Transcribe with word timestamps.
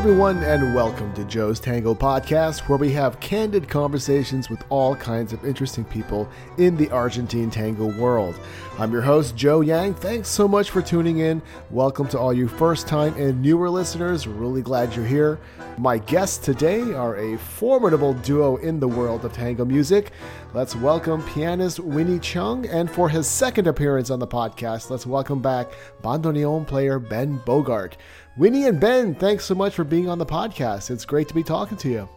Everyone, 0.00 0.42
and 0.44 0.74
welcome 0.74 1.12
to 1.12 1.24
Joe's 1.24 1.60
Tango 1.60 1.94
Podcast, 1.94 2.60
where 2.70 2.78
we 2.78 2.90
have 2.92 3.20
candid 3.20 3.68
conversations 3.68 4.48
with 4.48 4.64
all 4.70 4.96
kinds 4.96 5.34
of 5.34 5.44
interesting 5.44 5.84
people 5.84 6.26
in 6.56 6.74
the 6.74 6.88
Argentine 6.88 7.50
tango 7.50 7.92
world. 8.00 8.40
I'm 8.78 8.92
your 8.92 9.02
host, 9.02 9.36
Joe 9.36 9.60
Yang. 9.60 9.96
Thanks 9.96 10.28
so 10.30 10.48
much 10.48 10.70
for 10.70 10.80
tuning 10.80 11.18
in. 11.18 11.42
Welcome 11.70 12.08
to 12.08 12.18
all 12.18 12.32
you 12.32 12.48
first 12.48 12.88
time 12.88 13.12
and 13.18 13.42
newer 13.42 13.68
listeners. 13.68 14.26
Really 14.26 14.62
glad 14.62 14.96
you're 14.96 15.04
here. 15.04 15.38
My 15.76 15.98
guests 15.98 16.38
today 16.38 16.80
are 16.94 17.16
a 17.16 17.36
formidable 17.36 18.14
duo 18.14 18.56
in 18.56 18.80
the 18.80 18.88
world 18.88 19.26
of 19.26 19.34
tango 19.34 19.66
music. 19.66 20.12
Let's 20.54 20.74
welcome 20.74 21.22
pianist 21.24 21.78
Winnie 21.78 22.18
Chung, 22.18 22.66
and 22.66 22.90
for 22.90 23.10
his 23.10 23.26
second 23.26 23.66
appearance 23.66 24.08
on 24.08 24.18
the 24.18 24.26
podcast, 24.26 24.88
let's 24.88 25.06
welcome 25.06 25.42
back 25.42 25.68
bandoneon 26.02 26.66
player 26.66 26.98
Ben 26.98 27.36
Bogart. 27.44 27.98
Winnie 28.40 28.68
and 28.68 28.80
Ben, 28.80 29.14
thanks 29.14 29.44
so 29.44 29.54
much 29.54 29.74
for 29.74 29.84
being 29.84 30.08
on 30.08 30.16
the 30.16 30.24
podcast. 30.24 30.90
It's 30.90 31.04
great 31.04 31.28
to 31.28 31.34
be 31.34 31.42
talking 31.42 31.76
to 31.76 31.90
you. 31.90 32.08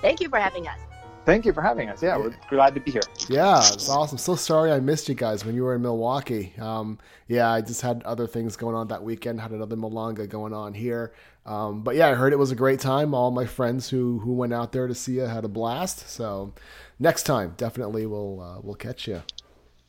Thank 0.00 0.22
you 0.22 0.30
for 0.30 0.38
having 0.38 0.66
us. 0.66 0.78
Thank 1.26 1.44
you 1.44 1.52
for 1.52 1.60
having 1.60 1.90
us. 1.90 2.02
Yeah, 2.02 2.16
we're 2.16 2.34
glad 2.48 2.74
to 2.76 2.80
be 2.80 2.92
here. 2.92 3.02
Yeah, 3.28 3.58
it's 3.58 3.90
awesome. 3.90 4.16
So 4.16 4.36
sorry 4.36 4.72
I 4.72 4.80
missed 4.80 5.06
you 5.10 5.14
guys 5.14 5.44
when 5.44 5.54
you 5.54 5.64
were 5.64 5.74
in 5.74 5.82
Milwaukee. 5.82 6.54
Um, 6.58 6.98
yeah, 7.28 7.50
I 7.50 7.60
just 7.60 7.82
had 7.82 8.02
other 8.04 8.26
things 8.26 8.56
going 8.56 8.74
on 8.74 8.88
that 8.88 9.02
weekend. 9.02 9.38
Had 9.38 9.50
another 9.50 9.76
Milonga 9.76 10.26
going 10.26 10.54
on 10.54 10.72
here. 10.72 11.12
Um, 11.44 11.82
but 11.82 11.94
yeah, 11.94 12.08
I 12.08 12.14
heard 12.14 12.32
it 12.32 12.38
was 12.38 12.52
a 12.52 12.56
great 12.56 12.80
time. 12.80 13.12
All 13.12 13.30
my 13.30 13.44
friends 13.44 13.90
who 13.90 14.18
who 14.20 14.32
went 14.32 14.54
out 14.54 14.72
there 14.72 14.86
to 14.86 14.94
see 14.94 15.16
you 15.16 15.24
had 15.24 15.44
a 15.44 15.48
blast. 15.48 16.08
So 16.08 16.54
next 16.98 17.24
time, 17.24 17.52
definitely 17.58 18.06
we'll 18.06 18.40
uh, 18.40 18.60
we'll 18.62 18.76
catch 18.76 19.06
you. 19.06 19.22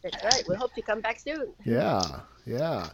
That's 0.04 0.22
right. 0.22 0.44
We 0.50 0.56
hope 0.58 0.74
to 0.76 0.82
come 0.82 1.00
back 1.00 1.18
soon. 1.18 1.54
Yeah, 1.64 2.04
yeah. 2.46 2.90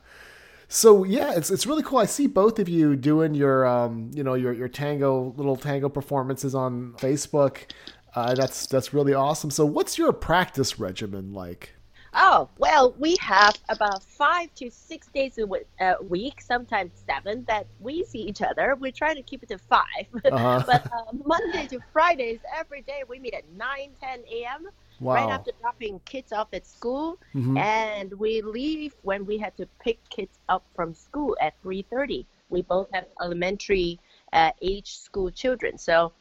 So 0.69 1.03
yeah, 1.05 1.33
it's 1.35 1.49
it's 1.49 1.65
really 1.65 1.83
cool. 1.83 1.99
I 1.99 2.05
see 2.05 2.27
both 2.27 2.59
of 2.59 2.67
you 2.67 2.95
doing 2.95 3.33
your 3.33 3.65
um, 3.65 4.11
you 4.13 4.23
know 4.23 4.33
your 4.33 4.53
your 4.53 4.67
tango 4.67 5.33
little 5.37 5.55
tango 5.55 5.87
performances 5.89 6.53
on 6.53 6.93
Facebook. 6.97 7.71
Uh, 8.15 8.33
that's 8.33 8.67
that's 8.67 8.93
really 8.93 9.13
awesome. 9.13 9.49
So 9.49 9.65
what's 9.65 9.97
your 9.97 10.11
practice 10.11 10.79
regimen 10.79 11.33
like? 11.33 11.73
Oh 12.13 12.49
well, 12.57 12.95
we 12.97 13.15
have 13.21 13.57
about 13.69 14.03
five 14.03 14.53
to 14.55 14.69
six 14.69 15.07
days 15.07 15.37
a 15.37 15.95
week, 16.03 16.41
sometimes 16.41 16.91
seven, 17.05 17.45
that 17.47 17.67
we 17.79 18.03
see 18.03 18.19
each 18.19 18.41
other. 18.41 18.75
We 18.79 18.91
try 18.91 19.13
to 19.13 19.21
keep 19.21 19.43
it 19.43 19.49
to 19.49 19.57
5 19.57 19.83
uh-huh. 20.31 20.63
but 20.65 20.85
uh, 20.91 21.13
Monday 21.25 21.67
to 21.67 21.79
Fridays, 21.93 22.39
every 22.57 22.81
day 22.81 23.03
we 23.07 23.19
meet 23.19 23.35
at 23.35 23.43
9, 23.55 23.89
10 24.01 24.19
a.m. 24.31 24.67
Wow. 24.99 25.15
right 25.15 25.29
after 25.29 25.51
dropping 25.61 25.99
kids 26.05 26.31
off 26.31 26.47
at 26.53 26.65
school, 26.65 27.17
mm-hmm. 27.35 27.57
and 27.57 28.13
we 28.13 28.41
leave 28.41 28.95
when 29.03 29.25
we 29.25 29.37
had 29.37 29.55
to 29.57 29.67
pick 29.79 29.99
kids 30.09 30.39
up 30.49 30.65
from 30.75 30.93
school 30.93 31.37
at 31.41 31.53
3:30. 31.63 32.25
We 32.49 32.61
both 32.63 32.87
have 32.93 33.05
elementary 33.21 33.99
uh, 34.33 34.51
age 34.61 34.97
school 34.97 35.29
children, 35.29 35.77
so 35.77 36.13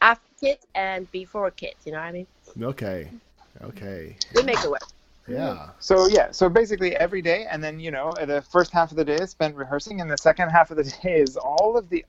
after 0.00 0.28
kids 0.40 0.66
and 0.74 1.10
before 1.10 1.50
kids, 1.50 1.86
you 1.86 1.92
know 1.92 1.98
what 1.98 2.06
I 2.06 2.12
mean? 2.12 2.26
Okay, 2.60 3.10
okay. 3.62 4.16
We 4.34 4.42
make 4.42 4.62
it 4.62 4.70
work. 4.70 4.82
Yeah. 5.28 5.70
So 5.78 6.06
yeah, 6.06 6.30
so 6.30 6.48
basically 6.48 6.96
every 6.96 7.22
day, 7.22 7.46
and 7.50 7.62
then 7.62 7.78
you 7.78 7.90
know 7.90 8.12
the 8.12 8.42
first 8.42 8.72
half 8.72 8.90
of 8.90 8.96
the 8.96 9.04
day 9.04 9.16
is 9.16 9.30
spent 9.30 9.54
rehearsing, 9.54 10.00
and 10.00 10.10
the 10.10 10.16
second 10.16 10.48
half 10.56 10.70
of 10.70 10.76
the 10.76 10.84
day 10.84 11.16
is 11.20 11.36
all 11.36 11.76
of 11.76 11.88
the 11.88 12.04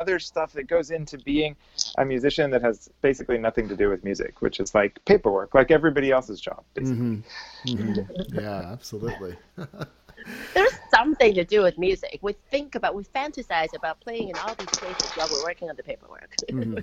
other 0.00 0.18
stuff 0.18 0.52
that 0.52 0.64
goes 0.64 0.90
into 0.90 1.18
being 1.18 1.56
a 1.98 2.04
musician 2.04 2.50
that 2.50 2.62
has 2.62 2.90
basically 3.00 3.38
nothing 3.38 3.68
to 3.68 3.76
do 3.76 3.88
with 3.88 4.04
music, 4.04 4.42
which 4.42 4.60
is 4.60 4.74
like 4.74 5.02
paperwork, 5.04 5.54
like 5.54 5.70
everybody 5.70 6.10
else's 6.10 6.40
job. 6.40 6.64
Basically. 6.74 6.96
Mm-hmm. 6.96 7.20
Mm-hmm. 7.64 8.40
yeah, 8.40 8.72
absolutely. 8.72 9.36
There's 10.54 10.78
something 10.94 11.34
to 11.34 11.44
do 11.44 11.62
with 11.62 11.78
music. 11.78 12.18
We 12.22 12.34
think 12.50 12.74
about, 12.74 12.94
we 12.94 13.04
fantasize 13.04 13.74
about 13.74 14.00
playing 14.00 14.30
in 14.30 14.36
all 14.36 14.54
these 14.54 14.68
places 14.68 15.10
while 15.12 15.28
we're 15.30 15.44
working 15.44 15.70
on 15.70 15.76
the 15.76 15.82
paperwork. 15.82 16.34
mm-hmm. 16.50 16.78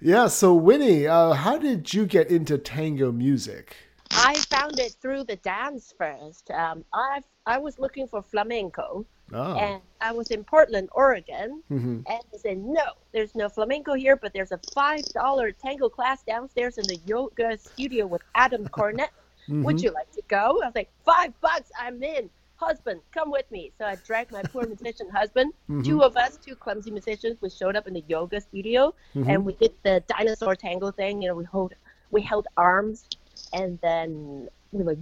yeah. 0.00 0.26
So, 0.28 0.54
Winnie, 0.54 1.06
uh, 1.06 1.32
how 1.32 1.58
did 1.58 1.92
you 1.92 2.06
get 2.06 2.28
into 2.28 2.58
tango 2.58 3.12
music? 3.12 3.76
I 4.10 4.36
found 4.50 4.78
it 4.78 4.94
through 5.00 5.24
the 5.24 5.36
dance 5.36 5.92
first. 5.96 6.50
Um, 6.50 6.84
I 6.92 7.22
I 7.46 7.58
was 7.58 7.78
looking 7.78 8.06
for 8.06 8.22
flamenco, 8.22 9.04
oh. 9.32 9.54
and 9.54 9.82
I 10.00 10.12
was 10.12 10.30
in 10.30 10.44
Portland, 10.44 10.88
Oregon, 10.92 11.62
mm-hmm. 11.70 12.00
and 12.06 12.22
they 12.30 12.38
said 12.38 12.58
no, 12.58 12.84
there's 13.12 13.34
no 13.34 13.48
flamenco 13.48 13.94
here, 13.94 14.16
but 14.16 14.32
there's 14.32 14.52
a 14.52 14.60
five 14.72 15.04
dollar 15.06 15.52
tango 15.52 15.88
class 15.88 16.22
downstairs 16.22 16.78
in 16.78 16.86
the 16.86 16.98
yoga 17.06 17.58
studio 17.58 18.06
with 18.06 18.22
Adam 18.34 18.68
Cornett. 18.68 19.08
Mm-hmm. 19.48 19.62
Would 19.64 19.82
you 19.82 19.92
like 19.92 20.10
to 20.12 20.22
go? 20.28 20.60
I 20.62 20.66
was 20.66 20.74
like, 20.74 20.90
five 21.04 21.38
bucks, 21.40 21.70
I'm 21.78 22.02
in. 22.02 22.30
Husband, 22.56 23.00
come 23.12 23.30
with 23.30 23.50
me. 23.50 23.72
So 23.78 23.84
I 23.84 23.96
dragged 23.96 24.30
my 24.30 24.42
poor 24.42 24.64
musician 24.66 25.08
husband. 25.10 25.52
Mm-hmm. 25.68 25.82
Two 25.82 26.02
of 26.02 26.16
us, 26.16 26.36
two 26.36 26.54
clumsy 26.54 26.90
musicians, 26.90 27.36
we 27.42 27.50
showed 27.50 27.76
up 27.76 27.88
in 27.88 27.94
the 27.94 28.04
yoga 28.06 28.40
studio 28.40 28.94
mm-hmm. 29.14 29.28
and 29.28 29.44
we 29.44 29.54
did 29.54 29.72
the 29.82 30.02
dinosaur 30.06 30.54
tango 30.54 30.90
thing. 30.92 31.20
You 31.20 31.28
know, 31.28 31.34
we 31.34 31.44
hold, 31.44 31.74
we 32.10 32.22
held 32.22 32.46
arms, 32.56 33.08
and 33.52 33.78
then 33.82 34.48
we 34.70 34.84
were 34.84 34.94
like, 34.94 34.98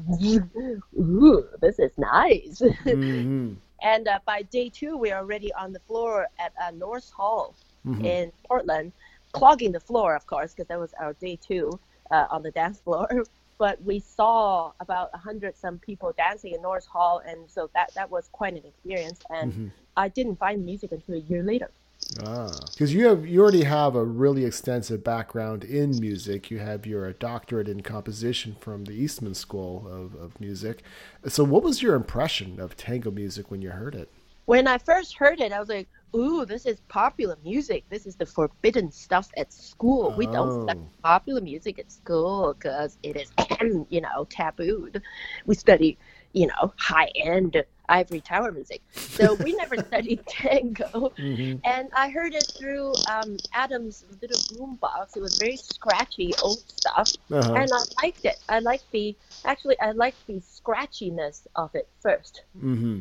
ooh, 0.99 1.47
this 1.61 1.79
is 1.79 1.93
nice. 1.99 2.61
Mm-hmm. 2.61 3.55
and 3.83 4.09
uh, 4.09 4.19
by 4.25 4.43
day 4.43 4.69
two, 4.69 4.97
we 4.97 5.11
are 5.11 5.21
already 5.21 5.53
on 5.53 5.73
the 5.73 5.81
floor 5.81 6.27
at 6.39 6.53
uh, 6.63 6.71
Norse 6.71 7.11
Hall 7.11 7.55
mm-hmm. 7.87 8.05
in 8.05 8.33
Portland, 8.47 8.93
clogging 9.33 9.73
the 9.73 9.81
floor, 9.81 10.17
of 10.17 10.27
course, 10.27 10.55
because 10.55 10.69
that 10.69 10.79
was 10.79 10.95
our 10.99 11.13
day 11.15 11.37
two 11.37 11.79
uh, 12.11 12.27
on 12.31 12.43
the 12.43 12.51
dance 12.51 12.81
floor 12.81 13.09
but 13.63 13.81
we 13.85 14.01
saw 14.01 14.73
about 14.81 15.09
a 15.15 15.19
hundred 15.19 15.57
some 15.57 15.79
people 15.79 16.13
dancing 16.19 16.53
in 16.53 16.61
Norse 16.63 16.85
Hall, 16.85 17.23
and 17.25 17.49
so 17.49 17.71
that 17.77 17.95
that 17.95 18.11
was 18.11 18.29
quite 18.33 18.55
an 18.55 18.65
experience. 18.65 19.21
And 19.31 19.53
mm-hmm. 19.53 19.69
I 19.97 20.09
didn't 20.09 20.41
find 20.41 20.67
music 20.67 20.91
until 20.91 21.15
a 21.15 21.19
year 21.19 21.45
later. 21.45 21.71
Ah, 22.27 22.51
because 22.73 22.93
you 22.93 23.07
have 23.07 23.25
you 23.25 23.41
already 23.41 23.63
have 23.63 23.95
a 23.95 24.05
really 24.05 24.45
extensive 24.45 25.05
background 25.05 25.63
in 25.63 26.01
music. 26.01 26.51
You 26.51 26.59
have 26.59 26.87
your 26.87 27.13
doctorate 27.13 27.69
in 27.69 27.83
composition 27.83 28.57
from 28.59 28.85
the 28.85 28.95
Eastman 28.95 29.35
School 29.35 29.87
of, 29.87 30.21
of 30.21 30.41
Music. 30.41 30.83
So, 31.29 31.45
what 31.45 31.63
was 31.63 31.83
your 31.83 31.95
impression 31.95 32.59
of 32.59 32.77
tango 32.77 33.13
music 33.13 33.49
when 33.49 33.63
you 33.63 33.71
heard 33.71 33.95
it? 33.95 34.11
When 34.47 34.67
I 34.67 34.79
first 34.79 35.17
heard 35.17 35.41
it, 35.41 35.53
I 35.53 35.61
was 35.61 35.69
like, 35.69 35.89
ooh, 36.15 36.45
this 36.45 36.67
is 36.67 36.81
popular 36.89 37.37
music. 37.45 37.85
This 37.89 38.07
is 38.07 38.17
the 38.17 38.27
forbidden 38.27 38.91
stuff 38.91 39.31
at 39.37 39.53
school. 39.53 40.11
Oh. 40.13 40.17
We 40.17 40.27
don't 40.27 40.65
study 40.65 40.81
oh. 40.81 41.03
popular 41.03 41.41
music 41.41 41.79
at 41.79 41.91
school 41.91 42.55
because 42.55 42.99
it 43.03 43.17
is, 43.17 43.33
you 43.89 44.01
know, 44.01 44.27
tabooed. 44.31 45.01
We 45.47 45.55
study, 45.55 45.99
you 46.33 46.47
know, 46.47 46.73
high 46.77 47.11
end 47.17 47.63
ivory 47.89 48.21
tower 48.21 48.53
music. 48.53 48.81
So 48.93 49.35
we 49.35 49.55
never 49.55 49.77
studied 49.89 50.27
tango. 50.27 51.13
Mm-hmm. 51.19 51.59
And 51.65 51.89
I 51.95 52.09
heard 52.09 52.35
it 52.35 52.51
through 52.59 52.95
um, 53.11 53.37
Adam's 53.53 54.05
little 54.21 54.41
boombox. 54.57 55.17
It 55.17 55.21
was 55.21 55.39
very 55.39 55.57
scratchy, 55.57 56.33
old 56.43 56.59
stuff. 56.69 57.13
Uh-huh. 57.31 57.55
And 57.55 57.71
I 57.73 58.03
liked 58.03 58.25
it. 58.25 58.39
I 58.49 58.61
liked 58.61 58.91
the, 58.93 59.17
actually, 59.45 59.79
I 59.81 59.93
liked 59.93 60.27
the 60.27 60.41
scratchiness 60.41 61.47
of 61.57 61.75
it 61.75 61.89
1st 62.05 62.41
mm-hmm. 62.57 63.01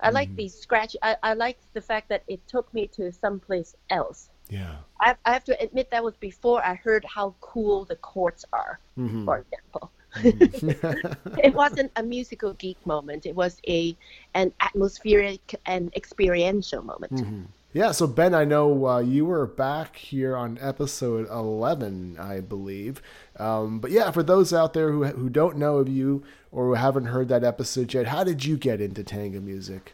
I 0.00 0.10
like 0.10 0.30
mm. 0.30 0.36
the 0.36 0.48
scratch. 0.48 0.96
I, 1.02 1.16
I 1.22 1.34
like 1.34 1.58
the 1.72 1.80
fact 1.80 2.08
that 2.08 2.22
it 2.28 2.46
took 2.46 2.72
me 2.72 2.86
to 2.88 3.10
someplace 3.12 3.74
else. 3.90 4.30
Yeah. 4.48 4.76
I, 5.00 5.14
I 5.24 5.32
have 5.32 5.44
to 5.44 5.60
admit 5.60 5.90
that 5.90 6.02
was 6.02 6.16
before 6.16 6.64
I 6.64 6.74
heard 6.74 7.04
how 7.04 7.34
cool 7.40 7.84
the 7.84 7.96
chords 7.96 8.44
are, 8.52 8.78
mm-hmm. 8.98 9.24
for 9.24 9.38
example. 9.38 9.90
Mm-hmm. 10.16 11.38
it 11.44 11.54
wasn't 11.54 11.92
a 11.96 12.02
musical 12.02 12.54
geek 12.54 12.78
moment. 12.86 13.26
It 13.26 13.34
was 13.34 13.60
a 13.68 13.96
an 14.34 14.52
atmospheric 14.60 15.54
and 15.66 15.92
experiential 15.94 16.82
moment. 16.82 17.12
Mm-hmm. 17.12 17.42
Yeah, 17.72 17.92
so 17.92 18.06
Ben, 18.06 18.34
I 18.34 18.44
know 18.44 18.86
uh, 18.86 18.98
you 19.00 19.26
were 19.26 19.46
back 19.46 19.96
here 19.96 20.34
on 20.34 20.58
episode 20.60 21.28
11, 21.28 22.16
I 22.18 22.40
believe. 22.40 23.02
Um, 23.36 23.78
but 23.78 23.90
yeah, 23.90 24.10
for 24.10 24.22
those 24.22 24.54
out 24.54 24.72
there 24.72 24.90
who, 24.90 25.04
who 25.04 25.28
don't 25.28 25.58
know 25.58 25.76
of 25.76 25.88
you 25.88 26.24
or 26.50 26.66
who 26.66 26.74
haven't 26.74 27.06
heard 27.06 27.28
that 27.28 27.44
episode 27.44 27.92
yet, 27.92 28.06
how 28.06 28.24
did 28.24 28.42
you 28.42 28.56
get 28.56 28.80
into 28.80 29.04
tango 29.04 29.40
music? 29.40 29.92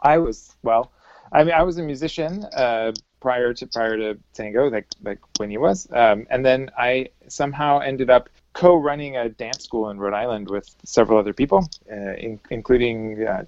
I 0.00 0.18
was, 0.18 0.54
well, 0.62 0.92
I 1.32 1.42
mean, 1.42 1.54
I 1.54 1.64
was 1.64 1.78
a 1.78 1.82
musician 1.82 2.44
uh, 2.56 2.92
prior 3.20 3.52
to 3.52 3.66
prior 3.66 3.96
to 3.96 4.18
tango, 4.32 4.70
like 4.70 4.86
like 5.02 5.18
Winnie 5.40 5.58
was, 5.58 5.88
um, 5.92 6.26
and 6.30 6.46
then 6.46 6.70
I 6.78 7.08
somehow 7.26 7.80
ended 7.80 8.10
up 8.10 8.28
co-running 8.52 9.16
a 9.16 9.28
dance 9.28 9.64
school 9.64 9.90
in 9.90 9.98
Rhode 9.98 10.14
Island 10.14 10.48
with 10.48 10.74
several 10.84 11.18
other 11.18 11.32
people, 11.32 11.68
uh, 11.90 12.14
in, 12.14 12.40
including 12.50 13.26
uh, 13.26 13.44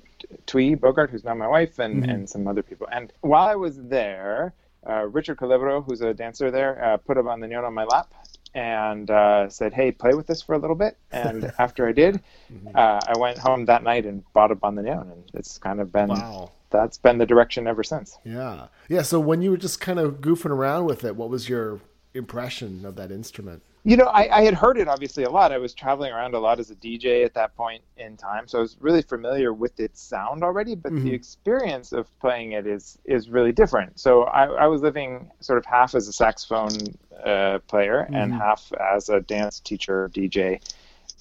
Twee 0.46 0.74
Bogart, 0.74 1.10
who's 1.10 1.24
now 1.24 1.34
my 1.34 1.48
wife, 1.48 1.78
and, 1.78 2.02
mm-hmm. 2.02 2.10
and 2.10 2.28
some 2.28 2.46
other 2.46 2.62
people. 2.62 2.86
And 2.90 3.12
while 3.20 3.48
I 3.48 3.54
was 3.54 3.76
there, 3.76 4.54
uh, 4.88 5.06
Richard 5.06 5.38
Calibro, 5.38 5.84
who's 5.84 6.00
a 6.00 6.14
dancer 6.14 6.50
there, 6.50 6.82
uh, 6.82 6.96
put 6.96 7.18
a 7.18 7.22
bandoneon 7.22 7.64
on 7.64 7.74
my 7.74 7.84
lap 7.84 8.12
and 8.54 9.10
uh, 9.10 9.48
said, 9.48 9.72
"Hey, 9.72 9.92
play 9.92 10.14
with 10.14 10.26
this 10.26 10.42
for 10.42 10.54
a 10.54 10.58
little 10.58 10.76
bit." 10.76 10.96
And 11.12 11.52
after 11.58 11.86
I 11.86 11.92
did, 11.92 12.20
mm-hmm. 12.52 12.68
uh, 12.74 13.00
I 13.06 13.18
went 13.18 13.38
home 13.38 13.66
that 13.66 13.82
night 13.82 14.06
and 14.06 14.24
bought 14.32 14.50
a 14.50 14.56
bandoneon, 14.56 15.12
and 15.12 15.30
it's 15.34 15.58
kind 15.58 15.80
of 15.80 15.92
been 15.92 16.08
wow. 16.08 16.50
that's 16.70 16.98
been 16.98 17.18
the 17.18 17.26
direction 17.26 17.66
ever 17.66 17.84
since. 17.84 18.18
Yeah, 18.24 18.68
yeah. 18.88 19.02
So 19.02 19.20
when 19.20 19.42
you 19.42 19.50
were 19.50 19.56
just 19.56 19.80
kind 19.80 19.98
of 19.98 20.20
goofing 20.20 20.50
around 20.50 20.86
with 20.86 21.04
it, 21.04 21.16
what 21.16 21.28
was 21.28 21.48
your 21.48 21.80
impression 22.14 22.84
of 22.84 22.96
that 22.96 23.12
instrument? 23.12 23.62
You 23.82 23.96
know, 23.96 24.06
I, 24.06 24.40
I, 24.40 24.42
had 24.42 24.52
heard 24.52 24.76
it 24.76 24.88
obviously 24.88 25.24
a 25.24 25.30
lot. 25.30 25.52
I 25.52 25.58
was 25.58 25.72
traveling 25.72 26.12
around 26.12 26.34
a 26.34 26.38
lot 26.38 26.60
as 26.60 26.70
a 26.70 26.74
DJ 26.74 27.24
at 27.24 27.32
that 27.34 27.56
point 27.56 27.82
in 27.96 28.14
time, 28.16 28.46
so 28.46 28.58
I 28.58 28.60
was 28.60 28.76
really 28.78 29.00
familiar 29.00 29.54
with 29.54 29.80
its 29.80 30.02
sound 30.02 30.44
already. 30.44 30.74
But 30.74 30.92
mm-hmm. 30.92 31.06
the 31.06 31.14
experience 31.14 31.92
of 31.92 32.06
playing 32.20 32.52
it 32.52 32.66
is 32.66 32.98
is 33.06 33.30
really 33.30 33.52
different. 33.52 33.98
So 33.98 34.24
I, 34.24 34.44
I 34.44 34.66
was 34.66 34.82
living 34.82 35.30
sort 35.40 35.58
of 35.58 35.64
half 35.64 35.94
as 35.94 36.08
a 36.08 36.12
saxophone 36.12 36.76
uh, 37.24 37.60
player 37.68 38.04
mm-hmm. 38.04 38.16
and 38.16 38.34
half 38.34 38.70
as 38.94 39.08
a 39.08 39.20
dance 39.20 39.60
teacher 39.60 40.10
DJ. 40.12 40.60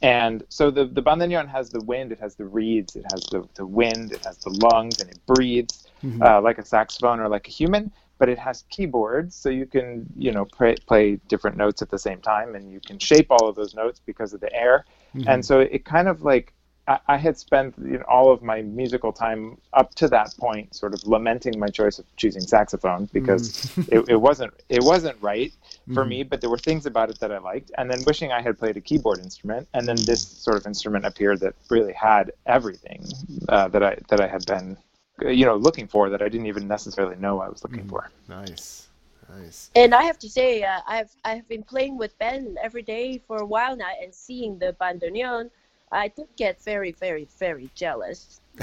And 0.02 0.44
so 0.50 0.70
the 0.70 0.86
the 0.86 1.02
bandoneon 1.02 1.48
has 1.48 1.70
the 1.70 1.82
wind, 1.82 2.12
it 2.12 2.20
has 2.20 2.36
the 2.36 2.46
reeds, 2.46 2.98
it 2.98 3.06
has 3.12 3.24
the, 3.32 3.48
the 3.56 3.66
wind, 3.66 4.12
it 4.12 4.26
has 4.26 4.38
the 4.38 4.50
lungs, 4.50 5.00
and 5.00 5.10
it 5.10 5.20
breathes 5.26 5.88
mm-hmm. 6.04 6.22
uh, 6.22 6.42
like 6.42 6.58
a 6.58 6.66
saxophone 6.66 7.22
or 7.22 7.30
like 7.30 7.48
a 7.48 7.52
human 7.52 7.90
but 8.20 8.30
it 8.30 8.38
has 8.38 8.64
keyboards, 8.70 9.34
so 9.34 9.50
you 9.50 9.66
can 9.66 10.06
you 10.16 10.32
know 10.32 10.46
play, 10.46 10.76
play 10.86 11.16
different 11.28 11.58
notes 11.58 11.82
at 11.82 11.90
the 11.90 11.98
same 11.98 12.22
time, 12.22 12.54
and 12.54 12.72
you 12.72 12.80
can 12.86 13.00
shape 13.00 13.28
all 13.32 13.48
of 13.50 13.56
those 13.56 13.74
notes 13.74 14.00
because 14.06 14.34
of 14.34 14.42
the 14.42 14.54
air. 14.54 14.86
Mm-hmm. 15.16 15.28
And 15.28 15.46
so 15.46 15.62
it 15.62 15.86
kind 15.86 16.08
of 16.08 16.22
like 16.22 16.54
I, 16.90 17.00
I 17.08 17.18
had 17.18 17.38
spent 17.38 17.76
you 17.78 18.00
know, 18.00 18.06
all 18.10 18.32
of 18.32 18.42
my 18.42 18.62
musical 18.62 19.14
time 19.14 19.58
up 19.74 19.96
to 19.96 20.08
that 20.10 20.36
point, 20.38 20.76
sort 20.76 20.94
of 20.94 21.06
lamenting 21.08 21.58
my 21.58 21.68
choice 21.68 22.00
of 22.00 22.06
choosing 22.18 22.42
saxophone 22.42 23.06
because 23.14 23.52
mm-hmm. 23.52 23.96
it, 23.96 24.10
it, 24.10 24.16
wasn't 24.22 24.54
it 24.68 24.84
wasn't 24.84 25.18
right 25.22 25.54
for 25.94 26.02
mm-hmm. 26.02 26.10
me, 26.10 26.24
but 26.24 26.42
there 26.42 26.50
were 26.50 26.58
things 26.58 26.86
about 26.86 27.10
it 27.10 27.20
that 27.20 27.32
I 27.32 27.38
liked, 27.38 27.72
and 27.78 27.90
then 27.90 28.04
wishing 28.06 28.32
I 28.32 28.42
had 28.42 28.58
played 28.60 28.76
a 28.76 28.82
keyboard 28.82 29.20
instrument, 29.20 29.68
and 29.74 29.88
then 29.88 29.96
this 30.06 30.28
sort 30.28 30.58
of 30.58 30.66
instrument 30.66 31.06
appeared 31.06 31.40
that 31.40 31.56
really 31.70 31.94
had 31.94 32.32
everything 32.46 33.06
uh, 33.48 33.70
that 33.70 33.84
I 33.84 33.98
that 34.10 34.20
I 34.20 34.28
had 34.28 34.46
been 34.46 34.76
you 35.22 35.46
know 35.46 35.56
looking 35.56 35.88
for 35.88 36.10
that 36.10 36.22
I 36.22 36.30
didn't 36.30 36.48
even 36.48 36.68
necessarily 36.68 37.16
know 37.16 37.40
I 37.40 37.50
was 37.50 37.64
looking 37.64 37.86
mm, 37.86 37.90
for. 37.90 38.10
Nice. 38.28 38.88
Nice. 39.30 39.70
And 39.76 39.94
I 39.94 40.04
have 40.04 40.18
to 40.20 40.30
say, 40.30 40.64
uh, 40.64 40.80
I've 40.88 41.16
I've 41.24 41.48
been 41.48 41.64
playing 41.64 41.98
with 41.98 42.18
Ben 42.18 42.58
every 42.62 42.82
day 42.82 43.22
for 43.28 43.38
a 43.38 43.46
while 43.46 43.76
now, 43.76 43.92
and 44.02 44.14
seeing 44.14 44.58
the 44.58 44.76
bandoneon, 44.82 45.52
I 45.92 46.08
did 46.10 46.28
get 46.36 46.62
very, 46.64 46.92
very, 46.94 47.28
very 47.38 47.70
jealous, 47.76 48.42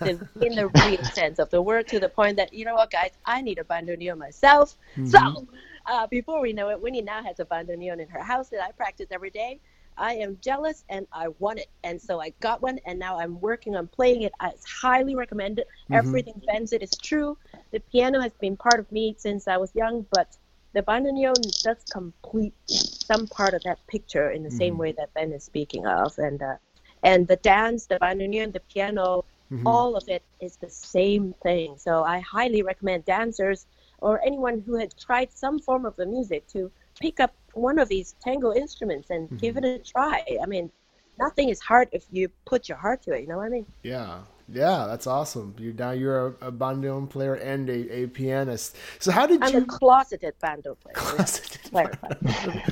in, 0.00 0.28
in 0.40 0.54
the 0.54 0.70
real 0.74 1.04
sense 1.04 1.38
of 1.38 1.50
the 1.50 1.60
word, 1.60 1.88
to 1.88 2.00
the 2.00 2.08
point 2.08 2.36
that 2.36 2.52
you 2.52 2.64
know 2.64 2.74
what, 2.74 2.90
guys, 2.90 3.10
I 3.26 3.42
need 3.42 3.58
a 3.58 3.64
bandoneon 3.64 4.18
myself. 4.18 4.76
Mm-hmm. 4.96 5.06
So, 5.06 5.46
uh, 5.86 6.06
before 6.06 6.40
we 6.40 6.52
know 6.52 6.70
it, 6.70 6.80
Winnie 6.80 7.02
now 7.02 7.22
has 7.22 7.40
a 7.40 7.44
bandoneon 7.44 8.00
in 8.00 8.08
her 8.08 8.22
house 8.22 8.48
that 8.48 8.62
I 8.62 8.72
practice 8.72 9.08
every 9.10 9.30
day. 9.30 9.60
I 9.98 10.14
am 10.14 10.38
jealous 10.40 10.84
and 10.88 11.06
I 11.12 11.28
want 11.38 11.58
it. 11.58 11.68
And 11.84 12.00
so 12.00 12.20
I 12.20 12.32
got 12.40 12.62
one 12.62 12.78
and 12.86 12.98
now 12.98 13.18
I'm 13.18 13.40
working 13.40 13.76
on 13.76 13.86
playing 13.88 14.22
it. 14.22 14.32
I 14.40 14.48
it's 14.50 14.68
highly 14.68 15.14
recommended. 15.14 15.66
Mm-hmm. 15.66 15.94
Everything 15.94 16.42
Ben 16.46 16.66
it 16.70 16.82
is 16.82 16.92
true. 17.02 17.36
The 17.72 17.80
piano 17.80 18.20
has 18.20 18.32
been 18.40 18.56
part 18.56 18.80
of 18.80 18.90
me 18.92 19.14
since 19.18 19.48
I 19.48 19.56
was 19.56 19.74
young, 19.74 20.06
but 20.12 20.36
the 20.72 20.82
bandoneon 20.82 21.34
does 21.62 21.78
complete 21.90 22.54
some 22.66 23.26
part 23.26 23.54
of 23.54 23.62
that 23.64 23.84
picture 23.86 24.30
in 24.30 24.42
the 24.42 24.48
mm-hmm. 24.48 24.58
same 24.58 24.78
way 24.78 24.92
that 24.92 25.12
Ben 25.14 25.32
is 25.32 25.44
speaking 25.44 25.86
of. 25.86 26.18
And 26.18 26.42
uh, 26.42 26.56
and 27.02 27.26
the 27.28 27.36
dance, 27.36 27.86
the 27.86 27.98
bandoneon, 27.98 28.52
the 28.52 28.60
piano, 28.60 29.24
mm-hmm. 29.52 29.66
all 29.66 29.96
of 29.96 30.08
it 30.08 30.22
is 30.40 30.56
the 30.56 30.70
same 30.70 31.34
thing. 31.42 31.76
So 31.78 32.02
I 32.02 32.20
highly 32.20 32.62
recommend 32.62 33.04
dancers 33.04 33.66
or 34.00 34.20
anyone 34.24 34.62
who 34.64 34.76
had 34.76 34.96
tried 34.96 35.32
some 35.32 35.58
form 35.58 35.84
of 35.84 35.96
the 35.96 36.06
music 36.06 36.46
to 36.48 36.70
pick 37.00 37.20
up 37.20 37.34
one 37.58 37.78
of 37.78 37.88
these 37.88 38.14
tango 38.22 38.54
instruments 38.54 39.10
and 39.10 39.26
mm-hmm. 39.26 39.36
give 39.36 39.56
it 39.56 39.64
a 39.64 39.78
try. 39.78 40.24
I 40.42 40.46
mean, 40.46 40.70
nothing 41.18 41.48
is 41.48 41.60
hard 41.60 41.88
if 41.92 42.04
you 42.10 42.28
put 42.44 42.68
your 42.68 42.78
heart 42.78 43.02
to 43.02 43.12
it. 43.12 43.20
You 43.22 43.26
know 43.28 43.36
what 43.36 43.46
I 43.46 43.50
mean? 43.50 43.66
Yeah, 43.82 44.20
yeah, 44.50 44.86
that's 44.86 45.06
awesome. 45.06 45.54
You 45.58 45.72
now 45.72 45.90
you're 45.90 46.28
a, 46.28 46.48
a 46.48 46.52
bandoneon 46.52 47.10
player 47.10 47.34
and 47.34 47.68
a, 47.68 48.02
a 48.02 48.06
pianist. 48.06 48.76
So 48.98 49.10
how 49.10 49.26
did 49.26 49.42
I'm 49.42 49.52
you? 49.52 49.56
I'm 49.58 49.64
a 49.64 49.66
closeted 49.66 50.34
bandoneon 50.42 50.80
player. 50.80 50.94
Closeted 50.94 51.70
player. 51.70 51.92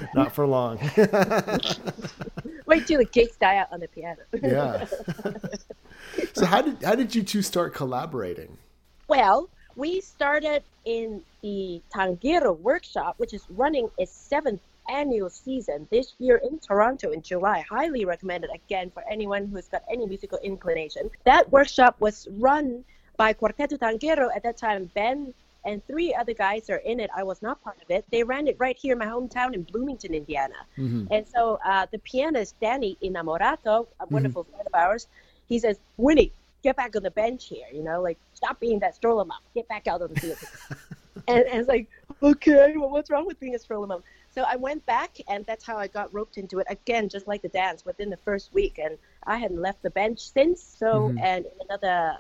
Not 0.14 0.32
for 0.32 0.46
long. 0.46 0.78
Wait 2.66 2.86
till 2.86 2.98
the 2.98 3.08
gigs 3.12 3.36
die 3.36 3.58
out 3.58 3.72
on 3.72 3.80
the 3.80 3.88
piano. 3.88 4.22
yeah. 4.42 4.86
so 6.32 6.46
how 6.46 6.62
did 6.62 6.82
how 6.82 6.94
did 6.94 7.14
you 7.14 7.22
two 7.22 7.42
start 7.42 7.74
collaborating? 7.74 8.56
Well, 9.08 9.48
we 9.76 10.00
started 10.00 10.62
in 10.84 11.22
the 11.42 11.82
Tanguero 11.94 12.58
workshop, 12.58 13.14
which 13.18 13.34
is 13.34 13.44
running 13.50 13.90
its 13.98 14.10
seventh 14.10 14.60
annual 14.88 15.30
season 15.30 15.86
this 15.90 16.14
year 16.18 16.36
in 16.36 16.58
Toronto 16.58 17.10
in 17.12 17.22
July. 17.22 17.64
Highly 17.68 18.04
recommended 18.04 18.50
again 18.54 18.90
for 18.90 19.02
anyone 19.10 19.46
who's 19.46 19.68
got 19.68 19.82
any 19.90 20.06
musical 20.06 20.38
inclination. 20.38 21.10
That 21.24 21.50
workshop 21.52 21.96
was 22.00 22.28
run 22.32 22.84
by 23.16 23.32
Cuarteto 23.32 23.78
Tanguero 23.78 24.28
at 24.34 24.42
that 24.42 24.56
time. 24.56 24.90
Ben 24.94 25.34
and 25.64 25.84
three 25.86 26.14
other 26.14 26.32
guys 26.32 26.70
are 26.70 26.76
in 26.76 27.00
it. 27.00 27.10
I 27.14 27.24
was 27.24 27.42
not 27.42 27.62
part 27.62 27.76
of 27.82 27.90
it. 27.90 28.04
They 28.10 28.22
ran 28.22 28.46
it 28.46 28.56
right 28.58 28.76
here 28.76 28.92
in 28.92 28.98
my 28.98 29.06
hometown 29.06 29.52
in 29.52 29.64
Bloomington, 29.64 30.14
Indiana. 30.14 30.54
Mm-hmm. 30.78 31.06
And 31.10 31.26
so 31.26 31.58
uh, 31.64 31.86
the 31.90 31.98
pianist 31.98 32.58
Danny 32.60 32.96
Inamorato, 33.02 33.56
a 34.00 34.04
mm-hmm. 34.04 34.14
wonderful 34.14 34.44
mm-hmm. 34.44 34.52
friend 34.52 34.66
of 34.66 34.74
ours, 34.74 35.08
he 35.48 35.58
says, 35.58 35.78
Winnie, 35.96 36.32
get 36.62 36.76
back 36.76 36.94
on 36.96 37.02
the 37.02 37.10
bench 37.10 37.46
here. 37.46 37.66
You 37.72 37.82
know, 37.82 38.00
like 38.00 38.18
stop 38.34 38.60
being 38.60 38.78
that 38.78 38.94
stroller 38.94 39.24
mom. 39.24 39.38
Get 39.54 39.68
back 39.68 39.86
out 39.88 40.02
on 40.02 40.14
the 40.14 40.20
field. 40.20 40.38
and, 41.28 41.44
and 41.46 41.60
it's 41.60 41.68
like, 41.68 41.88
okay, 42.22 42.74
well, 42.76 42.90
what's 42.90 43.10
wrong 43.10 43.26
with 43.26 43.40
being 43.40 43.54
a 43.54 43.58
stroller 43.58 43.88
mom? 43.88 44.02
So 44.36 44.42
I 44.42 44.56
went 44.56 44.84
back, 44.84 45.16
and 45.30 45.46
that's 45.46 45.64
how 45.64 45.78
I 45.78 45.86
got 45.86 46.12
roped 46.12 46.36
into 46.36 46.58
it 46.58 46.66
again, 46.68 47.08
just 47.08 47.26
like 47.26 47.40
the 47.40 47.48
dance 47.48 47.86
within 47.86 48.10
the 48.10 48.18
first 48.18 48.52
week. 48.52 48.78
And 48.78 48.98
I 49.26 49.38
hadn't 49.38 49.62
left 49.62 49.82
the 49.82 49.88
bench 49.88 50.30
since. 50.30 50.62
So, 50.62 51.08
mm-hmm. 51.08 51.18
and 51.18 51.46
in 51.46 51.52
another 51.70 52.18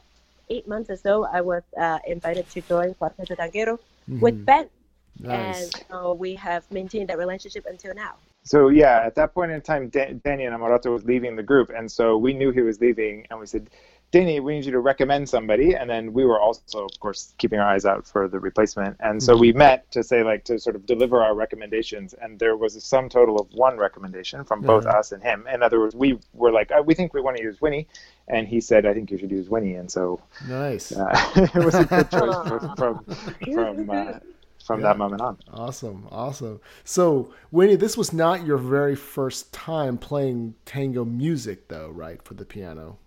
eight 0.48 0.66
months 0.66 0.88
or 0.88 0.96
so, 0.96 1.26
I 1.26 1.42
was 1.42 1.62
uh, 1.78 1.98
invited 2.06 2.48
to 2.52 2.62
join 2.62 2.94
Cuarteto 2.94 3.36
Tanguero 3.36 3.78
mm-hmm. 4.08 4.20
with 4.20 4.46
Ben. 4.46 4.70
Nice. 5.18 5.74
And 5.74 5.84
so 5.90 6.14
we 6.14 6.34
have 6.36 6.70
maintained 6.70 7.10
that 7.10 7.18
relationship 7.18 7.66
until 7.68 7.94
now. 7.94 8.14
So 8.44 8.68
yeah, 8.68 9.02
at 9.04 9.14
that 9.16 9.34
point 9.34 9.50
in 9.52 9.60
time, 9.60 9.90
Dan- 9.90 10.22
Danny 10.24 10.44
Inamorato 10.44 10.90
was 10.92 11.04
leaving 11.04 11.36
the 11.36 11.42
group, 11.42 11.70
and 11.76 11.90
so 11.90 12.16
we 12.16 12.32
knew 12.32 12.50
he 12.50 12.62
was 12.62 12.80
leaving, 12.80 13.26
and 13.28 13.38
we 13.38 13.46
said, 13.46 13.68
Danny, 14.12 14.40
we 14.40 14.54
need 14.54 14.64
you 14.64 14.72
to 14.72 14.80
recommend 14.80 15.28
somebody. 15.28 15.74
And 15.74 15.90
then 15.90 16.12
we 16.12 16.24
were 16.24 16.40
also, 16.40 16.84
of 16.84 17.00
course, 17.00 17.34
keeping 17.38 17.58
our 17.58 17.66
eyes 17.66 17.84
out 17.84 18.06
for 18.06 18.28
the 18.28 18.38
replacement. 18.38 18.96
And 19.00 19.22
so 19.22 19.36
we 19.36 19.52
met 19.52 19.90
to 19.92 20.02
say, 20.02 20.22
like, 20.22 20.44
to 20.44 20.58
sort 20.58 20.76
of 20.76 20.86
deliver 20.86 21.22
our 21.22 21.34
recommendations. 21.34 22.14
And 22.14 22.38
there 22.38 22.56
was 22.56 22.76
a 22.76 22.80
sum 22.80 23.08
total 23.08 23.36
of 23.36 23.48
one 23.52 23.76
recommendation 23.76 24.44
from 24.44 24.60
both 24.62 24.84
mm-hmm. 24.84 24.96
us 24.96 25.12
and 25.12 25.22
him. 25.22 25.46
In 25.52 25.62
other 25.62 25.80
words, 25.80 25.94
we 25.94 26.18
were 26.32 26.52
like, 26.52 26.70
oh, 26.72 26.82
we 26.82 26.94
think 26.94 27.14
we 27.14 27.20
want 27.20 27.36
to 27.36 27.42
use 27.42 27.60
Winnie. 27.60 27.88
And 28.28 28.46
he 28.46 28.60
said, 28.60 28.86
I 28.86 28.94
think 28.94 29.10
you 29.10 29.18
should 29.18 29.30
use 29.30 29.48
Winnie. 29.48 29.74
And 29.74 29.90
so 29.90 30.22
nice. 30.48 30.92
Uh, 30.92 31.10
it 31.54 31.64
was 31.64 31.74
a 31.74 31.84
good 31.84 32.10
choice 32.10 32.48
from, 32.48 32.76
from, 32.76 33.04
from 33.04 33.90
uh, 33.90 34.18
from 34.66 34.80
yeah. 34.80 34.88
that 34.88 34.98
moment 34.98 35.22
on. 35.22 35.38
Awesome, 35.52 36.08
awesome. 36.10 36.60
So, 36.84 37.32
Winnie, 37.52 37.76
this 37.76 37.96
was 37.96 38.12
not 38.12 38.44
your 38.44 38.58
very 38.58 38.96
first 38.96 39.52
time 39.52 39.96
playing 39.96 40.54
tango 40.64 41.04
music, 41.04 41.68
though, 41.68 41.90
right, 41.90 42.20
for 42.22 42.34
the 42.34 42.44
piano? 42.44 42.98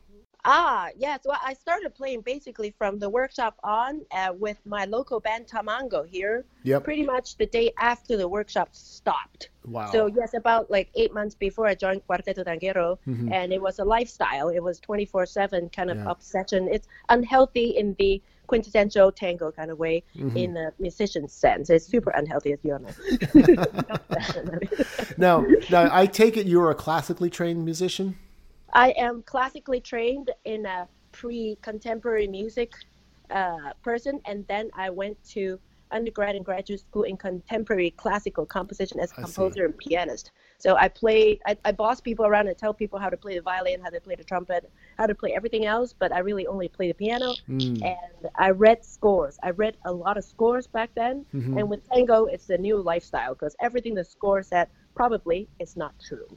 Ah, 0.45 0.89
yes. 0.97 1.21
Well, 1.25 1.39
I 1.43 1.53
started 1.53 1.93
playing 1.93 2.21
basically 2.21 2.73
from 2.77 2.97
the 2.97 3.09
workshop 3.09 3.57
on 3.63 4.01
uh, 4.11 4.33
with 4.37 4.57
my 4.65 4.85
local 4.85 5.19
band 5.19 5.47
Tamango 5.47 6.07
here. 6.07 6.45
Yep. 6.63 6.83
Pretty 6.85 7.03
much 7.03 7.35
the 7.37 7.45
day 7.45 7.73
after 7.77 8.15
the 8.15 8.27
workshop 8.27 8.69
stopped. 8.71 9.49
Wow. 9.65 9.91
So 9.91 10.07
yes, 10.07 10.33
about 10.33 10.71
like 10.71 10.89
eight 10.95 11.13
months 11.13 11.35
before 11.35 11.67
I 11.67 11.75
joined 11.75 12.01
Cuarteto 12.07 12.45
Tanguero, 12.45 12.97
mm-hmm. 13.07 13.33
and 13.33 13.51
it 13.51 13.61
was 13.61 13.79
a 13.79 13.83
lifestyle. 13.83 14.49
It 14.49 14.63
was 14.63 14.79
24/7 14.79 15.73
kind 15.73 15.91
of 15.91 15.97
yeah. 15.97 16.09
obsession. 16.09 16.69
It's 16.71 16.87
unhealthy 17.09 17.71
in 17.77 17.95
the 17.99 18.21
quintessential 18.47 19.11
tango 19.11 19.51
kind 19.51 19.69
of 19.69 19.77
way 19.77 20.03
mm-hmm. 20.15 20.35
in 20.35 20.57
a 20.57 20.73
musician 20.79 21.27
sense. 21.27 21.69
It's 21.69 21.85
super 21.85 22.09
unhealthy, 22.11 22.53
as 22.53 22.59
you 22.63 22.73
all 22.73 22.79
know. 22.79 22.89
now, 25.17 25.45
now, 25.69 25.89
I 25.95 26.07
take 26.07 26.35
it 26.35 26.47
you're 26.47 26.71
a 26.71 26.75
classically 26.75 27.29
trained 27.29 27.63
musician. 27.63 28.17
I 28.73 28.91
am 28.91 29.23
classically 29.23 29.79
trained 29.79 30.31
in 30.45 30.65
a 30.65 30.87
pre-contemporary 31.11 32.27
music 32.27 32.73
uh, 33.31 33.73
person, 33.83 34.21
and 34.25 34.45
then 34.47 34.69
I 34.75 34.89
went 34.89 35.17
to 35.31 35.59
undergrad 35.91 36.35
and 36.35 36.45
graduate 36.45 36.79
school 36.79 37.03
in 37.03 37.17
contemporary 37.17 37.91
classical 37.91 38.45
composition 38.45 38.99
as 38.99 39.11
a 39.11 39.15
composer 39.15 39.65
and 39.65 39.77
pianist. 39.77 40.31
So 40.59 40.75
I 40.75 40.87
play, 40.87 41.39
I, 41.45 41.57
I 41.65 41.71
boss 41.71 42.01
people 42.01 42.25
around 42.25 42.47
and 42.47 42.57
tell 42.57 42.73
people 42.73 42.99
how 42.99 43.09
to 43.09 43.17
play 43.17 43.35
the 43.35 43.41
violin, 43.41 43.81
how 43.81 43.89
to 43.89 43.99
play 44.01 44.15
the 44.15 44.23
trumpet, 44.23 44.69
how 44.97 45.07
to 45.07 45.15
play 45.15 45.33
everything 45.33 45.65
else, 45.65 45.93
but 45.97 46.13
I 46.13 46.19
really 46.19 46.45
only 46.47 46.67
play 46.67 46.89
the 46.89 46.93
piano. 46.93 47.33
Mm. 47.47 47.83
And 47.83 48.31
I 48.35 48.51
read 48.51 48.83
scores. 48.83 49.39
I 49.41 49.51
read 49.51 49.77
a 49.85 49.91
lot 49.91 50.17
of 50.17 50.23
scores 50.23 50.67
back 50.67 50.91
then. 50.95 51.25
Mm-hmm. 51.33 51.57
And 51.57 51.69
with 51.69 51.89
tango, 51.89 52.25
it's 52.25 52.49
a 52.49 52.57
new 52.57 52.77
lifestyle 52.77 53.33
because 53.33 53.55
everything 53.61 53.95
the 53.95 54.03
score 54.03 54.43
said 54.43 54.67
probably 54.95 55.47
is 55.59 55.77
not 55.77 55.93
true. 55.99 56.27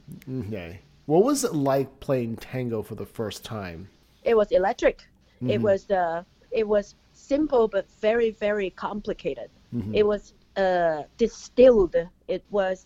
Okay. 0.47 0.79
What 1.05 1.23
was 1.23 1.43
it 1.43 1.53
like 1.53 1.99
playing 1.99 2.37
tango 2.37 2.81
for 2.81 2.95
the 2.95 3.05
first 3.05 3.43
time? 3.43 3.89
It 4.23 4.35
was 4.35 4.51
electric. 4.51 4.99
Mm-hmm. 5.37 5.49
It 5.49 5.61
was 5.61 5.91
uh, 5.91 6.23
it 6.51 6.67
was 6.67 6.95
simple 7.13 7.67
but 7.67 7.85
very 7.99 8.31
very 8.31 8.69
complicated. 8.69 9.49
Mm-hmm. 9.75 9.95
It 9.95 10.05
was 10.05 10.33
uh, 10.55 11.03
distilled. 11.17 11.95
It 12.27 12.43
was 12.51 12.85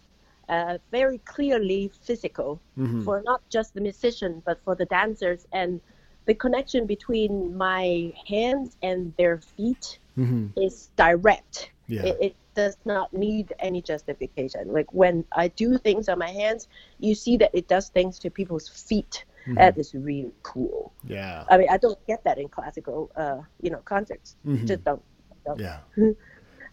uh, 0.49 0.77
very 0.91 1.19
clearly 1.19 1.91
physical 2.01 2.59
mm-hmm. 2.77 3.03
for 3.03 3.21
not 3.25 3.41
just 3.49 3.73
the 3.73 3.81
musician 3.81 4.41
but 4.45 4.59
for 4.63 4.75
the 4.75 4.85
dancers 4.85 5.45
and 5.51 5.81
the 6.25 6.33
connection 6.33 6.85
between 6.85 7.55
my 7.55 8.13
hands 8.27 8.77
and 8.81 9.13
their 9.17 9.37
feet 9.39 9.99
mm-hmm. 10.17 10.47
is 10.57 10.89
direct. 10.95 11.71
Yeah. 11.87 12.03
It, 12.03 12.17
it, 12.21 12.35
does 12.57 12.75
not 12.85 13.13
need 13.13 13.53
any 13.59 13.81
justification. 13.83 14.73
Like 14.73 14.91
when 14.91 15.23
I 15.31 15.47
do 15.49 15.77
things 15.77 16.09
on 16.09 16.17
my 16.17 16.31
hands, 16.31 16.67
you 16.99 17.13
see 17.13 17.37
that 17.37 17.51
it 17.53 17.67
does 17.67 17.89
things 17.89 18.17
to 18.19 18.31
people's 18.31 18.67
feet. 18.67 19.25
Mm-hmm. 19.43 19.53
That 19.61 19.77
is 19.77 19.93
really 19.93 20.33
cool. 20.41 20.91
Yeah. 21.05 21.45
I 21.51 21.57
mean, 21.59 21.69
I 21.69 21.77
don't 21.77 22.01
get 22.07 22.23
that 22.23 22.39
in 22.39 22.49
classical, 22.49 23.11
uh, 23.15 23.41
you 23.61 23.69
know, 23.69 23.81
concerts. 23.85 24.35
Mm-hmm. 24.45 24.65
Just 24.65 24.83
don't. 24.83 25.03
don't. 25.45 25.59
Yeah. 25.59 25.79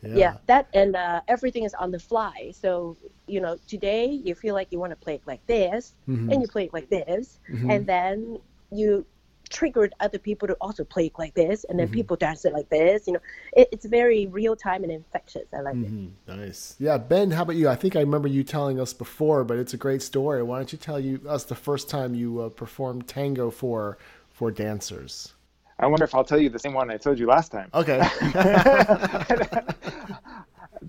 Yeah. 0.05 0.17
yeah. 0.17 0.35
that 0.53 0.69
and 0.75 0.97
uh, 0.97 1.23
everything 1.29 1.65
is 1.65 1.73
on 1.73 1.91
the 1.91 1.99
fly. 1.99 2.53
So 2.53 2.99
you 3.27 3.41
know, 3.41 3.57
today 3.67 4.05
you 4.05 4.35
feel 4.35 4.53
like 4.53 4.69
you 4.71 4.79
want 4.79 4.93
to 4.93 5.01
play 5.05 5.15
it 5.15 5.23
like 5.25 5.41
this, 5.47 5.95
mm-hmm. 6.07 6.31
and 6.31 6.43
you 6.43 6.47
play 6.47 6.65
it 6.65 6.75
like 6.75 6.91
this, 6.91 7.41
mm-hmm. 7.49 7.71
and 7.71 7.87
then 7.87 8.39
you 8.71 9.07
triggered 9.55 9.95
other 10.01 10.19
people 10.19 10.49
to 10.49 10.55
also 10.61 10.85
play 10.85 11.07
it 11.07 11.13
like 11.19 11.33
this, 11.35 11.65
and 11.65 11.79
then 11.79 11.87
mm-hmm. 11.87 11.95
people 11.95 12.17
dance 12.17 12.45
it 12.45 12.53
like 12.53 12.69
this. 12.69 13.07
You 13.07 13.15
know, 13.15 13.21
it, 13.57 13.69
it's 13.71 13.87
very 13.87 14.27
real 14.27 14.57
time 14.57 14.83
and 14.83 14.93
infectious. 14.93 15.47
I 15.57 15.61
like 15.61 15.77
mm-hmm. 15.77 16.09
it. 16.29 16.37
Nice. 16.37 16.75
Yeah, 16.79 16.99
Ben, 16.99 17.31
how 17.31 17.43
about 17.43 17.57
you? 17.57 17.69
I 17.69 17.77
think 17.77 17.97
I 17.97 18.01
remember 18.01 18.29
you 18.29 18.43
telling 18.43 18.81
us 18.81 18.93
before, 18.93 19.45
but 19.45 19.57
it's 19.59 19.73
a 19.73 19.79
great 19.79 20.03
story. 20.03 20.43
Why 20.43 20.59
don't 20.59 20.73
you 20.73 20.79
tell 20.79 20.99
you 20.99 21.21
us 21.29 21.45
the 21.45 21.55
first 21.55 21.89
time 21.89 22.15
you 22.15 22.41
uh, 22.41 22.49
performed 22.49 23.07
tango 23.07 23.51
for 23.51 23.97
for 24.31 24.51
dancers? 24.51 25.33
I 25.79 25.87
wonder 25.87 26.05
if 26.05 26.15
I'll 26.15 26.25
tell 26.25 26.39
you 26.39 26.51
the 26.51 26.59
same 26.59 26.73
one 26.73 26.91
I 26.91 26.97
told 26.97 27.19
you 27.19 27.27
last 27.27 27.51
time. 27.51 27.69
Okay. 27.75 27.99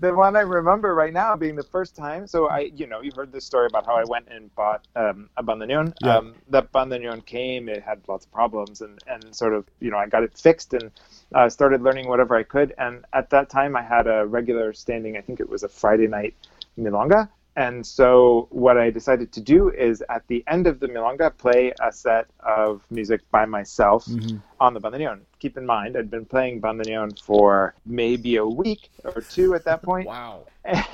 the 0.00 0.14
one 0.14 0.36
I 0.36 0.40
remember 0.40 0.94
right 0.94 1.12
now 1.12 1.36
being 1.36 1.56
the 1.56 1.62
first 1.62 1.96
time. 1.96 2.26
So 2.26 2.48
I, 2.48 2.70
you 2.74 2.86
know, 2.86 3.00
you 3.00 3.10
heard 3.14 3.32
this 3.32 3.44
story 3.44 3.66
about 3.66 3.86
how 3.86 3.94
I 3.94 4.04
went 4.04 4.28
and 4.28 4.54
bought 4.54 4.86
um, 4.96 5.28
a 5.36 5.42
bandoneon. 5.42 5.94
Yeah. 6.02 6.18
Um, 6.18 6.34
that 6.50 6.72
bandoneon 6.72 7.24
came, 7.24 7.68
it 7.68 7.82
had 7.82 8.00
lots 8.08 8.26
of 8.26 8.32
problems, 8.32 8.80
and 8.80 8.98
and 9.06 9.34
sort 9.34 9.54
of, 9.54 9.64
you 9.80 9.90
know, 9.90 9.98
I 9.98 10.06
got 10.06 10.22
it 10.22 10.36
fixed 10.36 10.74
and 10.74 10.90
uh, 11.34 11.48
started 11.48 11.82
learning 11.82 12.08
whatever 12.08 12.36
I 12.36 12.42
could. 12.42 12.74
And 12.78 13.04
at 13.12 13.30
that 13.30 13.48
time, 13.48 13.76
I 13.76 13.82
had 13.82 14.06
a 14.06 14.26
regular 14.26 14.72
standing. 14.72 15.16
I 15.16 15.20
think 15.20 15.40
it 15.40 15.48
was 15.48 15.62
a 15.62 15.68
Friday 15.68 16.06
night 16.06 16.34
milonga, 16.78 17.28
and 17.56 17.86
so 17.86 18.48
what 18.50 18.76
I 18.76 18.90
decided 18.90 19.32
to 19.32 19.40
do 19.40 19.70
is 19.70 20.04
at 20.10 20.26
the 20.28 20.44
end 20.46 20.66
of 20.66 20.78
the 20.78 20.88
milonga 20.88 21.36
play 21.36 21.72
a 21.82 21.90
set 21.90 22.26
of 22.40 22.82
music 22.90 23.22
by 23.30 23.46
myself 23.46 24.04
mm-hmm. 24.04 24.36
on 24.60 24.74
the 24.74 24.80
bandoneon. 24.80 25.20
Keep 25.38 25.56
in 25.56 25.64
mind, 25.64 25.96
I'd 25.96 26.10
been 26.10 26.26
playing 26.26 26.60
bandoneon 26.60 27.18
for 27.22 27.74
maybe 27.86 28.36
a 28.36 28.44
week 28.44 28.90
or 29.04 29.22
two 29.22 29.54
at 29.54 29.64
that 29.64 29.82
point. 29.82 30.06
wow. 30.06 30.44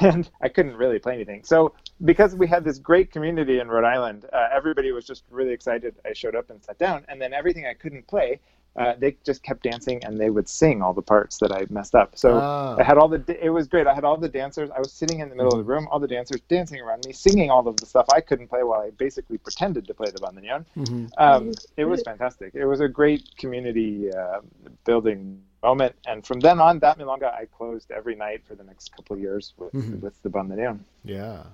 And 0.01 0.29
I 0.43 0.49
couldn't 0.49 0.77
really 0.77 0.99
play 0.99 1.15
anything. 1.15 1.43
So 1.45 1.75
because 2.05 2.35
we 2.35 2.47
had 2.47 2.63
this 2.63 2.79
great 2.79 3.11
community 3.11 3.59
in 3.59 3.69
Rhode 3.69 3.87
Island, 3.87 4.27
uh, 4.33 4.49
everybody 4.53 4.93
was 4.93 5.07
just 5.07 5.25
really 5.31 5.53
excited. 5.53 5.95
I 6.05 6.13
showed 6.13 6.37
up 6.37 6.51
and 6.51 6.63
sat 6.63 6.79
down, 6.79 7.05
and 7.09 7.21
then 7.21 7.33
everything 7.33 7.67
I 7.67 7.73
couldn't 7.73 8.07
play, 8.07 8.39
uh, 8.77 8.95
they 8.99 9.17
just 9.25 9.43
kept 9.43 9.63
dancing 9.63 10.03
and 10.05 10.19
they 10.19 10.31
would 10.31 10.49
sing 10.49 10.81
all 10.83 10.95
the 10.95 11.03
parts 11.03 11.39
that 11.39 11.53
I 11.53 11.67
messed 11.69 11.95
up. 11.95 12.17
So 12.17 12.39
ah. 12.41 12.77
I 12.79 12.83
had 12.83 12.97
all 12.99 13.09
the, 13.09 13.23
it 13.45 13.51
was 13.51 13.69
great. 13.69 13.87
I 13.87 13.95
had 13.95 14.05
all 14.05 14.17
the 14.17 14.29
dancers. 14.29 14.71
I 14.75 14.79
was 14.79 14.93
sitting 14.93 15.21
in 15.21 15.29
the 15.29 15.35
middle 15.35 15.53
of 15.53 15.59
the 15.59 15.65
room, 15.65 15.89
all 15.91 16.01
the 16.01 16.09
dancers 16.09 16.41
dancing 16.49 16.81
around 16.81 17.05
me, 17.05 17.13
singing 17.13 17.51
all 17.51 17.67
of 17.69 17.77
the 17.77 17.87
stuff 17.87 18.07
I 18.15 18.21
couldn't 18.21 18.49
play 18.49 18.63
while 18.63 18.81
I 18.81 18.91
basically 18.91 19.39
pretended 19.39 19.87
to 19.87 19.95
play 19.95 20.11
the 20.11 20.21
bandoneon. 20.21 20.65
Mm-hmm. 20.77 21.07
Um, 21.19 21.53
it 21.77 21.85
was 21.85 22.03
fantastic. 22.03 22.55
It 22.55 22.65
was 22.65 22.81
a 22.81 22.89
great 22.89 23.37
community 23.37 24.13
uh, 24.13 24.41
building 24.85 25.43
moment. 25.63 25.95
And 26.07 26.27
from 26.27 26.41
then 26.41 26.61
on, 26.61 26.79
that 26.81 26.99
milonga 26.99 27.33
I 27.33 27.47
closed 27.47 27.91
every 27.91 28.15
night 28.15 28.43
for 28.47 28.55
the 28.55 28.65
next 28.65 28.95
couple 28.95 29.15
of 29.15 29.21
years 29.21 29.55
with, 29.57 29.73
mm-hmm. 29.73 30.01
with 30.01 30.21
the 30.23 30.31
bandoneon. 30.31 30.81
Yeah. 31.05 31.45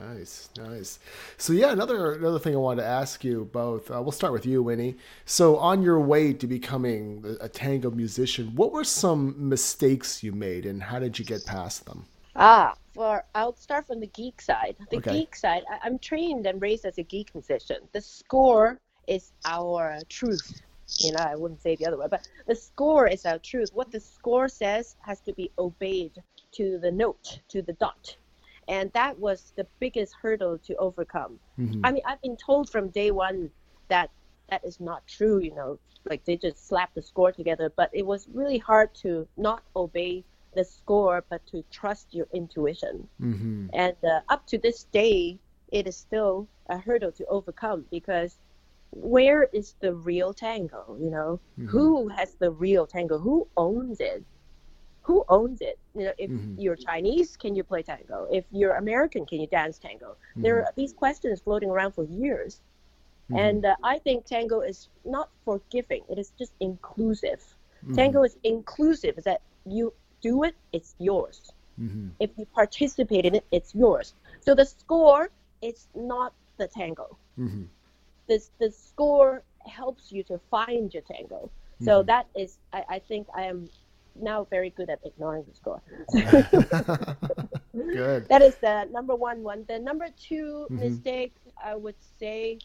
Nice, 0.00 0.48
nice. 0.56 1.00
So 1.38 1.52
yeah, 1.52 1.72
another 1.72 2.14
another 2.14 2.38
thing 2.38 2.54
I 2.54 2.58
wanted 2.58 2.82
to 2.82 2.88
ask 2.88 3.24
you 3.24 3.48
both. 3.52 3.90
Uh, 3.90 4.00
we'll 4.00 4.12
start 4.12 4.32
with 4.32 4.46
you, 4.46 4.62
Winnie. 4.62 4.96
So 5.24 5.56
on 5.56 5.82
your 5.82 5.98
way 6.00 6.32
to 6.32 6.46
becoming 6.46 7.36
a 7.40 7.48
tango 7.48 7.90
musician, 7.90 8.54
what 8.54 8.70
were 8.70 8.84
some 8.84 9.34
mistakes 9.48 10.22
you 10.22 10.32
made, 10.32 10.66
and 10.66 10.80
how 10.80 11.00
did 11.00 11.18
you 11.18 11.24
get 11.24 11.44
past 11.44 11.84
them? 11.86 12.06
Ah, 12.36 12.76
for 12.94 13.24
I'll 13.34 13.56
start 13.56 13.88
from 13.88 13.98
the 13.98 14.06
geek 14.06 14.40
side. 14.40 14.76
The 14.90 14.98
okay. 14.98 15.18
geek 15.18 15.34
side, 15.34 15.62
I, 15.68 15.80
I'm 15.82 15.98
trained 15.98 16.46
and 16.46 16.62
raised 16.62 16.84
as 16.84 16.98
a 16.98 17.02
geek 17.02 17.34
musician. 17.34 17.78
The 17.92 18.00
score 18.00 18.78
is 19.08 19.32
our 19.44 19.98
truth. 20.08 20.62
You 21.00 21.12
know, 21.12 21.24
I 21.24 21.34
wouldn't 21.34 21.60
say 21.60 21.74
the 21.74 21.86
other 21.86 21.98
way, 21.98 22.06
but 22.08 22.28
the 22.46 22.54
score 22.54 23.08
is 23.08 23.26
our 23.26 23.38
truth. 23.38 23.70
What 23.74 23.90
the 23.90 24.00
score 24.00 24.48
says 24.48 24.94
has 25.00 25.20
to 25.22 25.32
be 25.32 25.50
obeyed 25.58 26.12
to 26.52 26.78
the 26.78 26.90
note, 26.92 27.40
to 27.48 27.62
the 27.62 27.72
dot 27.74 28.16
and 28.68 28.92
that 28.92 29.18
was 29.18 29.52
the 29.56 29.66
biggest 29.80 30.14
hurdle 30.20 30.58
to 30.58 30.76
overcome. 30.76 31.38
Mm-hmm. 31.58 31.84
I 31.84 31.92
mean, 31.92 32.02
I've 32.06 32.20
been 32.22 32.36
told 32.36 32.70
from 32.70 32.88
day 32.88 33.10
one 33.10 33.50
that 33.88 34.10
that 34.50 34.64
is 34.64 34.78
not 34.78 35.06
true. 35.06 35.38
You 35.38 35.54
know, 35.54 35.78
like 36.04 36.24
they 36.24 36.36
just 36.36 36.68
slap 36.68 36.94
the 36.94 37.02
score 37.02 37.32
together, 37.32 37.72
but 37.74 37.90
it 37.92 38.04
was 38.04 38.28
really 38.32 38.58
hard 38.58 38.94
to 38.96 39.26
not 39.36 39.62
obey 39.74 40.24
the 40.54 40.64
score, 40.64 41.24
but 41.28 41.46
to 41.48 41.64
trust 41.70 42.14
your 42.14 42.26
intuition. 42.32 43.08
Mm-hmm. 43.20 43.66
And 43.72 43.96
uh, 44.04 44.20
up 44.28 44.46
to 44.48 44.58
this 44.58 44.84
day, 44.84 45.38
it 45.70 45.86
is 45.86 45.96
still 45.96 46.48
a 46.68 46.78
hurdle 46.78 47.12
to 47.12 47.26
overcome 47.26 47.84
because 47.90 48.36
where 48.90 49.44
is 49.52 49.74
the 49.80 49.94
real 49.94 50.32
tango? 50.32 50.96
You 51.00 51.10
know, 51.10 51.40
mm-hmm. 51.58 51.68
who 51.68 52.08
has 52.08 52.34
the 52.34 52.50
real 52.50 52.86
tango? 52.86 53.18
Who 53.18 53.46
owns 53.56 54.00
it? 54.00 54.24
Who 55.08 55.24
owns 55.30 55.62
it? 55.62 55.78
You 55.96 56.04
know, 56.04 56.12
if 56.18 56.30
mm-hmm. 56.30 56.60
you're 56.60 56.76
Chinese, 56.76 57.34
can 57.42 57.56
you 57.56 57.64
play 57.64 57.82
tango? 57.82 58.28
If 58.30 58.44
you're 58.52 58.74
American, 58.74 59.24
can 59.24 59.40
you 59.40 59.46
dance 59.46 59.78
tango? 59.78 60.10
Mm-hmm. 60.10 60.42
There 60.42 60.56
are 60.58 60.72
these 60.76 60.92
questions 60.92 61.40
floating 61.40 61.70
around 61.70 61.92
for 61.92 62.04
years. 62.04 62.60
Mm-hmm. 63.30 63.44
And 63.46 63.64
uh, 63.64 63.74
I 63.82 64.00
think 64.00 64.26
tango 64.26 64.60
is 64.60 64.90
not 65.06 65.30
forgiving, 65.46 66.02
it 66.10 66.18
is 66.18 66.30
just 66.38 66.52
inclusive. 66.60 67.40
Mm-hmm. 67.40 67.94
Tango 67.94 68.22
is 68.22 68.36
inclusive, 68.44 69.16
is 69.16 69.24
that 69.24 69.40
you 69.64 69.94
do 70.20 70.42
it, 70.42 70.54
it's 70.74 70.94
yours. 70.98 71.52
Mm-hmm. 71.80 72.08
If 72.20 72.30
you 72.36 72.44
participate 72.60 73.24
in 73.24 73.34
it, 73.34 73.46
it's 73.50 73.74
yours. 73.74 74.12
So 74.40 74.54
the 74.54 74.66
score 74.66 75.30
is 75.62 75.88
not 75.94 76.34
the 76.58 76.68
tango. 76.68 77.16
Mm-hmm. 77.40 77.62
This 78.28 78.50
the 78.58 78.70
score 78.70 79.42
helps 79.64 80.12
you 80.12 80.22
to 80.24 80.38
find 80.50 80.92
your 80.92 81.04
tango. 81.14 81.50
So 81.80 82.02
that 82.02 82.26
is, 82.34 82.58
I, 82.72 82.82
I 82.96 82.98
think 82.98 83.28
I 83.32 83.44
am 83.44 83.68
now 84.22 84.46
very 84.50 84.70
good 84.70 84.90
at 84.90 85.00
ignoring 85.04 85.44
the 85.48 85.54
score. 85.54 85.82
good. 87.72 88.28
That 88.28 88.42
is 88.42 88.56
the 88.56 88.88
number 88.92 89.14
one 89.14 89.42
one. 89.42 89.64
The 89.68 89.78
number 89.78 90.08
2 90.20 90.34
mm-hmm. 90.70 90.78
mistake 90.78 91.34
I 91.62 91.74
would 91.74 91.96
say 92.18 92.58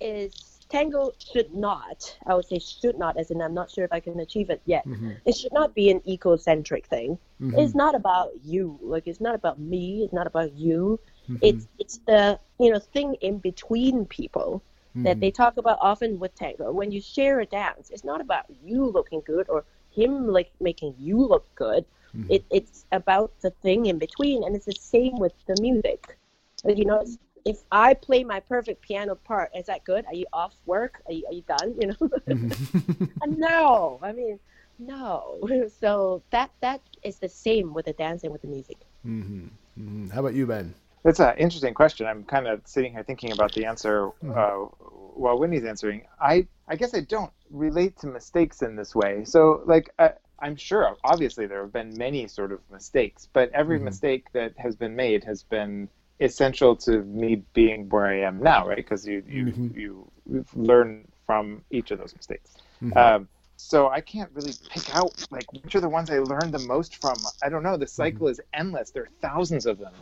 is 0.00 0.58
tango 0.68 1.12
should 1.18 1.54
not. 1.54 2.16
I 2.26 2.34
would 2.34 2.46
say 2.46 2.58
should 2.58 2.98
not, 2.98 3.16
as 3.16 3.30
in 3.30 3.40
I'm 3.40 3.54
not 3.54 3.70
sure 3.70 3.84
if 3.84 3.92
I 3.92 4.00
can 4.00 4.20
achieve 4.20 4.50
it 4.50 4.60
yet. 4.66 4.86
Mm-hmm. 4.86 5.12
It 5.24 5.36
should 5.36 5.52
not 5.52 5.74
be 5.74 5.90
an 5.90 6.02
egocentric 6.06 6.86
thing. 6.86 7.18
Mm-hmm. 7.40 7.58
It's 7.58 7.74
not 7.74 7.94
about 7.94 8.30
you. 8.44 8.78
Like 8.82 9.06
it's 9.06 9.20
not 9.20 9.34
about 9.34 9.58
me. 9.58 10.02
It's 10.04 10.12
not 10.12 10.26
about 10.26 10.52
you. 10.54 11.00
Mm-hmm. 11.28 11.36
It's 11.42 11.68
it's 11.78 11.98
the 12.06 12.38
you 12.60 12.70
know 12.70 12.78
thing 12.78 13.14
in 13.20 13.38
between 13.38 14.06
people 14.06 14.62
that 14.94 15.12
mm-hmm. 15.12 15.20
they 15.20 15.30
talk 15.30 15.56
about 15.58 15.78
often 15.80 16.18
with 16.18 16.34
tango. 16.34 16.72
When 16.72 16.90
you 16.90 17.00
share 17.00 17.40
a 17.40 17.46
dance, 17.46 17.90
it's 17.90 18.04
not 18.04 18.20
about 18.20 18.46
you 18.64 18.86
looking 18.86 19.22
good 19.24 19.48
or 19.48 19.64
him 19.98 20.28
like 20.28 20.50
making 20.60 20.94
you 20.98 21.18
look 21.32 21.46
good. 21.54 21.84
Mm-hmm. 22.14 22.32
It, 22.34 22.44
it's 22.50 22.86
about 22.92 23.32
the 23.40 23.50
thing 23.62 23.86
in 23.86 23.98
between, 23.98 24.44
and 24.44 24.56
it's 24.56 24.66
the 24.66 24.72
same 24.94 25.18
with 25.18 25.34
the 25.46 25.56
music. 25.60 26.16
you 26.64 26.84
know, 26.84 27.04
if 27.44 27.58
I 27.70 27.94
play 27.94 28.24
my 28.24 28.40
perfect 28.40 28.82
piano 28.82 29.14
part, 29.14 29.50
is 29.54 29.66
that 29.66 29.84
good? 29.84 30.04
Are 30.06 30.14
you 30.14 30.26
off 30.32 30.54
work? 30.66 31.02
Are 31.06 31.12
you, 31.12 31.24
are 31.26 31.32
you 31.32 31.44
done? 31.56 31.74
You 31.80 31.86
know, 31.88 31.94
mm-hmm. 32.28 33.40
no. 33.40 33.98
I 34.02 34.12
mean, 34.12 34.38
no. 34.78 35.38
So 35.80 36.22
that 36.30 36.50
that 36.60 36.80
is 37.02 37.18
the 37.18 37.28
same 37.28 37.74
with 37.74 37.86
the 37.86 37.92
dancing 37.92 38.30
with 38.32 38.42
the 38.42 38.48
music. 38.48 38.78
Mm-hmm. 39.06 39.46
mm-hmm. 39.78 40.08
How 40.10 40.20
about 40.20 40.34
you, 40.34 40.46
Ben? 40.46 40.74
That's 41.08 41.20
an 41.20 41.38
interesting 41.38 41.72
question. 41.72 42.06
I'm 42.06 42.22
kind 42.22 42.46
of 42.46 42.60
sitting 42.66 42.92
here 42.92 43.02
thinking 43.02 43.32
about 43.32 43.52
the 43.54 43.64
answer 43.64 44.10
mm-hmm. 44.22 44.32
uh, 44.32 44.66
while 45.14 45.38
Winnie's 45.38 45.64
answering. 45.64 46.06
I 46.20 46.46
I 46.68 46.76
guess 46.76 46.94
I 46.94 47.00
don't 47.00 47.32
relate 47.50 47.96
to 48.00 48.08
mistakes 48.08 48.60
in 48.60 48.76
this 48.76 48.94
way. 48.94 49.24
So 49.24 49.62
like 49.64 49.88
I, 49.98 50.10
I'm 50.38 50.54
sure 50.54 50.98
obviously 51.04 51.46
there 51.46 51.62
have 51.62 51.72
been 51.72 51.96
many 51.96 52.28
sort 52.28 52.52
of 52.52 52.60
mistakes, 52.70 53.26
but 53.32 53.50
every 53.52 53.76
mm-hmm. 53.76 53.86
mistake 53.86 54.26
that 54.34 54.52
has 54.58 54.76
been 54.76 54.96
made 54.96 55.24
has 55.24 55.42
been 55.42 55.88
essential 56.20 56.76
to 56.76 56.98
me 57.04 57.36
being 57.54 57.88
where 57.88 58.04
I 58.04 58.20
am 58.20 58.42
now, 58.42 58.68
right? 58.68 58.76
Because 58.76 59.06
you 59.06 59.22
you 59.26 59.44
mm-hmm. 59.46 59.78
you 59.78 60.44
learn 60.54 61.08
from 61.24 61.62
each 61.70 61.90
of 61.90 61.98
those 62.00 62.14
mistakes. 62.14 62.58
Mm-hmm. 62.82 62.98
Um, 62.98 63.28
so 63.56 63.88
I 63.88 64.02
can't 64.02 64.30
really 64.34 64.52
pick 64.68 64.94
out 64.94 65.26
like 65.30 65.50
which 65.54 65.74
are 65.74 65.80
the 65.80 65.88
ones 65.88 66.10
I 66.10 66.18
learned 66.18 66.52
the 66.52 66.66
most 66.66 67.00
from. 67.00 67.16
I 67.42 67.48
don't 67.48 67.62
know. 67.62 67.78
The 67.78 67.86
cycle 67.86 68.26
mm-hmm. 68.26 68.32
is 68.32 68.40
endless. 68.52 68.90
There 68.90 69.04
are 69.04 69.14
thousands 69.22 69.64
of 69.64 69.78
them. 69.78 69.94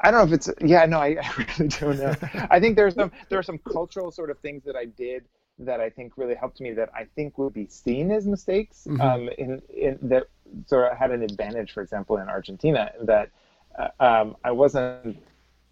I 0.00 0.10
don't 0.10 0.20
know 0.20 0.34
if 0.34 0.38
it's 0.38 0.50
yeah 0.60 0.86
no 0.86 0.98
I, 0.98 1.06
I 1.22 1.30
really 1.36 1.68
don't 1.68 1.98
know. 1.98 2.14
I 2.50 2.60
think 2.60 2.76
there's 2.76 2.94
some 2.94 3.12
there 3.28 3.38
are 3.38 3.42
some 3.42 3.58
cultural 3.58 4.10
sort 4.10 4.30
of 4.30 4.38
things 4.38 4.64
that 4.64 4.76
I 4.76 4.86
did 4.86 5.24
that 5.58 5.80
I 5.80 5.90
think 5.90 6.12
really 6.16 6.34
helped 6.34 6.60
me 6.60 6.72
that 6.72 6.90
I 6.94 7.04
think 7.14 7.38
would 7.38 7.54
be 7.54 7.66
seen 7.66 8.10
as 8.10 8.26
mistakes 8.26 8.86
mm-hmm. 8.88 9.00
um, 9.00 9.28
in, 9.38 9.62
in 9.74 9.98
that 10.02 10.24
sort 10.66 10.92
of 10.92 10.98
had 10.98 11.10
an 11.10 11.22
advantage, 11.22 11.72
for 11.72 11.82
example, 11.82 12.18
in 12.18 12.28
Argentina 12.28 12.92
that 13.02 13.30
uh, 13.78 13.88
um, 13.98 14.36
I 14.44 14.50
wasn't 14.50 15.18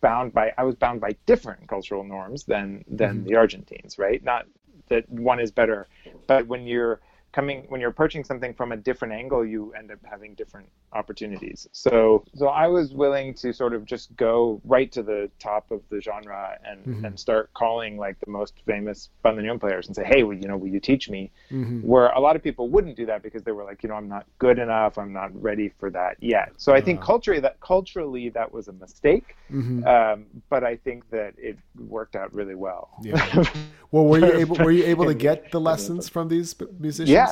bound 0.00 0.32
by 0.32 0.52
I 0.56 0.64
was 0.64 0.74
bound 0.74 1.00
by 1.00 1.16
different 1.26 1.68
cultural 1.68 2.04
norms 2.04 2.44
than 2.44 2.84
than 2.88 3.18
mm-hmm. 3.18 3.28
the 3.28 3.36
Argentines, 3.36 3.98
right? 3.98 4.22
Not 4.22 4.46
that 4.88 5.08
one 5.08 5.40
is 5.40 5.50
better, 5.50 5.86
but 6.26 6.46
when 6.46 6.66
you're 6.66 7.00
coming 7.34 7.64
when 7.68 7.80
you're 7.80 7.90
approaching 7.90 8.22
something 8.22 8.54
from 8.54 8.70
a 8.70 8.76
different 8.76 9.12
angle, 9.12 9.44
you 9.44 9.72
end 9.72 9.90
up 9.90 9.98
having 10.08 10.34
different 10.34 10.68
opportunities. 10.92 11.66
So 11.72 12.24
so 12.34 12.46
I 12.46 12.68
was 12.68 12.94
willing 12.94 13.34
to 13.34 13.52
sort 13.52 13.74
of 13.74 13.84
just 13.84 14.14
go 14.16 14.60
right 14.64 14.90
to 14.92 15.02
the 15.02 15.28
top 15.40 15.70
of 15.72 15.82
the 15.90 16.00
genre 16.00 16.56
and 16.64 16.80
mm-hmm. 16.86 17.04
and 17.04 17.18
start 17.18 17.52
calling 17.52 17.98
like 17.98 18.20
the 18.20 18.30
most 18.30 18.54
famous 18.66 19.10
bandoneon 19.24 19.58
players 19.58 19.88
and 19.88 19.96
say, 19.96 20.04
hey, 20.04 20.22
well, 20.22 20.36
you 20.36 20.46
know, 20.46 20.56
will 20.56 20.68
you 20.68 20.78
teach 20.78 21.10
me? 21.10 21.32
Mm-hmm. 21.50 21.80
Where 21.80 22.06
a 22.10 22.20
lot 22.20 22.36
of 22.36 22.42
people 22.42 22.68
wouldn't 22.68 22.96
do 22.96 23.06
that 23.06 23.22
because 23.22 23.42
they 23.42 23.52
were 23.52 23.64
like, 23.64 23.82
you 23.82 23.88
know, 23.88 23.96
I'm 23.96 24.08
not 24.08 24.26
good 24.38 24.60
enough, 24.60 24.96
I'm 24.96 25.12
not 25.12 25.30
ready 25.42 25.68
for 25.80 25.90
that 25.90 26.16
yet. 26.20 26.52
So 26.56 26.72
I 26.72 26.80
think 26.80 27.00
uh-huh. 27.00 27.06
culturally 27.06 27.40
that 27.40 27.60
culturally 27.60 28.28
that 28.30 28.52
was 28.52 28.68
a 28.68 28.72
mistake, 28.72 29.36
mm-hmm. 29.50 29.84
um, 29.86 30.26
but 30.50 30.62
I 30.62 30.76
think 30.76 31.10
that 31.10 31.34
it 31.36 31.58
worked 31.76 32.14
out 32.14 32.32
really 32.32 32.54
well. 32.54 32.90
Yeah. 33.02 33.44
well, 33.90 34.04
were 34.04 34.20
you 34.20 34.32
able 34.42 34.56
were 34.56 34.70
you 34.70 34.84
able 34.84 35.06
to 35.06 35.14
get 35.14 35.50
the 35.50 35.60
lessons 35.70 36.08
from 36.08 36.28
these 36.28 36.54
musicians? 36.78 37.10
Yeah, 37.10 37.23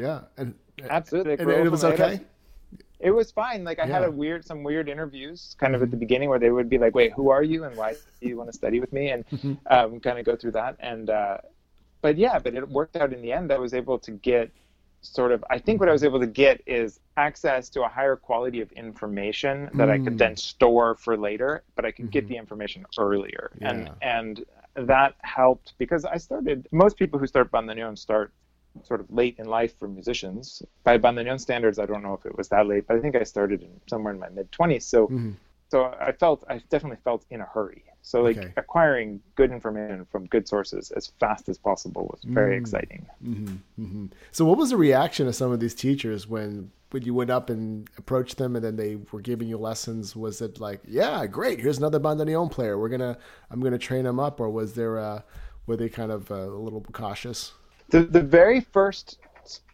yeah, 0.00 0.20
and 0.36 0.54
absolutely, 0.88 1.34
and, 1.34 1.50
and 1.50 1.66
it 1.66 1.70
was 1.70 1.84
okay. 1.84 2.20
It 3.00 3.10
was 3.10 3.32
fine. 3.32 3.64
Like 3.64 3.80
I 3.80 3.86
yeah. 3.86 3.94
had 3.94 4.04
a 4.04 4.10
weird, 4.10 4.44
some 4.44 4.62
weird 4.62 4.88
interviews, 4.88 5.56
kind 5.58 5.74
of 5.74 5.82
at 5.82 5.90
the 5.90 5.96
beginning, 5.96 6.28
where 6.28 6.38
they 6.38 6.50
would 6.50 6.68
be 6.68 6.78
like, 6.78 6.94
"Wait, 6.94 7.12
who 7.12 7.30
are 7.30 7.42
you, 7.42 7.64
and 7.64 7.76
why 7.76 7.94
do 8.20 8.28
you 8.28 8.36
want 8.36 8.48
to 8.50 8.56
study 8.56 8.80
with 8.80 8.92
me?" 8.92 9.10
and 9.10 9.26
mm-hmm. 9.32 9.54
um, 9.66 10.00
kind 10.00 10.18
of 10.18 10.24
go 10.24 10.36
through 10.36 10.52
that. 10.52 10.76
And 10.78 11.10
uh, 11.10 11.38
but 12.00 12.16
yeah, 12.16 12.38
but 12.38 12.54
it 12.54 12.68
worked 12.68 12.96
out 12.96 13.12
in 13.12 13.20
the 13.20 13.32
end. 13.32 13.52
I 13.52 13.58
was 13.58 13.74
able 13.74 13.98
to 14.00 14.12
get 14.12 14.50
sort 15.02 15.32
of. 15.32 15.44
I 15.50 15.58
think 15.58 15.80
what 15.80 15.88
I 15.88 15.92
was 15.92 16.04
able 16.04 16.20
to 16.20 16.26
get 16.26 16.62
is 16.66 17.00
access 17.16 17.68
to 17.70 17.82
a 17.82 17.88
higher 17.88 18.16
quality 18.16 18.60
of 18.60 18.70
information 18.72 19.68
that 19.74 19.88
mm. 19.88 19.90
I 19.90 19.98
could 19.98 20.16
then 20.16 20.34
mm. 20.34 20.38
store 20.38 20.94
for 20.94 21.16
later, 21.16 21.64
but 21.74 21.84
I 21.84 21.90
could 21.90 22.06
mm-hmm. 22.06 22.10
get 22.10 22.28
the 22.28 22.36
information 22.36 22.86
earlier, 22.98 23.50
yeah. 23.60 23.70
and 23.70 23.90
and 24.00 24.44
that 24.74 25.16
helped 25.22 25.74
because 25.78 26.04
I 26.04 26.16
started. 26.18 26.68
Most 26.70 26.96
people 26.96 27.18
who 27.18 27.26
start 27.26 27.50
on 27.52 27.66
the 27.66 27.74
new 27.74 27.82
bandoneon 27.82 27.98
start 27.98 28.32
sort 28.84 29.00
of 29.00 29.10
late 29.10 29.36
in 29.38 29.46
life 29.46 29.78
for 29.78 29.88
musicians. 29.88 30.62
By 30.84 30.98
bandoneon 30.98 31.40
standards, 31.40 31.78
I 31.78 31.86
don't 31.86 32.02
know 32.02 32.14
if 32.14 32.26
it 32.26 32.36
was 32.36 32.48
that 32.48 32.66
late, 32.66 32.86
but 32.86 32.96
I 32.96 33.00
think 33.00 33.16
I 33.16 33.22
started 33.22 33.62
in 33.62 33.80
somewhere 33.86 34.12
in 34.12 34.20
my 34.20 34.28
mid 34.28 34.50
20s. 34.52 34.82
So, 34.82 35.06
mm-hmm. 35.06 35.32
so 35.70 35.84
I 35.84 36.12
felt 36.12 36.44
I 36.48 36.62
definitely 36.70 36.98
felt 37.04 37.24
in 37.30 37.40
a 37.40 37.46
hurry. 37.46 37.84
So 38.02 38.20
like 38.22 38.36
okay. 38.36 38.52
acquiring 38.56 39.20
good 39.36 39.52
information 39.52 40.04
from 40.10 40.26
good 40.26 40.48
sources 40.48 40.90
as 40.90 41.12
fast 41.20 41.48
as 41.48 41.56
possible 41.56 42.08
was 42.10 42.20
very 42.24 42.56
mm 42.56 42.60
exciting. 42.60 43.06
Mm-hmm. 43.24 43.84
Mm-hmm. 43.84 44.06
So 44.32 44.44
what 44.44 44.58
was 44.58 44.70
the 44.70 44.76
reaction 44.76 45.28
of 45.28 45.36
some 45.36 45.52
of 45.52 45.60
these 45.60 45.74
teachers 45.74 46.26
when 46.26 46.72
when 46.90 47.04
you 47.04 47.14
went 47.14 47.30
up 47.30 47.48
and 47.48 47.88
approached 47.96 48.38
them 48.38 48.56
and 48.56 48.64
then 48.64 48.76
they 48.76 48.96
were 49.12 49.20
giving 49.20 49.48
you 49.48 49.56
lessons? 49.56 50.16
Was 50.16 50.42
it 50.42 50.58
like, 50.58 50.80
yeah, 50.86 51.24
great, 51.26 51.60
here's 51.60 51.78
another 51.78 52.00
bandoneon 52.00 52.50
player. 52.50 52.76
We're 52.76 52.88
gonna 52.88 53.16
I'm 53.50 53.60
gonna 53.60 53.78
train 53.78 54.04
him 54.04 54.18
up, 54.18 54.40
or 54.40 54.50
was 54.50 54.74
there 54.74 54.98
uh, 54.98 55.22
were 55.66 55.76
they 55.76 55.88
kind 55.88 56.10
of 56.10 56.30
uh, 56.32 56.34
a 56.34 56.58
little 56.58 56.80
cautious? 56.92 57.52
The 57.90 58.02
the 58.02 58.22
very 58.22 58.60
first 58.60 59.18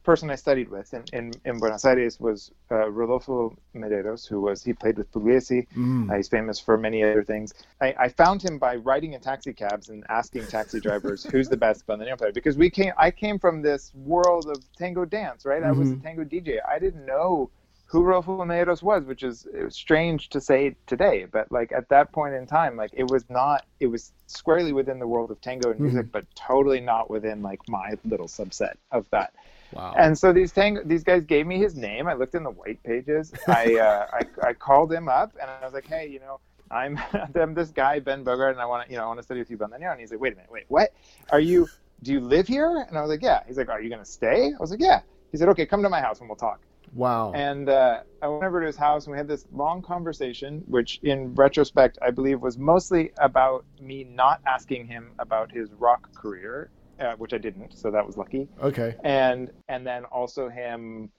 person 0.08 0.30
I 0.30 0.36
studied 0.36 0.70
with 0.70 0.94
in, 0.94 1.04
in, 1.12 1.32
in 1.44 1.58
Buenos 1.58 1.84
Aires 1.84 2.18
was 2.18 2.50
uh, 2.70 2.88
Rodolfo 2.88 3.54
Mederos, 3.74 4.26
who 4.26 4.40
was 4.40 4.64
he 4.64 4.72
played 4.72 4.96
with 4.96 5.12
Pugliese. 5.12 5.66
Mm. 5.76 6.10
Uh, 6.10 6.16
he's 6.16 6.28
famous 6.28 6.58
for 6.58 6.78
many 6.78 7.04
other 7.04 7.22
things. 7.22 7.52
I, 7.82 7.94
I, 8.00 8.08
found 8.08 8.40
him 8.40 8.58
by 8.58 8.76
riding 8.76 9.12
in 9.12 9.20
taxi 9.20 9.52
cabs 9.52 9.90
and 9.90 10.04
asking 10.08 10.46
taxi 10.46 10.80
drivers 10.80 11.24
who's 11.30 11.50
the 11.50 11.58
best 11.58 11.86
bandoneon 11.86 12.16
player 12.16 12.32
because 12.32 12.56
we 12.56 12.70
came. 12.70 12.94
I 12.96 13.10
came 13.10 13.38
from 13.38 13.60
this 13.60 13.92
world 13.94 14.46
of 14.48 14.58
tango 14.78 15.04
dance, 15.04 15.44
right? 15.44 15.60
Mm-hmm. 15.60 15.76
I 15.76 15.78
was 15.78 15.90
a 15.90 15.92
mm-hmm. 15.92 16.06
tango 16.06 16.24
DJ. 16.24 16.56
I 16.66 16.78
didn't 16.78 17.04
know 17.04 17.50
who 17.88 18.02
Rodolfo 18.02 18.44
Mederos 18.44 18.82
was, 18.82 19.04
which 19.04 19.22
is 19.22 19.46
it 19.46 19.64
was 19.64 19.74
strange 19.74 20.28
to 20.30 20.42
say 20.42 20.76
today, 20.86 21.24
but 21.30 21.50
like 21.50 21.72
at 21.72 21.88
that 21.88 22.12
point 22.12 22.34
in 22.34 22.46
time, 22.46 22.76
like 22.76 22.90
it 22.92 23.10
was 23.10 23.24
not. 23.30 23.64
It 23.80 23.86
was 23.86 24.12
squarely 24.26 24.74
within 24.74 24.98
the 24.98 25.06
world 25.06 25.30
of 25.30 25.40
tango 25.40 25.70
and 25.70 25.80
music, 25.80 26.02
mm-hmm. 26.02 26.10
but 26.10 26.26
totally 26.34 26.80
not 26.80 27.08
within 27.08 27.40
like 27.40 27.60
my 27.66 27.94
little 28.04 28.26
subset 28.26 28.74
of 28.92 29.06
that. 29.10 29.32
Wow. 29.72 29.94
And 29.96 30.18
so 30.18 30.34
these 30.34 30.52
tang- 30.52 30.80
these 30.84 31.02
guys 31.02 31.24
gave 31.24 31.46
me 31.46 31.58
his 31.58 31.76
name. 31.76 32.08
I 32.08 32.12
looked 32.12 32.34
in 32.34 32.42
the 32.42 32.50
white 32.50 32.82
pages. 32.82 33.32
I, 33.48 33.76
uh, 33.76 34.06
I 34.12 34.48
I 34.48 34.52
called 34.52 34.92
him 34.92 35.08
up 35.08 35.32
and 35.40 35.50
I 35.50 35.64
was 35.64 35.72
like, 35.72 35.86
hey, 35.86 36.08
you 36.08 36.20
know, 36.20 36.40
I'm 36.70 37.00
I'm 37.34 37.54
this 37.54 37.70
guy 37.70 38.00
Ben 38.00 38.22
Bogart, 38.22 38.52
and 38.52 38.60
I 38.60 38.66
want 38.66 38.86
to 38.86 38.92
you 38.92 38.98
know 38.98 39.04
I 39.04 39.06
want 39.06 39.18
to 39.18 39.22
study 39.22 39.40
with 39.40 39.50
you 39.50 39.56
bandoneon. 39.56 39.92
And 39.92 40.00
he's 40.00 40.10
like, 40.10 40.20
wait 40.20 40.34
a 40.34 40.36
minute, 40.36 40.52
wait, 40.52 40.64
what? 40.68 40.92
Are 41.30 41.40
you? 41.40 41.66
Do 42.02 42.12
you 42.12 42.20
live 42.20 42.46
here? 42.46 42.84
And 42.86 42.98
I 42.98 43.00
was 43.00 43.08
like, 43.08 43.22
yeah. 43.22 43.40
He's 43.46 43.56
like, 43.56 43.70
are 43.70 43.80
you 43.80 43.88
gonna 43.88 44.04
stay? 44.04 44.52
I 44.52 44.60
was 44.60 44.70
like, 44.70 44.80
yeah. 44.80 45.00
He 45.32 45.38
said, 45.38 45.48
okay, 45.48 45.64
come 45.64 45.82
to 45.82 45.88
my 45.88 46.00
house 46.02 46.20
and 46.20 46.28
we'll 46.28 46.36
talk. 46.36 46.60
Wow. 46.94 47.32
And 47.32 47.68
uh, 47.68 48.00
I 48.22 48.28
went 48.28 48.44
over 48.44 48.60
to 48.60 48.66
his 48.66 48.76
house 48.76 49.06
and 49.06 49.12
we 49.12 49.18
had 49.18 49.28
this 49.28 49.46
long 49.52 49.82
conversation, 49.82 50.62
which 50.66 51.00
in 51.02 51.34
retrospect 51.34 51.98
I 52.02 52.10
believe 52.10 52.40
was 52.40 52.58
mostly 52.58 53.12
about 53.18 53.64
me 53.80 54.04
not 54.04 54.40
asking 54.46 54.86
him 54.86 55.12
about 55.18 55.50
his 55.52 55.72
rock 55.72 56.12
career 56.14 56.70
uh, 57.00 57.14
which 57.16 57.32
I 57.32 57.38
didn't, 57.38 57.76
so 57.76 57.90
that 57.90 58.06
was 58.06 58.16
lucky. 58.16 58.48
Okay. 58.62 58.96
And 59.04 59.50
and 59.68 59.86
then 59.86 60.04
also 60.06 60.48
him 60.48 61.10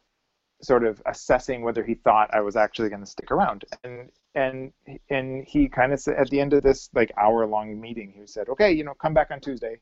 sort 0.61 0.83
of 0.83 1.01
assessing 1.05 1.61
whether 1.61 1.83
he 1.83 1.95
thought 1.95 2.33
I 2.33 2.41
was 2.41 2.57
actually 2.57 2.89
going 2.89 3.01
to 3.01 3.09
stick 3.09 3.31
around. 3.31 3.65
And 3.83 4.11
and 4.35 4.71
and 5.09 5.45
he 5.45 5.69
kind 5.69 5.93
of 5.93 5.99
said 5.99 6.15
at 6.17 6.29
the 6.29 6.39
end 6.39 6.53
of 6.53 6.63
this 6.63 6.89
like 6.93 7.11
hour 7.17 7.45
long 7.45 7.79
meeting, 7.79 8.13
he 8.19 8.27
said, 8.27 8.49
"Okay, 8.49 8.71
you 8.71 8.83
know, 8.83 8.93
come 8.93 9.13
back 9.13 9.31
on 9.31 9.39
Tuesday. 9.39 9.79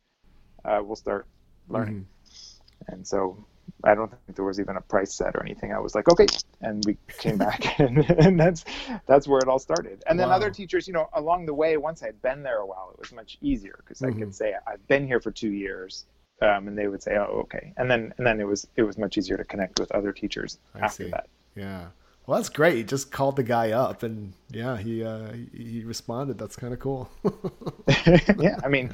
Uh, 0.63 0.81
we'll 0.83 0.95
start 0.95 1.27
learning." 1.67 2.05
Mm-hmm. 2.05 2.93
And 2.93 3.07
so 3.07 3.45
I 3.83 3.95
don't 3.95 4.09
think 4.09 4.35
there 4.35 4.45
was 4.45 4.59
even 4.59 4.75
a 4.77 4.81
price 4.81 5.13
set 5.13 5.35
or 5.35 5.43
anything. 5.43 5.71
I 5.71 5.79
was 5.79 5.95
like, 5.95 6.09
okay, 6.09 6.27
and 6.61 6.83
we 6.85 6.97
came 7.17 7.37
back, 7.37 7.79
and, 7.79 7.97
and 8.09 8.39
that's 8.39 8.65
that's 9.05 9.27
where 9.27 9.39
it 9.39 9.47
all 9.47 9.59
started. 9.59 10.03
And 10.07 10.19
then 10.19 10.29
wow. 10.29 10.35
other 10.35 10.49
teachers, 10.49 10.87
you 10.87 10.93
know, 10.93 11.09
along 11.13 11.45
the 11.45 11.53
way, 11.53 11.77
once 11.77 12.03
I'd 12.03 12.21
been 12.21 12.43
there 12.43 12.57
a 12.57 12.65
while, 12.65 12.91
it 12.93 12.99
was 12.99 13.11
much 13.11 13.37
easier 13.41 13.79
because 13.79 13.99
mm-hmm. 13.99 14.15
I 14.15 14.19
could 14.19 14.29
mm-hmm. 14.29 14.31
say 14.31 14.53
I've 14.65 14.85
been 14.87 15.05
here 15.05 15.19
for 15.19 15.31
two 15.31 15.51
years, 15.51 16.05
um, 16.41 16.67
and 16.67 16.77
they 16.77 16.87
would 16.87 17.03
say, 17.03 17.17
oh, 17.17 17.41
okay, 17.43 17.73
and 17.77 17.89
then 17.89 18.13
and 18.17 18.25
then 18.25 18.39
it 18.39 18.45
was 18.45 18.67
it 18.75 18.83
was 18.83 18.97
much 18.97 19.17
easier 19.17 19.37
to 19.37 19.43
connect 19.43 19.79
with 19.79 19.91
other 19.91 20.11
teachers 20.11 20.59
I 20.75 20.79
after 20.79 21.05
see. 21.05 21.09
that. 21.11 21.27
Yeah. 21.55 21.87
Well, 22.27 22.37
that's 22.37 22.49
great. 22.49 22.75
You 22.75 22.83
just 22.83 23.09
called 23.09 23.37
the 23.37 23.43
guy 23.43 23.71
up, 23.71 24.03
and 24.03 24.33
yeah, 24.51 24.75
he 24.75 25.01
uh, 25.01 25.31
he 25.53 25.83
responded. 25.85 26.37
That's 26.37 26.57
kind 26.57 26.73
of 26.73 26.79
cool. 26.79 27.09
yeah, 28.37 28.59
I 28.63 28.67
mean, 28.67 28.89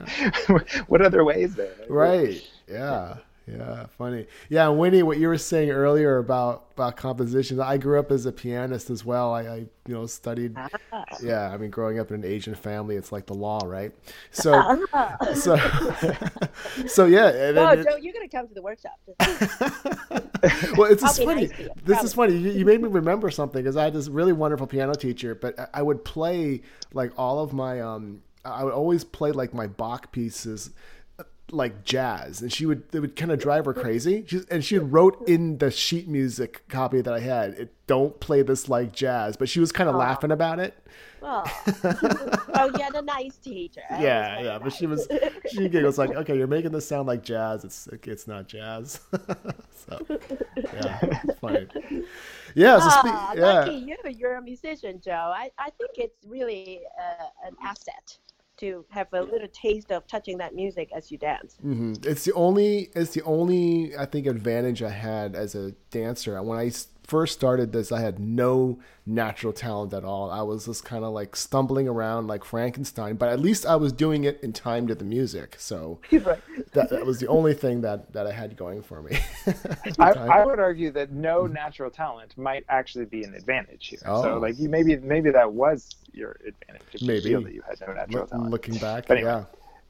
what 0.87 1.01
other 1.01 1.23
way 1.23 1.41
is 1.41 1.55
there? 1.55 1.73
Right. 1.89 2.47
Yeah. 2.69 2.75
Yeah, 2.75 3.17
funny. 3.97 4.27
Yeah, 4.49 4.69
Winnie, 4.69 5.03
what 5.03 5.17
you 5.17 5.27
were 5.27 5.37
saying 5.37 5.69
earlier 5.69 6.17
about 6.17 6.67
about 6.73 6.95
compositions. 6.95 7.59
I 7.59 7.77
grew 7.77 7.99
up 7.99 8.11
as 8.11 8.25
a 8.25 8.31
pianist 8.31 8.89
as 8.89 9.05
well. 9.05 9.33
I, 9.33 9.41
I 9.41 9.55
you 9.57 9.69
know 9.95 10.05
studied. 10.05 10.53
Ah. 10.55 11.05
Yeah, 11.21 11.49
I 11.49 11.57
mean, 11.57 11.69
growing 11.69 11.99
up 11.99 12.09
in 12.09 12.23
an 12.23 12.25
Asian 12.25 12.55
family, 12.55 12.95
it's 12.95 13.11
like 13.11 13.25
the 13.25 13.33
law, 13.33 13.59
right? 13.65 13.91
So, 14.31 14.53
ah. 14.53 15.17
so, 15.33 15.57
so 16.87 17.05
yeah. 17.05 17.27
And 17.29 17.57
oh, 17.57 17.75
Joe, 17.75 17.97
you're 17.97 18.13
gonna 18.13 18.29
come 18.29 18.47
to 18.47 18.53
the 18.53 18.61
workshop. 18.61 18.99
well, 20.77 20.91
it's 20.91 21.01
just 21.01 21.23
funny. 21.23 21.47
Nice 21.47 21.69
this 21.83 22.03
is 22.03 22.13
funny. 22.13 22.35
You, 22.35 22.51
you, 22.51 22.65
made 22.65 22.81
me 22.81 22.89
remember 22.89 23.29
something 23.29 23.61
because 23.61 23.77
I 23.77 23.83
had 23.85 23.93
this 23.93 24.07
really 24.07 24.33
wonderful 24.33 24.67
piano 24.67 24.93
teacher, 24.93 25.35
but 25.35 25.69
I 25.73 25.81
would 25.81 26.03
play 26.05 26.61
like 26.93 27.11
all 27.17 27.39
of 27.39 27.53
my 27.53 27.81
um. 27.81 28.21
I 28.45 28.65
would 28.65 28.73
always 28.73 29.05
play 29.05 29.31
like 29.31 29.53
my 29.53 29.67
Bach 29.67 30.11
pieces 30.11 30.71
like 31.53 31.83
jazz, 31.83 32.41
and 32.41 32.51
she 32.51 32.65
would 32.65 32.83
it 32.93 32.99
would 32.99 33.15
kind 33.15 33.31
of 33.31 33.39
drive 33.39 33.65
her 33.65 33.73
crazy. 33.73 34.23
She, 34.27 34.41
and 34.49 34.63
she 34.63 34.77
wrote 34.77 35.27
in 35.27 35.57
the 35.57 35.71
sheet 35.71 36.07
music 36.07 36.67
copy 36.67 37.01
that 37.01 37.13
I 37.13 37.19
had, 37.19 37.51
"It 37.51 37.73
don't 37.87 38.19
play 38.19 38.41
this 38.41 38.69
like 38.69 38.93
jazz," 38.93 39.37
but 39.37 39.49
she 39.49 39.59
was 39.59 39.71
kind 39.71 39.89
of 39.89 39.95
laughing 39.95 40.31
about 40.31 40.59
it. 40.59 40.75
Oh, 41.25 41.41
oh, 42.55 42.65
you 42.65 42.83
had 42.83 42.95
a 42.95 43.01
nice 43.01 43.37
teacher. 43.37 43.79
Yeah, 43.91 44.41
yeah, 44.41 44.43
nice. 44.43 44.61
but 44.61 44.73
she 44.73 44.87
was 44.87 45.07
she 45.49 45.69
giggles 45.69 45.97
like, 45.97 46.09
"Okay, 46.09 46.37
you're 46.37 46.47
making 46.47 46.73
this 46.73 46.85
sound 46.85 47.07
like 47.07 47.23
jazz. 47.23 47.63
It's 47.63 47.87
it's 48.03 48.27
not 48.27 48.49
jazz." 48.49 48.99
so, 49.87 50.05
yeah, 50.73 51.21
funny. 51.39 51.67
Yeah, 52.55 52.77
so 52.79 52.89
spe- 52.89 53.05
oh, 53.05 53.33
yeah. 53.37 53.41
Lucky 53.41 53.75
you, 53.75 53.95
you're 54.17 54.35
a 54.35 54.41
musician, 54.41 54.99
Joe. 55.01 55.31
I, 55.33 55.49
I 55.57 55.69
think 55.71 55.91
it's 55.95 56.25
really 56.25 56.81
uh, 56.99 57.47
an 57.47 57.55
asset 57.63 58.17
to 58.57 58.85
have 58.89 59.07
a 59.13 59.21
little 59.21 59.47
taste 59.51 59.91
of 59.91 60.07
touching 60.07 60.37
that 60.37 60.53
music 60.55 60.89
as 60.95 61.11
you 61.11 61.17
dance. 61.17 61.57
Mm-hmm. 61.65 61.93
It's 62.03 62.25
the 62.25 62.33
only 62.33 62.89
it's 62.95 63.11
the 63.11 63.23
only 63.23 63.97
I 63.97 64.05
think 64.05 64.27
advantage 64.27 64.83
I 64.83 64.89
had 64.89 65.35
as 65.35 65.55
a 65.55 65.71
dancer 65.89 66.41
when 66.43 66.59
I 66.59 66.71
first 67.03 67.33
started 67.33 67.71
this, 67.71 67.91
I 67.91 68.01
had 68.01 68.19
no 68.19 68.79
natural 69.05 69.51
talent 69.51 69.93
at 69.93 70.05
all. 70.05 70.31
I 70.31 70.41
was 70.41 70.65
just 70.65 70.85
kind 70.85 71.03
of 71.03 71.13
like 71.13 71.35
stumbling 71.35 71.87
around 71.87 72.27
like 72.27 72.43
Frankenstein, 72.43 73.15
but 73.15 73.29
at 73.29 73.39
least 73.39 73.65
I 73.65 73.75
was 73.75 73.91
doing 73.91 74.23
it 74.23 74.39
in 74.41 74.53
time 74.53 74.87
to 74.87 74.95
the 74.95 75.03
music. 75.03 75.55
So 75.59 75.99
right. 76.11 76.39
that, 76.71 76.89
that, 76.89 77.05
was 77.05 77.19
the 77.19 77.27
only 77.27 77.53
thing 77.53 77.81
that, 77.81 78.13
that 78.13 78.25
I 78.25 78.31
had 78.31 78.55
going 78.55 78.81
for 78.81 79.01
me. 79.01 79.17
I, 79.99 80.11
I, 80.11 80.45
would 80.45 80.59
argue 80.59 80.91
that 80.91 81.11
no 81.11 81.45
natural 81.47 81.91
talent 81.91 82.37
might 82.37 82.63
actually 82.69 83.05
be 83.05 83.23
an 83.23 83.33
advantage 83.33 83.87
here. 83.87 83.99
Oh. 84.05 84.23
So 84.23 84.37
like 84.37 84.57
you 84.57 84.69
maybe 84.69 84.95
maybe 84.97 85.31
that 85.31 85.51
was 85.51 85.89
your 86.13 86.39
advantage. 86.45 87.01
maybe 87.01 87.29
you 87.29 87.43
that 87.43 87.53
you 87.53 87.63
had 87.67 87.79
no 87.85 87.93
natural 87.93 88.27
talent. 88.27 88.49
Looking 88.49 88.77
back, 88.77 89.09
anyway. 89.09 89.29
yeah. 89.29 89.45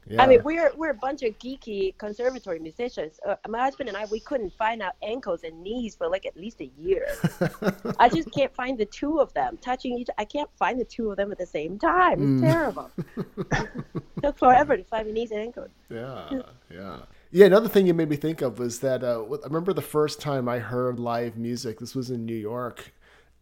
Yeah. 0.06 0.22
I 0.22 0.26
mean, 0.26 0.42
we're 0.42 0.72
we're 0.76 0.90
a 0.90 0.94
bunch 0.94 1.22
of 1.22 1.38
geeky 1.38 1.96
conservatory 1.96 2.58
musicians. 2.58 3.18
Uh, 3.26 3.36
my 3.48 3.60
husband 3.60 3.88
and 3.88 3.96
I, 3.96 4.04
we 4.06 4.20
couldn't 4.20 4.52
find 4.52 4.82
our 4.82 4.92
ankles 5.02 5.44
and 5.44 5.62
knees 5.62 5.94
for 5.94 6.08
like 6.08 6.26
at 6.26 6.36
least 6.36 6.60
a 6.60 6.70
year. 6.78 7.06
I 7.98 8.08
just 8.08 8.30
can't 8.32 8.54
find 8.54 8.76
the 8.76 8.84
two 8.84 9.20
of 9.20 9.32
them 9.34 9.58
touching 9.60 9.98
each. 9.98 10.08
I 10.18 10.24
can't 10.24 10.50
find 10.58 10.78
the 10.78 10.84
two 10.84 11.10
of 11.10 11.16
them 11.16 11.32
at 11.32 11.38
the 11.38 11.46
same 11.46 11.78
time. 11.78 12.12
It's 12.12 12.42
mm. 12.42 12.52
terrible. 12.52 12.90
Took 14.22 14.38
forever 14.38 14.76
to 14.76 14.84
find 14.84 15.08
the 15.08 15.12
knees 15.12 15.30
and 15.30 15.40
ankles. 15.40 15.70
Yeah, 15.90 16.42
yeah. 16.70 16.96
Yeah, 17.30 17.46
another 17.46 17.68
thing 17.68 17.88
you 17.88 17.94
made 17.94 18.08
me 18.08 18.14
think 18.14 18.42
of 18.42 18.60
was 18.60 18.78
that 18.80 19.02
uh, 19.02 19.24
I 19.24 19.46
remember 19.46 19.72
the 19.72 19.82
first 19.82 20.20
time 20.20 20.48
I 20.48 20.60
heard 20.60 21.00
live 21.00 21.36
music. 21.36 21.80
This 21.80 21.92
was 21.92 22.10
in 22.10 22.24
New 22.24 22.36
York, 22.36 22.92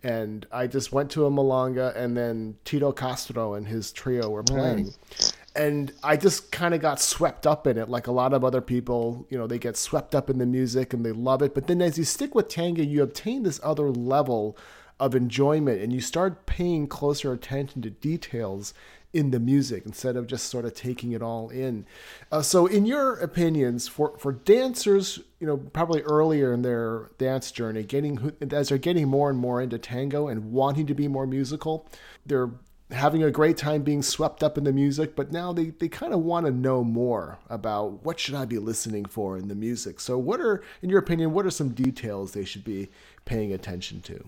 and 0.03 0.47
I 0.51 0.67
just 0.67 0.93
went 0.93 1.11
to 1.11 1.27
a 1.27 1.31
milonga, 1.31 1.95
and 1.95 2.17
then 2.17 2.57
Tito 2.65 2.91
Castro 2.93 3.53
and 3.53 3.69
his 3.69 3.93
trio 3.93 4.31
were 4.31 4.43
playing. 4.43 4.87
Mm. 4.87 5.35
And 5.55 5.93
I 6.03 6.17
just 6.17 6.51
kind 6.51 6.73
of 6.73 6.81
got 6.81 7.01
swept 7.01 7.47
up 7.47 7.67
in 7.67 7.77
it, 7.77 7.89
like 7.89 8.07
a 8.07 8.13
lot 8.13 8.33
of 8.33 8.45
other 8.45 8.63
people. 8.63 9.27
You 9.29 9.37
know, 9.37 9.47
they 9.47 9.59
get 9.59 9.77
swept 9.77 10.15
up 10.15 10.31
in 10.31 10.39
the 10.39 10.47
music 10.47 10.95
and 10.95 11.05
they 11.05 11.13
love 11.13 11.43
it. 11.43 11.55
But 11.55 11.67
then, 11.67 11.83
as 11.83 11.99
you 11.99 12.05
stick 12.05 12.35
with 12.35 12.49
tango, 12.49 12.83
you 12.83 13.03
obtain 13.03 13.43
this 13.43 13.61
other 13.63 13.91
level 13.91 14.57
of 14.99 15.15
enjoyment, 15.15 15.83
and 15.83 15.93
you 15.93 16.01
start 16.01 16.47
paying 16.47 16.87
closer 16.87 17.33
attention 17.33 17.83
to 17.83 17.91
details 17.91 18.73
in 19.13 19.31
the 19.31 19.41
music 19.41 19.85
instead 19.85 20.17
of 20.17 20.27
just 20.27 20.47
sort 20.47 20.65
of 20.65 20.75
taking 20.75 21.13
it 21.13 21.21
all 21.21 21.51
in. 21.51 21.85
Uh, 22.31 22.41
so, 22.41 22.67
in 22.67 22.87
your 22.87 23.15
opinions, 23.15 23.89
for 23.89 24.17
for 24.19 24.33
dancers, 24.33 25.21
you 25.39 25.47
know, 25.47 25.57
probably 25.57 26.03
earlier 26.03 26.53
in 26.53 26.63
their 26.63 27.11
dance 27.19 27.51
journey, 27.53 27.83
getting 27.83 28.33
as 28.51 28.69
they're 28.71 28.79
getting 28.79 29.09
more 29.09 29.29
and 29.29 29.39
more 29.39 29.61
into 29.61 29.79
tango 29.79 30.29
and 30.29 30.53
wanting 30.53 30.87
to 30.87 30.95
be 30.95 31.09
more 31.09 31.27
musical, 31.27 31.87
they're 32.25 32.51
having 32.93 33.23
a 33.23 33.31
great 33.31 33.57
time 33.57 33.83
being 33.83 34.03
swept 34.03 34.43
up 34.43 34.59
in 34.59 34.65
the 34.65 34.73
music, 34.73 35.17
but 35.17 35.33
now 35.33 35.53
they, 35.53 35.71
they 35.71 35.89
kind 35.89 36.13
of 36.13 36.21
want 36.21 36.47
to 36.47 36.53
know 36.53 36.85
more 36.85 37.39
about 37.49 38.05
what 38.05 38.21
should 38.21 38.35
I 38.35 38.45
be 38.45 38.59
listening 38.59 39.07
for 39.07 39.37
in 39.37 39.49
the 39.49 39.55
music. 39.55 40.01
So 40.01 40.19
what 40.19 40.41
are, 40.41 40.63
in 40.83 40.91
your 40.91 40.99
opinion, 40.99 41.33
what 41.33 41.47
are 41.47 41.51
some 41.51 41.71
details 41.71 42.33
they 42.33 42.45
should 42.45 42.65
be 42.65 42.91
paying 43.25 43.53
attention 43.53 44.01
to? 44.03 44.25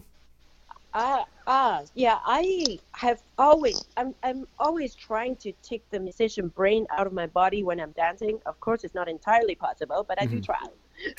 Ah, 0.96 1.24
uh, 1.48 1.82
yeah, 1.94 2.20
I 2.24 2.78
have 2.92 3.20
always, 3.36 3.84
I'm, 3.96 4.14
I'm 4.22 4.46
always 4.60 4.94
trying 4.94 5.34
to 5.36 5.52
take 5.62 5.82
the 5.90 5.98
musician 5.98 6.48
brain 6.48 6.86
out 6.96 7.06
of 7.06 7.12
my 7.12 7.26
body 7.26 7.64
when 7.64 7.80
I'm 7.80 7.90
dancing. 7.92 8.38
Of 8.46 8.60
course, 8.60 8.84
it's 8.84 8.94
not 8.94 9.08
entirely 9.08 9.56
possible, 9.56 10.04
but 10.06 10.22
I 10.22 10.26
mm-hmm. 10.26 10.36
do 10.36 10.42
try. 10.42 10.64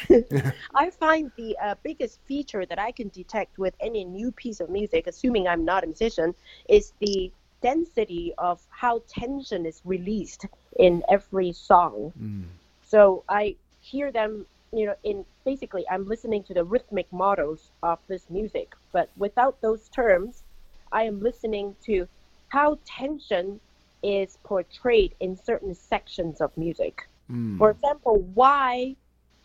I 0.75 0.89
find 0.89 1.31
the 1.35 1.57
uh, 1.61 1.75
biggest 1.83 2.19
feature 2.25 2.65
that 2.65 2.79
I 2.79 2.91
can 2.91 3.09
detect 3.09 3.57
with 3.57 3.73
any 3.79 4.03
new 4.03 4.31
piece 4.31 4.59
of 4.59 4.69
music, 4.69 5.07
assuming 5.07 5.47
I'm 5.47 5.65
not 5.65 5.83
a 5.83 5.87
musician, 5.87 6.33
is 6.69 6.93
the 6.99 7.31
density 7.61 8.33
of 8.37 8.61
how 8.69 9.01
tension 9.07 9.65
is 9.65 9.81
released 9.85 10.45
in 10.77 11.03
every 11.09 11.51
song. 11.51 12.13
Mm. 12.21 12.45
So 12.83 13.23
I 13.27 13.55
hear 13.81 14.11
them 14.11 14.45
you 14.75 14.85
know, 14.87 14.95
in 15.03 15.25
basically, 15.45 15.85
I'm 15.89 16.05
listening 16.05 16.43
to 16.43 16.53
the 16.53 16.63
rhythmic 16.63 17.11
models 17.11 17.71
of 17.81 17.99
this 18.07 18.29
music, 18.29 18.73
but 18.91 19.09
without 19.17 19.61
those 19.61 19.87
terms, 19.89 20.43
I 20.91 21.03
am 21.03 21.21
listening 21.21 21.75
to 21.85 22.07
how 22.49 22.77
tension 22.85 23.59
is 24.03 24.37
portrayed 24.43 25.15
in 25.19 25.37
certain 25.37 25.73
sections 25.73 26.41
of 26.41 26.55
music. 26.57 27.07
Mm. 27.31 27.57
For 27.57 27.71
example, 27.71 28.19
why 28.33 28.95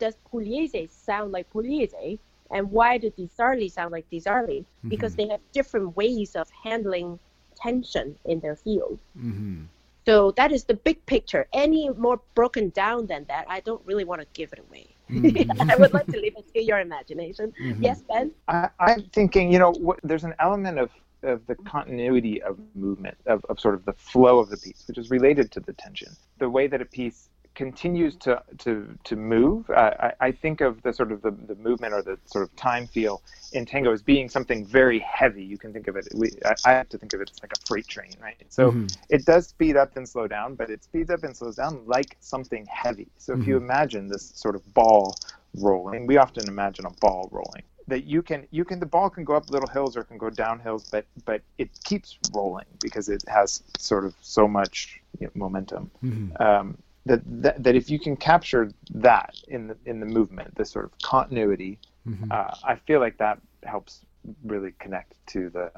does 0.01 0.17
Pugliese 0.33 0.89
sound 0.89 1.31
like 1.31 1.45
Pugliese? 1.53 2.19
And 2.49 2.69
why 2.71 2.97
do 2.97 3.09
Di 3.11 3.29
Sarli 3.37 3.71
sound 3.71 3.91
like 3.93 4.09
Di 4.09 4.19
Sarli? 4.19 4.59
Mm-hmm. 4.59 4.89
Because 4.89 5.15
they 5.15 5.27
have 5.29 5.39
different 5.53 5.95
ways 5.95 6.35
of 6.35 6.49
handling 6.63 7.19
tension 7.55 8.17
in 8.25 8.39
their 8.41 8.55
field. 8.55 8.99
Mm-hmm. 9.17 9.63
So 10.07 10.31
that 10.31 10.51
is 10.51 10.63
the 10.63 10.73
big 10.73 11.05
picture. 11.05 11.47
Any 11.53 11.89
more 11.89 12.19
broken 12.33 12.69
down 12.69 13.05
than 13.05 13.25
that, 13.29 13.45
I 13.47 13.59
don't 13.59 13.83
really 13.85 14.03
want 14.03 14.21
to 14.21 14.27
give 14.33 14.51
it 14.51 14.59
away. 14.59 14.87
Mm-hmm. 15.09 15.61
I 15.71 15.75
would 15.75 15.93
like 15.93 16.07
to 16.07 16.19
leave 16.19 16.35
it 16.35 16.51
to 16.53 16.63
your 16.63 16.79
imagination. 16.79 17.53
Mm-hmm. 17.61 17.83
Yes, 17.83 18.01
Ben? 18.01 18.31
I, 18.47 18.69
am 18.79 19.03
thinking, 19.13 19.53
you 19.53 19.59
know, 19.59 19.71
what, 19.71 19.99
there's 20.03 20.23
an 20.23 20.33
element 20.39 20.79
of, 20.79 20.89
of 21.21 21.45
the 21.45 21.55
continuity 21.55 22.41
of 22.41 22.57
movement, 22.73 23.17
of, 23.27 23.45
of 23.49 23.59
sort 23.59 23.75
of 23.75 23.85
the 23.85 23.93
flow 23.93 24.39
of 24.39 24.49
the 24.49 24.57
piece, 24.57 24.83
which 24.87 24.97
is 24.97 25.11
related 25.11 25.51
to 25.51 25.59
the 25.59 25.73
tension. 25.73 26.11
The 26.39 26.49
way 26.49 26.65
that 26.65 26.81
a 26.81 26.85
piece 26.85 27.29
continues 27.55 28.15
to 28.15 28.41
to 28.59 28.97
to 29.03 29.15
move. 29.15 29.69
I, 29.69 30.13
I, 30.19 30.31
think 30.31 30.61
of 30.61 30.81
the 30.83 30.93
sort 30.93 31.11
of 31.11 31.21
the, 31.21 31.31
the 31.31 31.55
movement 31.55 31.93
or 31.93 32.01
the 32.01 32.17
sort 32.25 32.43
of 32.43 32.55
time 32.55 32.87
feel 32.87 33.21
in 33.51 33.65
tango 33.65 33.91
as 33.91 34.01
being 34.01 34.29
something 34.29 34.65
very 34.65 34.99
heavy. 34.99 35.43
You 35.43 35.57
can 35.57 35.73
think 35.73 35.87
of 35.87 35.95
it. 35.97 36.07
We, 36.15 36.31
I, 36.45 36.53
I 36.65 36.71
have 36.73 36.89
to 36.89 36.97
think 36.97 37.13
of 37.13 37.21
it 37.21 37.29
as 37.29 37.41
like 37.43 37.51
a 37.51 37.65
freight 37.67 37.87
train, 37.87 38.13
right? 38.21 38.41
So 38.49 38.71
mm-hmm. 38.71 38.87
it 39.09 39.25
does 39.25 39.47
speed 39.47 39.75
up 39.75 39.97
and 39.97 40.07
slow 40.07 40.27
down, 40.27 40.55
but 40.55 40.69
it 40.69 40.83
speeds 40.83 41.09
up 41.09 41.23
and 41.23 41.35
slows 41.35 41.57
down 41.57 41.81
like 41.85 42.15
something 42.21 42.65
heavy. 42.67 43.09
So 43.17 43.33
mm-hmm. 43.33 43.41
if 43.41 43.47
you 43.47 43.55
mm-hmm. 43.55 43.65
imagine 43.65 44.07
this 44.07 44.31
sort 44.35 44.55
of 44.55 44.73
ball 44.73 45.17
rolling, 45.55 46.07
we 46.07 46.17
often 46.17 46.47
imagine 46.47 46.85
a 46.85 46.91
ball 47.01 47.27
rolling. 47.31 47.63
That 47.87 48.05
you 48.05 48.21
can 48.21 48.47
you 48.51 48.63
can 48.63 48.79
the 48.79 48.85
ball 48.85 49.09
can 49.09 49.25
go 49.25 49.33
up 49.33 49.49
little 49.49 49.67
hills 49.67 49.97
or 49.97 50.03
can 50.03 50.17
go 50.17 50.29
down 50.29 50.59
hills, 50.59 50.87
but 50.89 51.05
but 51.25 51.41
it 51.57 51.69
keeps 51.83 52.17
rolling 52.33 52.67
because 52.79 53.09
it 53.09 53.23
has 53.27 53.63
sort 53.77 54.05
of 54.05 54.15
so 54.21 54.47
much 54.47 55.01
you 55.19 55.27
know, 55.27 55.31
momentum. 55.35 55.91
Mm-hmm. 56.01 56.41
Um, 56.41 56.77
that, 57.05 57.21
that 57.25 57.63
that 57.63 57.75
if 57.75 57.89
you 57.89 57.99
can 57.99 58.15
capture 58.15 58.71
that 58.93 59.35
in 59.47 59.67
the 59.67 59.77
in 59.85 59.99
the 59.99 60.05
movement, 60.05 60.55
this 60.55 60.71
sort 60.71 60.85
of 60.85 60.97
continuity, 60.99 61.79
mm-hmm. 62.07 62.31
uh, 62.31 62.53
I 62.63 62.75
feel 62.75 62.99
like 62.99 63.17
that 63.17 63.39
helps 63.63 64.05
really 64.43 64.73
connect 64.79 65.15
to 65.27 65.49
the 65.49 65.71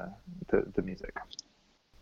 the, 0.48 0.64
the 0.74 0.82
music. 0.82 1.14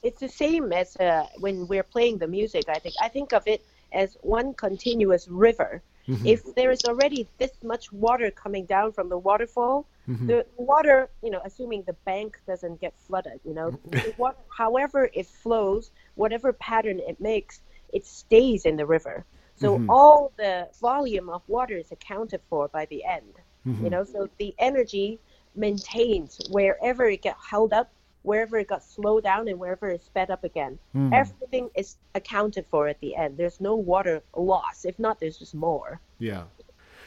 It's 0.03 0.21
the 0.21 0.29
same 0.29 0.73
as 0.73 0.97
uh, 0.97 1.27
when 1.39 1.69
we're 1.69 1.85
playing 1.85 2.19
the 2.19 2.27
music. 2.27 2.65
I 2.69 2.79
think 2.79 2.95
I 3.01 3.09
think 3.09 3.33
of 3.33 3.47
it 3.47 3.65
as 3.93 4.17
one 4.23 4.55
continuous 4.55 5.29
river. 5.29 5.83
Mm-hmm. 6.09 6.27
If 6.27 6.55
there 6.57 6.73
is 6.73 6.83
already 6.85 7.29
this 7.39 7.53
much 7.63 7.93
water 7.93 8.33
coming 8.33 8.65
down 8.67 8.91
from 8.91 9.09
the 9.09 9.19
waterfall, 9.19 9.87
mm-hmm. 10.09 10.27
the 10.27 10.47
water, 10.57 11.09
you 11.23 11.31
know, 11.31 11.41
assuming 11.45 11.85
the 11.87 11.93
bank 12.05 12.41
doesn't 12.45 12.81
get 12.81 12.93
flooded, 13.07 13.39
you 13.45 13.55
know, 13.55 13.79
water, 14.19 14.37
however 14.49 15.09
it 15.13 15.27
flows, 15.27 15.93
whatever 16.17 16.53
pattern 16.53 16.99
it 16.99 17.21
makes, 17.21 17.61
it 17.93 18.07
stays 18.07 18.65
in 18.65 18.77
the 18.77 18.87
river. 18.87 19.25
So 19.57 19.79
mm-hmm. 19.79 19.91
all 19.91 20.33
the 20.37 20.69
volume 20.81 21.29
of 21.29 21.43
water 21.47 21.77
is 21.77 21.93
accounted 21.93 22.41
for 22.49 22.69
by 22.69 22.87
the 22.87 23.05
end. 23.05 23.35
Mm-hmm. 23.67 23.85
You 23.85 23.91
know, 23.91 24.05
so 24.05 24.29
the 24.39 24.55
energy 24.59 25.21
maintains 25.55 26.41
wherever 26.51 27.05
it 27.09 27.23
got 27.23 27.37
held 27.39 27.73
up, 27.73 27.93
wherever 28.23 28.59
it 28.59 28.69
got 28.69 28.83
slowed 28.83 29.25
down, 29.25 29.49
and 29.49 29.59
wherever 29.59 29.89
it 29.89 30.03
sped 30.03 30.31
up 30.31 30.45
again. 30.45 30.79
Mm. 30.97 31.13
Everything 31.13 31.71
is 31.75 31.97
accounted 32.15 32.67
for 32.71 32.89
at 32.89 33.01
the 33.01 33.15
end. 33.15 33.37
There's 33.37 33.61
no 33.61 33.77
water 33.77 34.23
loss. 34.37 34.85
If 34.85 34.99
not, 34.99 35.21
there's 35.21 35.37
just 35.37 35.55
more. 35.55 36.01
Yeah. 36.19 36.45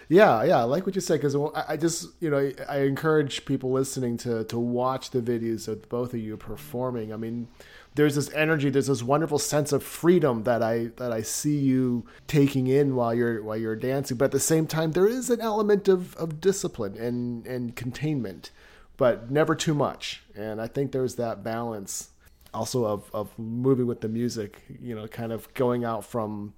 Yeah, 0.07 0.43
yeah, 0.43 0.59
I 0.59 0.63
like 0.63 0.85
what 0.85 0.93
you 0.93 1.01
said 1.01 1.19
because 1.19 1.35
I 1.67 1.77
just, 1.77 2.09
you 2.19 2.29
know, 2.29 2.51
I 2.69 2.81
encourage 2.81 3.43
people 3.45 3.71
listening 3.71 4.17
to 4.17 4.43
to 4.43 4.59
watch 4.59 5.09
the 5.09 5.19
videos 5.19 5.67
of 5.67 5.89
both 5.89 6.13
of 6.13 6.19
you 6.19 6.37
performing. 6.37 7.11
I 7.11 7.17
mean, 7.17 7.47
there's 7.95 8.15
this 8.15 8.31
energy, 8.33 8.69
there's 8.69 8.87
this 8.87 9.01
wonderful 9.01 9.39
sense 9.39 9.71
of 9.71 9.81
freedom 9.81 10.43
that 10.43 10.61
I 10.61 10.91
that 10.97 11.11
I 11.11 11.21
see 11.21 11.57
you 11.57 12.05
taking 12.27 12.67
in 12.67 12.95
while 12.95 13.13
you're 13.13 13.41
while 13.41 13.57
you're 13.57 13.75
dancing. 13.75 14.17
But 14.17 14.25
at 14.25 14.31
the 14.31 14.39
same 14.39 14.67
time, 14.67 14.91
there 14.91 15.07
is 15.07 15.29
an 15.29 15.41
element 15.41 15.87
of, 15.87 16.15
of 16.17 16.41
discipline 16.41 16.97
and 16.97 17.47
and 17.47 17.75
containment, 17.75 18.51
but 18.97 19.31
never 19.31 19.55
too 19.55 19.73
much. 19.73 20.23
And 20.35 20.61
I 20.61 20.67
think 20.67 20.91
there's 20.91 21.15
that 21.15 21.43
balance 21.43 22.09
also 22.53 22.85
of, 22.85 23.09
of 23.13 23.37
moving 23.37 23.87
with 23.87 24.01
the 24.01 24.07
music, 24.09 24.61
you 24.81 24.95
know, 24.95 25.07
kind 25.07 25.31
of 25.31 25.53
going 25.53 25.83
out 25.85 26.05
from 26.05 26.53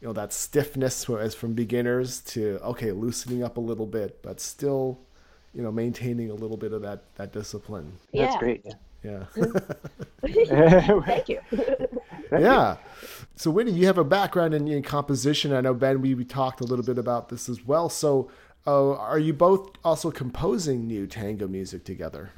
you 0.00 0.08
know 0.08 0.12
that 0.12 0.32
stiffness 0.32 1.08
as 1.08 1.34
from 1.34 1.54
beginners 1.54 2.20
to 2.20 2.58
okay, 2.62 2.92
loosening 2.92 3.42
up 3.42 3.56
a 3.56 3.60
little 3.60 3.86
bit, 3.86 4.22
but 4.22 4.40
still, 4.40 4.98
you 5.54 5.62
know, 5.62 5.72
maintaining 5.72 6.30
a 6.30 6.34
little 6.34 6.58
bit 6.58 6.74
of 6.74 6.82
that 6.82 7.14
that 7.14 7.32
discipline. 7.32 7.94
Yeah. 8.12 8.26
That's 8.26 8.36
great. 8.36 8.62
Yeah. 8.64 8.74
Yeah. 9.02 9.24
Thank 10.24 11.28
you. 11.28 11.40
yeah. 12.32 12.76
So, 13.34 13.50
Winnie, 13.50 13.72
you 13.72 13.86
have 13.86 13.98
a 13.98 14.04
background 14.04 14.54
in, 14.54 14.68
in, 14.68 14.82
composition. 14.82 15.52
I 15.52 15.60
know 15.60 15.74
Ben, 15.74 16.00
we, 16.00 16.14
we 16.14 16.24
talked 16.24 16.60
a 16.60 16.64
little 16.64 16.84
bit 16.84 16.98
about 16.98 17.28
this 17.28 17.48
as 17.48 17.64
well. 17.64 17.88
So, 17.88 18.30
uh, 18.66 18.92
are 18.92 19.18
you 19.18 19.32
both 19.32 19.70
also 19.84 20.10
composing 20.10 20.86
new 20.86 21.06
tango 21.06 21.48
music 21.48 21.84
together? 21.84 22.30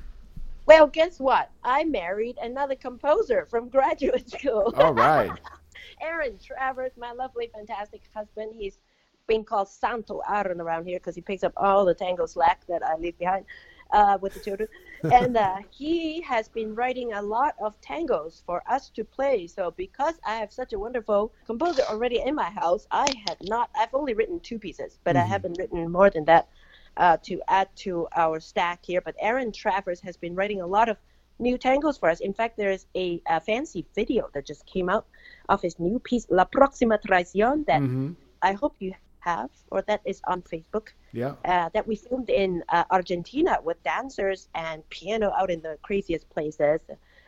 Well, 0.67 0.87
guess 0.87 1.21
what? 1.21 1.51
I 1.63 1.85
married 1.85 2.39
another 2.41 2.75
composer 2.75 3.47
from 3.51 3.69
graduate 3.69 4.31
school. 4.31 4.73
All 4.77 4.95
right. 4.95 5.31
Aaron 6.01 6.39
Travers, 6.39 6.93
my 6.97 7.13
lovely, 7.13 7.51
fantastic 7.53 8.03
husband. 8.15 8.55
He's 8.57 8.79
been 9.27 9.45
called 9.45 9.69
Santo 9.69 10.23
Aaron 10.29 10.61
around 10.61 10.87
here 10.87 10.99
because 10.99 11.15
he 11.15 11.21
picks 11.21 11.45
up 11.45 11.53
all 11.57 11.85
the 11.85 11.95
tango 11.95 12.27
slack 12.27 12.63
that 12.69 12.83
I 12.83 12.97
leave 12.97 13.19
behind 13.19 13.45
uh, 13.93 14.19
with 14.21 14.35
the 14.35 14.41
children. 14.41 14.69
and 15.13 15.37
uh, 15.37 15.57
he 15.71 16.21
has 16.23 16.49
been 16.49 16.75
writing 16.75 17.13
a 17.13 17.23
lot 17.23 17.55
of 17.61 17.79
tangos 17.81 18.43
for 18.47 18.63
us 18.69 18.89
to 18.91 19.05
play. 19.05 19.47
So 19.47 19.73
because 19.77 20.15
I 20.27 20.37
have 20.37 20.53
such 20.53 20.73
a 20.73 20.79
wonderful 20.79 21.33
composer 21.47 21.83
already 21.83 22.21
in 22.21 22.35
my 22.35 22.51
house, 22.51 22.87
I 22.91 23.07
have 23.29 23.39
not. 23.43 23.71
I've 23.79 23.95
only 23.95 24.15
written 24.15 24.41
two 24.41 24.59
pieces, 24.59 24.99
but 25.05 25.17
mm-hmm. 25.17 25.25
I 25.25 25.29
haven't 25.29 25.59
written 25.59 25.91
more 25.91 26.11
than 26.11 26.25
that 26.27 26.49
uh, 26.97 27.17
to 27.25 27.43
add 27.49 27.69
to 27.77 28.09
our 28.17 28.41
stack 28.41 28.85
here. 28.85 29.01
But 29.01 29.17
Aaron 29.21 29.53
Travers 29.53 30.01
has 30.01 30.17
been 30.17 30.35
writing 30.35 30.61
a 30.61 30.67
lot 30.67 30.89
of 30.89 30.97
new 31.39 31.59
tangos 31.59 31.99
for 31.99 32.09
us. 32.09 32.21
In 32.21 32.33
fact, 32.33 32.57
there's 32.57 32.87
a, 32.95 33.21
a 33.27 33.41
fancy 33.41 33.85
video 33.95 34.31
that 34.35 34.47
just 34.47 34.65
came 34.67 34.89
out 34.89 35.07
of 35.49 35.61
his 35.61 35.79
new 35.79 35.99
piece, 35.99 36.27
La 36.31 36.45
Próxima 36.45 36.99
Traición, 37.01 37.67
that 37.67 37.83
mm-hmm. 37.83 38.13
I 38.43 38.53
hope 38.53 38.77
you 38.79 38.95
have, 39.25 39.51
or 39.71 39.83
that 39.83 40.01
is 40.05 40.21
on 40.27 40.43
Facebook. 40.43 40.89
Yeah. 41.13 41.35
Uh, 41.45 41.71
that 41.75 41.87
we 41.87 41.97
filmed 41.97 42.31
in 42.31 42.63
uh, 42.69 42.85
Argentina 42.91 43.59
with 43.63 43.83
dancers 43.85 44.49
and 44.55 44.89
piano 44.91 45.33
out 45.39 45.51
in 45.51 45.61
the 45.63 45.79
craziest 45.83 46.29
places 46.31 46.81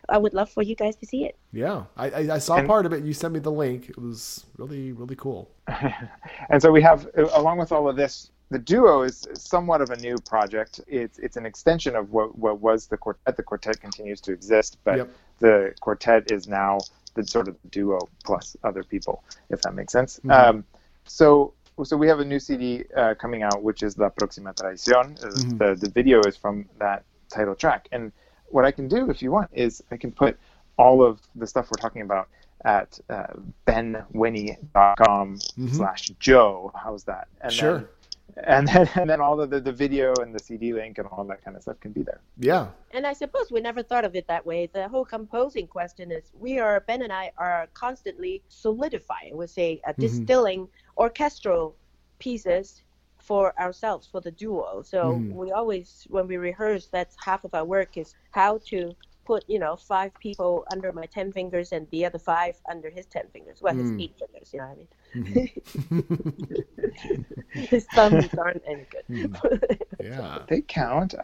I 0.09 0.19
would 0.19 0.35
love 0.35 0.51
for 0.51 0.63
you 0.63 0.75
guys 0.75 0.97
to 0.97 1.07
see 1.07 1.25
it. 1.25 1.37
Yeah, 1.53 1.85
I, 1.97 2.11
I, 2.11 2.35
I 2.35 2.39
saw 2.39 2.57
and, 2.57 2.67
part 2.67 2.87
of 2.87 2.93
it. 2.93 3.05
You 3.05 3.13
sent 3.13 3.35
me 3.35 3.41
the 3.41 3.51
link. 3.51 3.89
It 3.89 3.99
was 3.99 4.45
really 4.57 4.93
really 4.93 5.17
cool. 5.17 5.51
and 6.51 6.61
so 6.61 6.71
we 6.71 6.83
have, 6.83 7.09
along 7.35 7.59
with 7.59 7.73
all 7.73 7.89
of 7.89 7.97
this, 7.97 8.31
the 8.51 8.59
duo 8.59 9.03
is 9.03 9.27
somewhat 9.35 9.81
of 9.81 9.91
a 9.91 9.97
new 9.97 10.17
project. 10.19 10.81
It's 10.87 11.19
it's 11.19 11.37
an 11.37 11.47
extension 11.47 11.97
of 11.97 12.13
what 12.13 12.39
what 12.39 12.61
was 12.61 12.87
the 12.87 12.97
quartet. 12.97 13.37
The 13.37 13.43
quartet 13.43 13.81
continues 13.81 14.21
to 14.23 14.33
exist, 14.33 14.79
but 14.85 14.99
yep. 14.99 15.11
the 15.41 15.75
quartet 15.81 16.31
is 16.31 16.47
now 16.47 16.79
the 17.15 17.27
sort 17.27 17.49
of 17.49 17.57
duo 17.71 17.99
plus 18.25 18.57
other 18.63 18.85
people, 18.85 19.25
if 19.51 19.63
that 19.63 19.75
makes 19.75 19.93
sense. 19.93 20.19
Mm-hmm. 20.19 20.31
Um, 20.31 20.65
so 21.05 21.55
so 21.85 21.97
we 21.97 22.09
have 22.09 22.21
a 22.21 22.25
new 22.25 22.41
CD 22.41 22.85
uh, 22.97 23.15
coming 23.15 23.43
out, 23.43 23.63
which 23.63 23.83
is 23.83 23.99
La 23.99 24.09
Próxima 24.11 24.55
Traición. 24.55 25.23
Uh, 25.23 25.29
mm-hmm. 25.29 25.59
The 25.59 25.75
the 25.75 25.91
video 25.91 26.21
is 26.27 26.37
from 26.37 26.67
that 26.79 27.05
title 27.29 27.55
track, 27.55 27.89
and 27.93 28.13
what 28.49 28.65
I 28.65 28.71
can 28.71 28.89
do 28.89 29.11
if 29.11 29.23
you 29.23 29.31
want 29.31 29.51
is 29.53 29.83
I 29.91 29.97
can 29.97 30.13
put 30.13 30.39
all 30.79 31.05
of 31.05 31.21
the 31.35 31.47
stuff 31.47 31.71
we're 31.71 31.81
talking 31.81 32.03
about 32.03 32.29
at 32.65 32.99
uh, 33.11 33.27
benwinnie.com 33.67 35.37
mm-hmm. 35.37 35.69
slash 35.69 36.11
joe. 36.19 36.73
How's 36.75 37.05
that? 37.05 37.29
And 37.41 37.53
sure. 37.53 37.91
Then, 38.35 38.45
and 38.47 38.69
then 38.69 38.89
and 38.95 39.11
then 39.11 39.21
all 39.21 39.41
of 39.41 39.51
the, 39.51 39.61
the 39.61 39.73
video 39.73 40.15
and 40.21 40.35
the 40.35 40.39
CD 40.39 40.73
link 40.73 40.99
and 40.99 41.07
all 41.09 41.25
that 41.25 41.45
kind 41.45 41.57
of 41.57 41.63
stuff 41.63 41.81
can 41.81 41.93
be 41.93 42.03
there. 42.03 42.21
Yeah. 42.39 42.69
And 42.93 43.07
I 43.07 43.13
suppose 43.13 43.51
we 43.51 43.61
never 43.61 43.83
thought 43.83 44.05
of 44.05 44.15
it 44.17 44.27
that 44.29 44.45
way. 44.45 44.67
The 44.73 44.89
whole 44.89 45.05
composing 45.05 45.67
question 45.67 46.11
is 46.11 46.33
we 46.39 46.59
are 46.59 46.81
Ben 46.81 47.03
and 47.03 47.13
I 47.13 47.33
are 47.39 47.69
constantly 47.75 48.43
solidifying, 48.49 49.37
we 49.37 49.47
say, 49.47 49.81
uh, 49.87 49.91
mm-hmm. 49.91 50.03
distilling 50.03 50.69
orchestral 50.97 51.77
pieces 52.19 52.83
for 53.19 53.59
ourselves 53.59 54.07
for 54.07 54.21
the 54.21 54.31
duo. 54.31 54.83
So 54.83 55.15
mm. 55.15 55.33
we 55.33 55.51
always 55.51 56.07
when 56.09 56.29
we 56.29 56.37
rehearse, 56.37 56.87
that's 56.87 57.17
half 57.23 57.45
of 57.45 57.55
our 57.55 57.65
work 57.65 57.97
is 57.97 58.15
how 58.31 58.59
to 58.67 58.95
put 59.27 59.45
you 59.49 59.59
know 59.59 59.77
five 59.77 60.13
people 60.21 60.65
under 60.73 60.93
my 60.93 61.07
ten 61.07 61.33
fingers 61.33 61.73
and 61.73 61.89
the 61.91 62.07
other 62.07 62.19
five 62.19 62.57
under 62.71 62.89
his 62.91 63.07
ten 63.07 63.25
fingers. 63.33 63.61
Well, 63.61 63.75
mm. 63.75 63.81
his 63.81 63.91
eight 64.01 64.15
fingers. 64.19 64.51
You 64.53 64.61
know 64.61 64.67
what 64.67 64.75
I 64.75 64.77
mean? 64.79 65.51
Mm-hmm. 65.91 67.59
his 67.59 67.87
thumbs 67.95 68.29
aren't 68.39 68.63
any 68.67 68.87
good. 68.91 69.05
Mm. 69.11 69.81
Yeah, 70.03 70.39
they 70.49 70.61
count. 70.63 71.15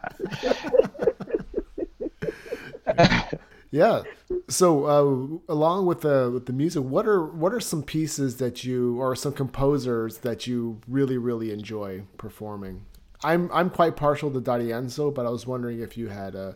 yeah. 3.71 4.03
So, 4.49 4.85
uh, 4.85 5.51
along 5.51 5.85
with 5.85 6.01
the 6.01 6.29
with 6.33 6.45
the 6.45 6.53
music, 6.53 6.83
what 6.83 7.07
are 7.07 7.25
what 7.25 7.53
are 7.53 7.59
some 7.59 7.83
pieces 7.83 8.37
that 8.37 8.63
you 8.63 8.99
or 8.99 9.15
some 9.15 9.33
composers 9.33 10.19
that 10.19 10.47
you 10.47 10.81
really 10.87 11.17
really 11.17 11.51
enjoy 11.51 12.03
performing? 12.17 12.85
I'm 13.23 13.49
I'm 13.53 13.69
quite 13.69 13.95
partial 13.95 14.31
to 14.31 14.41
D'Arienzo, 14.41 15.13
but 15.13 15.25
I 15.25 15.29
was 15.29 15.47
wondering 15.47 15.79
if 15.79 15.97
you 15.97 16.09
had 16.09 16.35
uh, 16.35 16.53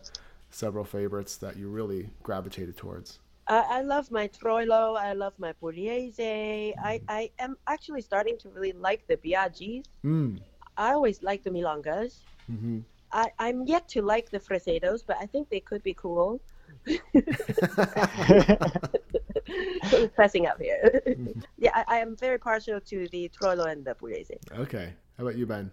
several 0.50 0.84
favorites 0.84 1.36
that 1.36 1.56
you 1.56 1.68
really 1.68 2.10
gravitated 2.22 2.76
towards. 2.76 3.20
I, 3.48 3.78
I 3.78 3.82
love 3.82 4.10
my 4.10 4.28
Troilo. 4.28 4.98
I 4.98 5.12
love 5.12 5.34
my 5.38 5.52
Pugliese. 5.52 6.74
I, 6.82 7.00
I 7.08 7.30
am 7.38 7.56
actually 7.66 8.02
starting 8.02 8.36
to 8.38 8.48
really 8.50 8.72
like 8.72 9.06
the 9.06 9.16
Biagis. 9.16 9.84
Mm. 10.04 10.40
I 10.76 10.92
always 10.92 11.22
like 11.22 11.42
the 11.42 11.50
Milongas. 11.50 12.18
Mm-hmm. 12.50 12.80
I, 13.12 13.32
I'm 13.38 13.66
yet 13.66 13.88
to 13.90 14.02
like 14.02 14.30
the 14.30 14.38
Fresedos, 14.38 15.02
but 15.06 15.16
I 15.20 15.26
think 15.26 15.48
they 15.48 15.60
could 15.60 15.82
be 15.82 15.94
cool. 15.94 16.40
Passing 20.16 20.46
up 20.46 20.60
here. 20.60 21.02
Mm-hmm. 21.06 21.40
yeah, 21.58 21.70
I, 21.74 21.84
I, 21.88 21.98
am 21.98 22.16
very 22.16 22.38
partial 22.38 22.80
to 22.80 23.08
the 23.08 23.30
Troilo 23.30 23.70
and 23.70 23.84
the 23.84 23.94
Pugliese. 23.94 24.36
Okay. 24.58 24.92
How 25.16 25.24
about 25.24 25.36
you, 25.36 25.46
Ben? 25.46 25.70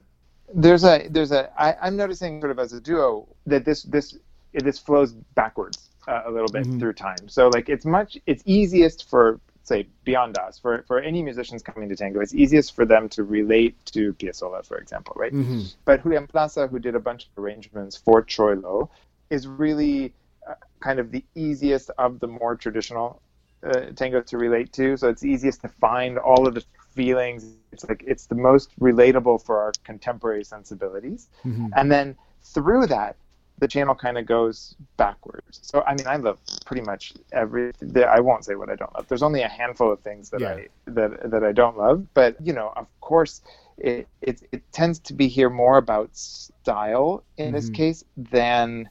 There's 0.53 0.83
a 0.83 1.07
there's 1.09 1.31
a 1.31 1.51
I, 1.59 1.75
I'm 1.81 1.97
noticing 1.97 2.39
sort 2.39 2.51
of 2.51 2.59
as 2.59 2.73
a 2.73 2.79
duo 2.79 3.27
that 3.47 3.65
this 3.65 3.83
this 3.83 4.17
this 4.63 4.79
flows 4.79 5.13
backwards 5.13 5.89
uh, 6.07 6.23
a 6.25 6.31
little 6.31 6.49
bit 6.49 6.63
mm-hmm. 6.63 6.79
through 6.79 6.93
time. 6.93 7.27
So 7.27 7.49
like 7.49 7.69
it's 7.69 7.85
much 7.85 8.17
it's 8.25 8.43
easiest 8.45 9.09
for 9.09 9.39
say 9.65 9.87
beyond 10.03 10.37
us 10.37 10.59
for 10.59 10.83
for 10.87 10.99
any 10.99 11.23
musicians 11.23 11.63
coming 11.63 11.89
to 11.89 11.95
tango 11.95 12.21
it's 12.21 12.35
easiest 12.35 12.75
for 12.75 12.85
them 12.85 13.09
to 13.09 13.23
relate 13.23 13.75
to 13.85 14.13
Piazzolla 14.13 14.63
for 14.63 14.77
example 14.77 15.13
right 15.17 15.33
mm-hmm. 15.33 15.61
but 15.85 16.03
Julian 16.03 16.27
Plaza 16.27 16.67
who 16.67 16.77
did 16.77 16.95
a 16.95 16.99
bunch 16.99 17.25
of 17.25 17.43
arrangements 17.43 17.97
for 17.97 18.23
Troilo 18.23 18.89
is 19.31 19.47
really 19.47 20.13
uh, 20.47 20.53
kind 20.79 20.99
of 20.99 21.11
the 21.11 21.23
easiest 21.33 21.89
of 21.97 22.19
the 22.19 22.27
more 22.27 22.55
traditional 22.55 23.21
uh, 23.63 23.87
tango 23.95 24.21
to 24.21 24.37
relate 24.37 24.71
to 24.73 24.95
so 24.97 25.09
it's 25.09 25.25
easiest 25.25 25.61
to 25.61 25.67
find 25.67 26.19
all 26.19 26.47
of 26.47 26.53
the 26.53 26.63
feelings 26.93 27.55
it's 27.71 27.83
like 27.89 28.03
it's 28.05 28.27
the 28.27 28.35
most 28.35 28.69
relatable 28.79 29.43
for 29.43 29.59
our 29.59 29.71
contemporary 29.83 30.43
sensibilities 30.43 31.29
mm-hmm. 31.43 31.67
and 31.75 31.91
then 31.91 32.15
through 32.43 32.85
that 32.85 33.15
the 33.59 33.67
channel 33.67 33.95
kind 33.95 34.17
of 34.17 34.25
goes 34.25 34.75
backwards. 34.97 35.59
So 35.61 35.83
I 35.85 35.95
mean, 35.95 36.07
I 36.07 36.17
love 36.17 36.37
pretty 36.65 36.81
much 36.81 37.13
every. 37.31 37.71
I 38.07 38.19
won't 38.19 38.45
say 38.45 38.55
what 38.55 38.69
I 38.69 38.75
don't 38.75 38.93
love. 38.95 39.07
There's 39.07 39.23
only 39.23 39.41
a 39.41 39.47
handful 39.47 39.91
of 39.91 39.99
things 40.01 40.29
that 40.31 40.41
yeah. 40.41 40.49
I 40.49 40.67
that 40.87 41.31
that 41.31 41.43
I 41.43 41.51
don't 41.51 41.77
love, 41.77 42.05
but 42.13 42.35
you 42.45 42.53
know, 42.53 42.73
of 42.75 42.87
course, 43.01 43.41
it 43.77 44.07
it, 44.21 44.41
it 44.51 44.71
tends 44.71 44.99
to 44.99 45.13
be 45.13 45.27
here 45.27 45.49
more 45.49 45.77
about 45.77 46.15
style 46.15 47.23
in 47.37 47.47
mm-hmm. 47.47 47.55
this 47.55 47.69
case 47.69 48.03
than 48.17 48.89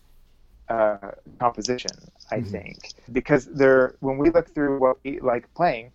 uh, 0.68 0.96
composition. 1.38 1.90
I 2.30 2.38
mm-hmm. 2.38 2.50
think 2.50 2.92
because 3.12 3.46
there, 3.46 3.96
when 4.00 4.16
we 4.18 4.30
look 4.30 4.52
through 4.54 4.78
what 4.78 4.96
we 5.04 5.20
like 5.20 5.52
playing, 5.54 5.92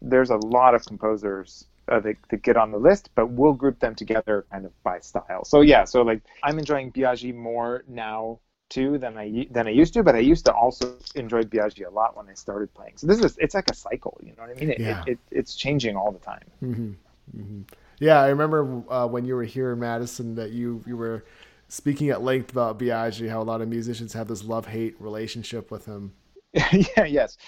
there's 0.00 0.30
a 0.30 0.36
lot 0.36 0.74
of 0.74 0.84
composers 0.84 1.66
uh, 1.88 2.00
that, 2.00 2.16
that, 2.28 2.42
get 2.42 2.56
on 2.56 2.70
the 2.70 2.78
list, 2.78 3.10
but 3.14 3.30
we'll 3.30 3.52
group 3.52 3.78
them 3.80 3.94
together 3.94 4.46
kind 4.50 4.64
of 4.64 4.82
by 4.82 4.98
style. 5.00 5.44
So 5.44 5.60
yeah, 5.60 5.84
so 5.84 6.02
like 6.02 6.22
I'm 6.42 6.58
enjoying 6.58 6.92
Biagi 6.92 7.34
more 7.34 7.84
now 7.88 8.38
too 8.68 8.98
than 8.98 9.18
I 9.18 9.46
than 9.50 9.66
I 9.66 9.70
used 9.70 9.92
to, 9.94 10.02
but 10.02 10.14
I 10.14 10.20
used 10.20 10.46
to 10.46 10.52
also 10.52 10.96
enjoy 11.14 11.42
Biagi 11.42 11.86
a 11.86 11.90
lot 11.90 12.16
when 12.16 12.28
I 12.28 12.34
started 12.34 12.72
playing. 12.74 12.94
So 12.96 13.06
this 13.06 13.20
is 13.20 13.36
it's 13.38 13.54
like 13.54 13.70
a 13.70 13.74
cycle, 13.74 14.18
you 14.22 14.32
know 14.36 14.42
what 14.46 14.56
I 14.56 14.60
mean? 14.60 14.70
It, 14.70 14.80
yeah. 14.80 15.02
it, 15.06 15.12
it 15.12 15.18
it's 15.30 15.54
changing 15.54 15.96
all 15.96 16.12
the 16.12 16.18
time. 16.18 16.46
Mm-hmm. 16.62 16.92
Mm-hmm. 17.38 17.62
Yeah, 17.98 18.20
I 18.20 18.28
remember 18.28 18.82
uh, 18.88 19.06
when 19.06 19.24
you 19.24 19.36
were 19.36 19.44
here 19.44 19.72
in 19.72 19.78
Madison 19.78 20.34
that 20.36 20.52
you 20.52 20.82
you 20.86 20.96
were 20.96 21.24
speaking 21.68 22.10
at 22.10 22.22
length 22.22 22.50
about 22.50 22.78
Biagi, 22.78 23.28
how 23.28 23.40
a 23.40 23.44
lot 23.44 23.60
of 23.60 23.68
musicians 23.68 24.12
have 24.12 24.28
this 24.28 24.44
love 24.44 24.66
hate 24.66 24.94
relationship 25.00 25.70
with 25.70 25.86
him. 25.86 26.12
yeah, 26.72 27.04
yes, 27.04 27.38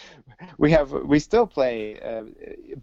we 0.56 0.70
have. 0.70 0.90
We 0.90 1.18
still 1.18 1.46
play 1.46 2.00
uh, 2.00 2.22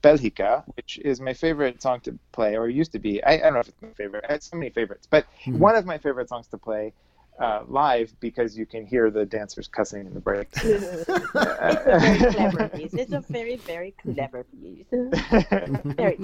Belgica, 0.02 0.64
which 0.76 1.00
is 1.00 1.20
my 1.20 1.34
favorite 1.34 1.82
song 1.82 2.00
to 2.02 2.18
play, 2.32 2.56
or 2.56 2.70
used 2.70 2.92
to 2.92 3.00
be. 3.00 3.24
I, 3.24 3.34
I 3.34 3.38
don't 3.38 3.54
know 3.54 3.60
if 3.62 3.70
it's 3.70 3.82
my 3.82 3.90
favorite. 3.90 4.26
I 4.30 4.34
had 4.34 4.44
so 4.44 4.56
many 4.56 4.70
favorites, 4.70 5.08
but 5.10 5.26
mm-hmm. 5.46 5.58
one 5.58 5.76
of 5.76 5.86
my 5.86 5.98
favorite 5.98 6.30
songs 6.30 6.46
to 6.50 6.60
play 6.60 6.94
uh, 7.40 7.64
live 7.68 8.14
because 8.20 8.56
you 8.56 8.68
can 8.68 8.86
hear 8.86 9.10
the 9.10 9.26
dancers 9.26 9.68
cussing 9.68 10.06
in 10.06 10.14
the 10.14 10.20
break. 10.20 10.48
it's 10.56 11.08
a 11.08 12.00
very 12.00 12.34
clever 12.34 12.70
piece. 12.70 12.94
It's 12.94 13.14
a 13.14 13.22
very, 13.22 13.56
very 13.56 13.96
clever 14.02 14.44
piece. 14.44 14.86
very 14.92 16.20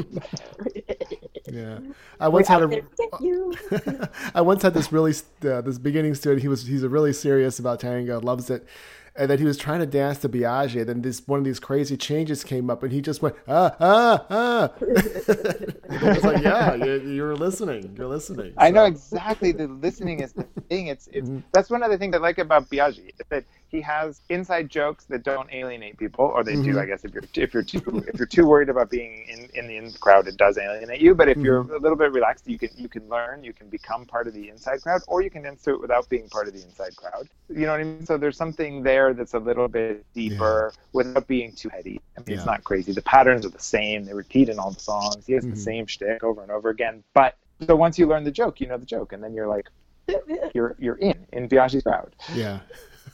Yeah, 1.52 1.80
I 2.20 2.28
once 2.28 2.50
We're 2.50 2.70
had 2.70 2.84
a. 3.22 4.10
I 4.36 4.42
once 4.42 4.62
had 4.62 4.74
this 4.76 4.92
really 4.92 5.14
uh, 5.44 5.62
this 5.62 5.80
beginning 5.80 6.14
student. 6.14 6.42
He 6.42 6.48
was 6.48 6.68
he's 6.68 6.84
a 6.84 6.90
really 6.90 7.14
serious 7.14 7.58
about 7.58 7.80
tango, 7.80 8.20
loves 8.20 8.50
it, 8.52 8.68
and 9.18 9.30
then 9.30 9.40
he 9.40 9.46
was 9.46 9.58
trying 9.58 9.80
to 9.80 9.86
dance 9.86 10.20
to 10.20 10.30
Biagi. 10.30 10.86
Then 10.86 11.02
this 11.02 11.28
one 11.28 11.40
of 11.40 11.46
these 11.46 11.60
crazy 11.60 11.98
changes 11.98 12.44
came 12.44 12.70
up, 12.70 12.84
and 12.84 12.92
he 12.92 13.02
just 13.02 13.22
went 13.22 13.36
ah 13.48 13.76
ah 13.80 14.26
ah. 14.30 14.70
was 14.80 16.24
like, 16.24 16.44
yeah, 16.44 16.76
you, 16.76 17.24
are 17.26 17.36
listening. 17.36 17.96
You're 17.98 18.08
listening. 18.08 18.54
So. 18.54 18.62
I 18.62 18.72
know 18.72 18.86
exactly. 18.86 19.52
The 19.52 19.68
listening 19.68 20.22
is 20.22 20.34
the 20.34 20.44
thing. 20.70 20.88
It's 20.88 21.08
it's 21.12 21.30
mm-hmm. 21.30 21.40
that's 21.52 21.70
one 21.70 21.84
of 21.84 21.92
the 21.92 21.98
things 21.98 22.16
I 22.16 22.20
like 22.20 22.38
about 22.38 22.70
Biagi. 22.70 23.10
Is 23.10 23.28
that 23.30 23.44
he 23.70 23.82
has 23.82 24.22
inside 24.30 24.70
jokes 24.70 25.06
that 25.06 25.24
don't 25.24 25.52
alienate 25.52 25.98
people, 25.98 26.26
or 26.26 26.44
they 26.44 26.54
mm-hmm. 26.54 26.72
do, 26.72 26.80
I 26.80 26.86
guess. 26.86 27.04
If 27.04 27.14
you're 27.14 27.24
if 27.36 27.54
you're 27.54 27.64
too 27.64 28.04
if 28.08 28.18
you're 28.18 28.28
too 28.28 28.48
worried 28.48 28.70
about 28.70 28.90
being 28.90 29.26
in, 29.28 29.50
in 29.54 29.68
the 29.68 29.78
in 29.78 29.92
crowd, 29.94 30.28
it 30.28 30.38
does 30.38 30.58
alienate 30.58 31.02
you. 31.02 31.14
But 31.14 31.28
if 31.28 31.36
mm-hmm. 31.36 31.46
you're 31.46 31.60
a 31.60 31.80
little 31.80 31.98
bit 31.98 32.12
relaxed, 32.12 32.48
you 32.48 32.58
can 32.58 32.70
you 32.76 32.88
can 32.88 33.08
learn, 33.10 33.44
you 33.44 33.54
can 33.54 33.70
become 33.70 34.06
part 34.06 34.28
of 34.28 34.34
the 34.34 34.50
inside 34.50 34.82
crowd, 34.82 35.02
or 35.08 35.22
you 35.22 35.30
can 35.30 35.44
dance 35.44 35.64
to 35.64 35.72
it 35.72 35.82
without 35.82 36.08
being 36.10 36.30
part 36.30 36.48
of 36.48 36.54
the 36.54 36.64
inside 36.64 36.96
crowd. 36.96 37.28
You 37.50 37.66
know 37.66 37.72
what 37.72 37.82
I 37.82 37.84
mean? 37.84 38.06
So 38.06 38.18
there's 38.18 38.38
something 38.38 38.84
there 38.84 39.14
that's 39.14 39.34
a 39.34 39.40
little 39.40 39.68
bit 39.68 40.06
deeper 40.14 40.72
yeah. 40.74 40.82
without 40.94 41.28
being 41.28 41.54
too 41.54 41.70
heady. 41.70 42.00
I 42.18 42.22
mean, 42.22 42.26
yeah. 42.30 42.36
it's 42.36 42.46
not 42.46 42.64
crazy. 42.64 42.94
The 42.94 43.02
patterns 43.02 43.46
are 43.46 43.50
the 43.50 43.60
same; 43.60 44.06
they 44.06 44.14
repeat 44.14 44.50
in 44.50 44.60
all 44.60 44.72
the 44.72 44.80
songs. 44.80 45.26
He 45.26 45.34
has 45.34 45.44
mm-hmm. 45.44 45.56
the 45.56 45.60
same 45.60 45.86
shtick 45.88 46.24
over 46.24 46.42
and 46.42 46.52
over 46.52 46.70
again. 46.70 47.04
But 47.14 47.36
so 47.66 47.76
once 47.76 47.98
you 48.00 48.08
learn 48.08 48.24
the 48.24 48.32
joke, 48.32 48.62
you 48.62 48.68
know 48.68 48.78
the 48.78 48.86
joke, 48.86 49.14
and 49.14 49.24
then 49.24 49.34
you're 49.34 49.48
like, 49.48 49.68
you're 50.54 50.76
you're 50.80 50.96
in 50.96 51.26
in 51.34 51.50
Biagi's 51.50 51.84
crowd. 51.84 52.16
Yeah. 52.34 52.60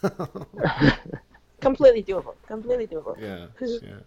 completely 1.61 2.03
doable. 2.03 2.35
Completely 2.47 2.87
doable. 2.87 3.19
Yeah. 3.19 3.47
Yeah. 3.83 3.99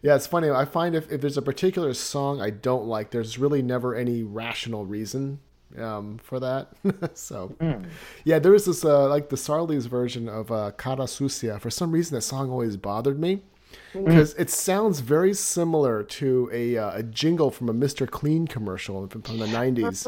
Yeah, 0.00 0.14
it's 0.14 0.28
funny. 0.28 0.48
I 0.48 0.64
find 0.64 0.94
if, 0.94 1.10
if 1.10 1.20
there's 1.20 1.36
a 1.36 1.42
particular 1.42 1.92
song 1.92 2.40
I 2.40 2.50
don't 2.50 2.86
like, 2.86 3.10
there's 3.10 3.36
really 3.36 3.62
never 3.62 3.96
any 3.96 4.22
rational 4.22 4.86
reason 4.86 5.40
um, 5.76 6.18
for 6.22 6.38
that. 6.38 6.68
so, 7.14 7.56
mm. 7.60 7.84
yeah, 8.24 8.38
there 8.38 8.52
was 8.52 8.66
this, 8.66 8.84
uh, 8.84 9.08
like 9.08 9.28
Di 9.28 9.34
Sarli's 9.34 9.86
version 9.86 10.28
of 10.28 10.52
uh, 10.52 10.70
Cara 10.78 11.08
Sucia. 11.08 11.58
For 11.58 11.70
some 11.70 11.90
reason, 11.90 12.14
that 12.14 12.22
song 12.22 12.50
always 12.50 12.76
bothered 12.76 13.18
me 13.18 13.42
because 13.92 14.34
mm. 14.34 14.40
it 14.40 14.50
sounds 14.50 15.00
very 15.00 15.34
similar 15.34 16.02
to 16.04 16.48
a, 16.52 16.76
uh, 16.76 16.98
a 16.98 17.02
jingle 17.02 17.50
from 17.50 17.68
a 17.68 17.74
Mr. 17.74 18.08
Clean 18.08 18.46
commercial 18.46 19.08
from 19.08 19.38
the 19.38 19.46
90s. 19.46 20.06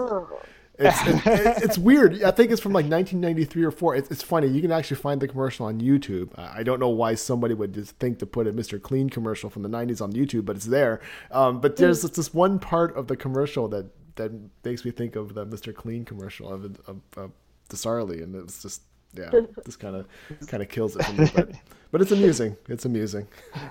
It's, 0.79 1.27
it's, 1.27 1.63
it's, 1.63 1.79
weird. 1.79 2.23
I 2.23 2.31
think 2.31 2.53
it's 2.53 2.61
from 2.61 2.73
like 2.73 2.85
1993 2.85 3.65
or 3.65 3.71
four. 3.71 3.97
It's, 3.97 4.11
it's, 4.11 4.23
funny. 4.23 4.47
You 4.47 4.61
can 4.61 4.71
actually 4.71 4.99
find 4.99 5.21
the 5.21 5.27
commercial 5.27 5.67
on 5.67 5.81
YouTube. 5.81 6.31
I 6.39 6.63
don't 6.63 6.79
know 6.79 6.89
why 6.89 7.15
somebody 7.15 7.55
would 7.55 7.75
just 7.75 7.97
think 7.99 8.19
to 8.21 8.27
put 8.27 8.47
a 8.47 8.53
Mr. 8.53 8.81
Clean 8.81 9.11
commercial 9.11 9.51
from 9.51 9.63
the 9.63 9.69
90s 9.69 10.01
on 10.01 10.13
YouTube, 10.13 10.45
but 10.45 10.57
it's 10.57 10.67
there. 10.67 11.01
Um, 11.31 11.61
but 11.61 11.77
there's 11.77 12.05
mm. 12.05 12.15
this 12.15 12.33
one 12.33 12.59
part 12.59 12.97
of 12.97 13.09
the 13.09 13.17
commercial 13.17 13.69
that 13.69 13.91
that 14.17 14.33
makes 14.65 14.85
me 14.85 14.91
think 14.91 15.17
of 15.17 15.35
the 15.35 15.47
Mr. 15.47 15.75
Clean 15.75 16.05
commercial 16.05 16.53
of, 16.53 16.65
of, 16.87 17.01
of 17.17 17.33
and 17.71 18.35
it's 18.35 18.63
just 18.63 18.83
yeah, 19.15 19.31
this 19.65 19.77
kind 19.77 19.97
of 19.97 20.07
kind 20.47 20.63
of 20.63 20.69
kills 20.69 20.97
it 20.97 21.05
for 21.05 21.13
me. 21.13 21.31
But, 21.35 21.51
but 21.91 22.03
it's 22.03 22.13
amusing. 22.13 22.57
It's 22.69 22.85
amusing. 22.85 23.27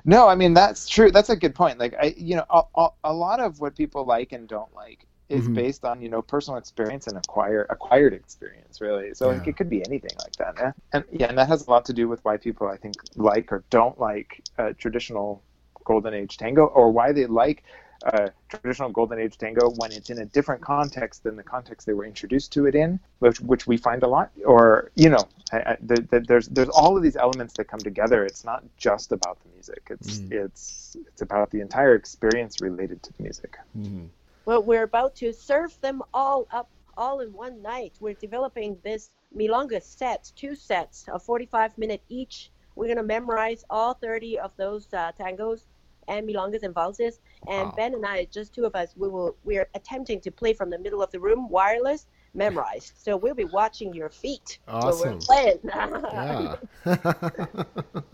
No, 0.06 0.28
I 0.28 0.36
mean 0.36 0.54
that's 0.54 0.88
true. 0.88 1.12
That's 1.12 1.30
a 1.30 1.36
good 1.36 1.54
point. 1.54 1.80
Like 1.80 1.96
I, 2.02 2.16
you 2.18 2.36
know, 2.36 2.46
a, 2.50 2.64
a, 2.76 2.90
a 3.06 3.14
lot 3.14 3.40
of 3.40 3.60
what 3.60 3.76
people 3.76 4.06
like 4.06 4.32
and 4.32 4.48
don't 4.48 4.74
like 4.74 5.06
is 5.30 5.44
mm-hmm. 5.44 5.54
based 5.56 5.84
on 5.84 6.02
you 6.02 6.10
know 6.10 6.22
personal 6.22 6.58
experience 6.58 7.08
and 7.08 7.18
acquire 7.18 7.66
acquired 7.70 8.14
experience 8.14 8.80
really 8.82 9.14
so 9.14 9.30
yeah. 9.30 9.38
like, 9.38 9.48
it 9.48 9.58
could 9.58 9.70
be 9.70 9.86
anything 9.86 10.12
like 10.20 10.36
that 10.38 10.56
yeah? 10.58 10.72
and 10.94 11.04
yeah 11.12 11.28
and 11.28 11.38
that 11.38 11.48
has 11.48 11.68
a 11.68 11.70
lot 11.70 11.86
to 11.86 11.94
do 11.94 12.08
with 12.08 12.24
why 12.24 12.38
people 12.38 12.68
i 12.68 12.78
think 12.78 12.96
like 13.16 13.52
or 13.52 13.64
don't 13.70 14.00
like 14.00 14.44
uh, 14.58 14.72
traditional 14.78 15.42
golden 15.84 16.14
age 16.14 16.38
tango 16.38 16.66
or 16.66 16.92
why 16.92 17.12
they 17.12 17.26
like 17.26 17.64
uh, 18.06 18.28
traditional 18.48 18.90
golden 18.90 19.20
age 19.20 19.38
tango 19.38 19.72
when 19.78 19.92
it's 19.92 20.10
in 20.10 20.20
a 20.20 20.26
different 20.26 20.62
context 20.62 21.24
than 21.24 21.36
the 21.36 21.44
context 21.44 21.88
they 21.88 21.94
were 21.94 22.06
introduced 22.06 22.52
to 22.54 22.68
it 22.68 22.76
in 22.76 23.00
which, 23.20 23.42
which 23.42 23.66
we 23.66 23.76
find 23.76 24.04
a 24.04 24.08
lot 24.08 24.30
or 24.46 24.92
you 24.96 25.10
know 25.10 25.28
I, 25.52 25.58
I, 25.58 25.78
the, 25.82 25.96
the, 26.10 26.20
there's 26.20 26.48
there's 26.50 26.70
all 26.70 26.96
of 26.96 27.02
these 27.02 27.16
elements 27.16 27.56
that 27.56 27.66
come 27.66 27.80
together 27.80 28.24
it's 28.24 28.46
not 28.46 28.64
just 28.78 29.12
about 29.12 29.40
the 29.44 29.50
music 29.50 29.88
it's 29.90 30.20
mm. 30.20 30.32
it's 30.32 30.96
it's 31.08 31.22
about 31.22 31.50
the 31.50 31.60
entire 31.60 31.96
experience 31.96 32.62
related 32.62 33.02
to 33.04 33.14
the 33.18 33.24
music 33.24 33.58
mm-hmm. 33.76 34.06
Well, 34.48 34.64
we're 34.64 34.84
about 34.84 35.14
to 35.18 35.34
serve 35.34 35.78
them 35.82 36.02
all 36.14 36.48
up 36.52 36.70
all 36.96 37.20
in 37.20 37.34
one 37.34 37.62
night. 37.62 37.98
We're 38.00 38.14
developing 38.14 38.78
this 38.82 39.10
milonga 39.36 39.84
set, 39.84 40.32
two 40.38 40.56
sets 40.56 41.06
of 41.10 41.22
45 41.22 41.78
minute 41.78 42.02
each. 42.08 42.50
We're 42.76 42.86
going 42.86 42.96
to 42.96 43.04
memorize 43.04 43.66
all 43.70 43.94
30 43.96 44.40
of 44.40 44.56
those 44.56 44.88
uh, 44.94 45.12
tangos 45.20 45.66
and 46.08 46.26
milongas 46.26 46.64
and 46.64 46.74
valses. 46.74 47.20
And 47.50 47.68
wow. 47.68 47.74
Ben 47.76 47.94
and 47.94 48.06
I, 48.06 48.24
just 48.32 48.56
two 48.56 48.64
of 48.64 48.74
us, 48.74 48.94
we 48.96 49.10
will 49.10 49.36
we 49.44 49.58
are 49.58 49.68
attempting 49.76 50.22
to 50.22 50.32
play 50.32 50.54
from 50.54 50.70
the 50.70 50.80
middle 50.80 51.04
of 51.04 51.12
the 51.12 51.20
room, 51.20 51.50
wireless, 51.50 52.08
memorized. 52.34 52.94
So 52.96 53.18
we'll 53.18 53.36
be 53.36 53.44
watching 53.44 53.94
your 53.94 54.10
feet 54.10 54.60
awesome. 54.70 55.10
when 55.10 55.12
we're 55.12 55.26
playing. 55.26 55.60
yeah. 56.86 58.06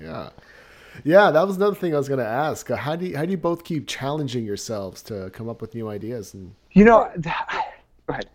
yeah. 0.00 0.28
Yeah, 1.04 1.30
that 1.30 1.46
was 1.46 1.56
another 1.56 1.74
thing 1.74 1.94
I 1.94 1.98
was 1.98 2.08
going 2.08 2.20
to 2.20 2.26
ask. 2.26 2.70
Uh, 2.70 2.76
how 2.76 2.96
do 2.96 3.06
you, 3.06 3.16
how 3.16 3.24
do 3.24 3.30
you 3.30 3.36
both 3.36 3.64
keep 3.64 3.86
challenging 3.86 4.44
yourselves 4.44 5.02
to 5.04 5.30
come 5.30 5.48
up 5.48 5.60
with 5.60 5.74
new 5.74 5.88
ideas? 5.88 6.34
And 6.34 6.54
you 6.72 6.84
know, 6.84 7.10
go 7.20 7.30
ahead. 8.08 8.28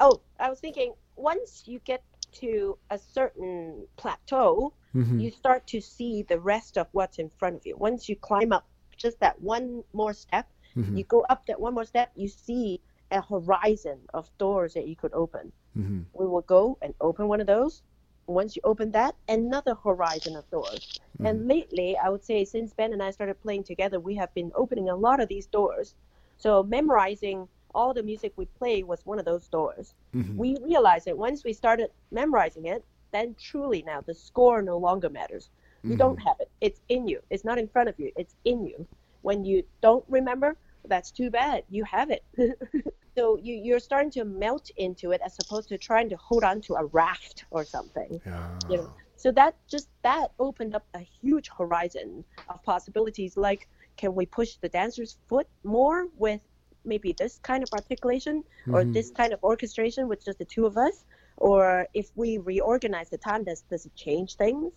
Oh, 0.00 0.20
I 0.40 0.50
was 0.50 0.60
thinking 0.60 0.94
once 1.16 1.62
you 1.66 1.78
get 1.84 2.02
to 2.32 2.78
a 2.90 2.98
certain 2.98 3.86
plateau, 3.96 4.72
mm-hmm. 4.94 5.18
you 5.18 5.30
start 5.30 5.66
to 5.68 5.80
see 5.80 6.22
the 6.22 6.38
rest 6.38 6.78
of 6.78 6.86
what's 6.92 7.18
in 7.18 7.30
front 7.30 7.56
of 7.56 7.66
you. 7.66 7.76
Once 7.76 8.08
you 8.08 8.16
climb 8.16 8.52
up 8.52 8.66
just 8.96 9.20
that 9.20 9.40
one 9.40 9.84
more 9.92 10.12
step, 10.12 10.48
mm-hmm. 10.76 10.96
you 10.96 11.04
go 11.04 11.22
up 11.30 11.46
that 11.46 11.60
one 11.60 11.74
more 11.74 11.84
step, 11.84 12.10
you 12.16 12.28
see 12.28 12.80
a 13.10 13.20
horizon 13.20 13.98
of 14.14 14.30
doors 14.38 14.74
that 14.74 14.86
you 14.88 14.96
could 14.96 15.12
open. 15.12 15.52
Mm-hmm. 15.76 16.00
We 16.14 16.26
will 16.26 16.42
go 16.42 16.78
and 16.82 16.94
open 17.00 17.28
one 17.28 17.40
of 17.40 17.46
those, 17.46 17.82
once 18.26 18.56
you 18.56 18.62
open 18.64 18.90
that, 18.92 19.14
another 19.28 19.74
horizon 19.74 20.36
of 20.36 20.48
doors. 20.50 21.00
Mm-hmm. 21.14 21.26
And 21.26 21.48
lately, 21.48 21.96
I 21.96 22.08
would 22.08 22.24
say 22.24 22.44
since 22.44 22.72
Ben 22.72 22.92
and 22.92 23.02
I 23.02 23.10
started 23.10 23.40
playing 23.42 23.64
together, 23.64 24.00
we 24.00 24.14
have 24.16 24.32
been 24.34 24.52
opening 24.54 24.88
a 24.88 24.96
lot 24.96 25.20
of 25.20 25.28
these 25.28 25.46
doors. 25.46 25.94
So 26.38 26.62
memorizing 26.62 27.48
all 27.74 27.94
the 27.94 28.02
music 28.02 28.32
we 28.36 28.46
play 28.46 28.82
was 28.82 29.04
one 29.06 29.18
of 29.18 29.24
those 29.24 29.48
doors. 29.48 29.94
Mm-hmm. 30.14 30.36
We 30.36 30.56
realized 30.62 31.06
that 31.06 31.16
once 31.16 31.44
we 31.44 31.52
started 31.52 31.90
memorizing 32.10 32.66
it, 32.66 32.84
then 33.12 33.34
truly 33.38 33.82
now 33.86 34.00
the 34.00 34.14
score 34.14 34.62
no 34.62 34.78
longer 34.78 35.10
matters. 35.10 35.50
You 35.82 35.90
mm-hmm. 35.90 35.98
don't 35.98 36.18
have 36.18 36.36
it. 36.40 36.50
It's 36.60 36.80
in 36.88 37.08
you. 37.08 37.20
It's 37.30 37.44
not 37.44 37.58
in 37.58 37.68
front 37.68 37.88
of 37.88 37.98
you. 37.98 38.12
It's 38.16 38.36
in 38.44 38.64
you. 38.64 38.86
When 39.22 39.44
you 39.44 39.64
don't 39.80 40.04
remember, 40.08 40.56
that's 40.88 41.10
too 41.10 41.30
bad. 41.30 41.64
You 41.68 41.84
have 41.84 42.10
it. 42.10 42.24
so 43.16 43.38
you, 43.42 43.54
you're 43.54 43.80
starting 43.80 44.10
to 44.10 44.24
melt 44.24 44.70
into 44.76 45.12
it 45.12 45.20
as 45.24 45.36
opposed 45.42 45.68
to 45.68 45.78
trying 45.78 46.08
to 46.08 46.16
hold 46.16 46.44
on 46.44 46.60
to 46.62 46.74
a 46.74 46.84
raft 46.86 47.44
or 47.50 47.64
something 47.64 48.20
yeah. 48.24 48.58
you 48.70 48.76
know 48.78 48.92
so 49.16 49.30
that 49.30 49.54
just 49.68 49.88
that 50.02 50.28
opened 50.38 50.74
up 50.74 50.84
a 50.94 50.98
huge 50.98 51.50
horizon 51.56 52.24
of 52.48 52.62
possibilities 52.62 53.36
like 53.36 53.68
can 53.96 54.14
we 54.14 54.24
push 54.26 54.56
the 54.56 54.68
dancer's 54.68 55.18
foot 55.28 55.46
more 55.64 56.06
with 56.16 56.40
maybe 56.84 57.12
this 57.12 57.38
kind 57.42 57.62
of 57.62 57.68
articulation 57.72 58.42
mm-hmm. 58.42 58.74
or 58.74 58.84
this 58.84 59.10
kind 59.10 59.32
of 59.32 59.42
orchestration 59.44 60.08
with 60.08 60.24
just 60.24 60.38
the 60.38 60.44
two 60.44 60.66
of 60.66 60.76
us 60.76 61.04
or 61.38 61.86
if 61.94 62.10
we 62.14 62.38
reorganize 62.38 63.08
the 63.10 63.18
time, 63.18 63.42
does 63.42 63.62
does 63.70 63.86
it 63.86 63.94
change 63.94 64.36
things 64.36 64.72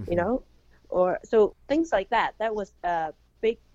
mm-hmm. 0.00 0.10
you 0.10 0.16
know 0.16 0.42
or 0.88 1.18
so 1.22 1.54
things 1.68 1.92
like 1.92 2.08
that 2.10 2.34
that 2.38 2.54
was 2.54 2.72
uh, 2.84 3.12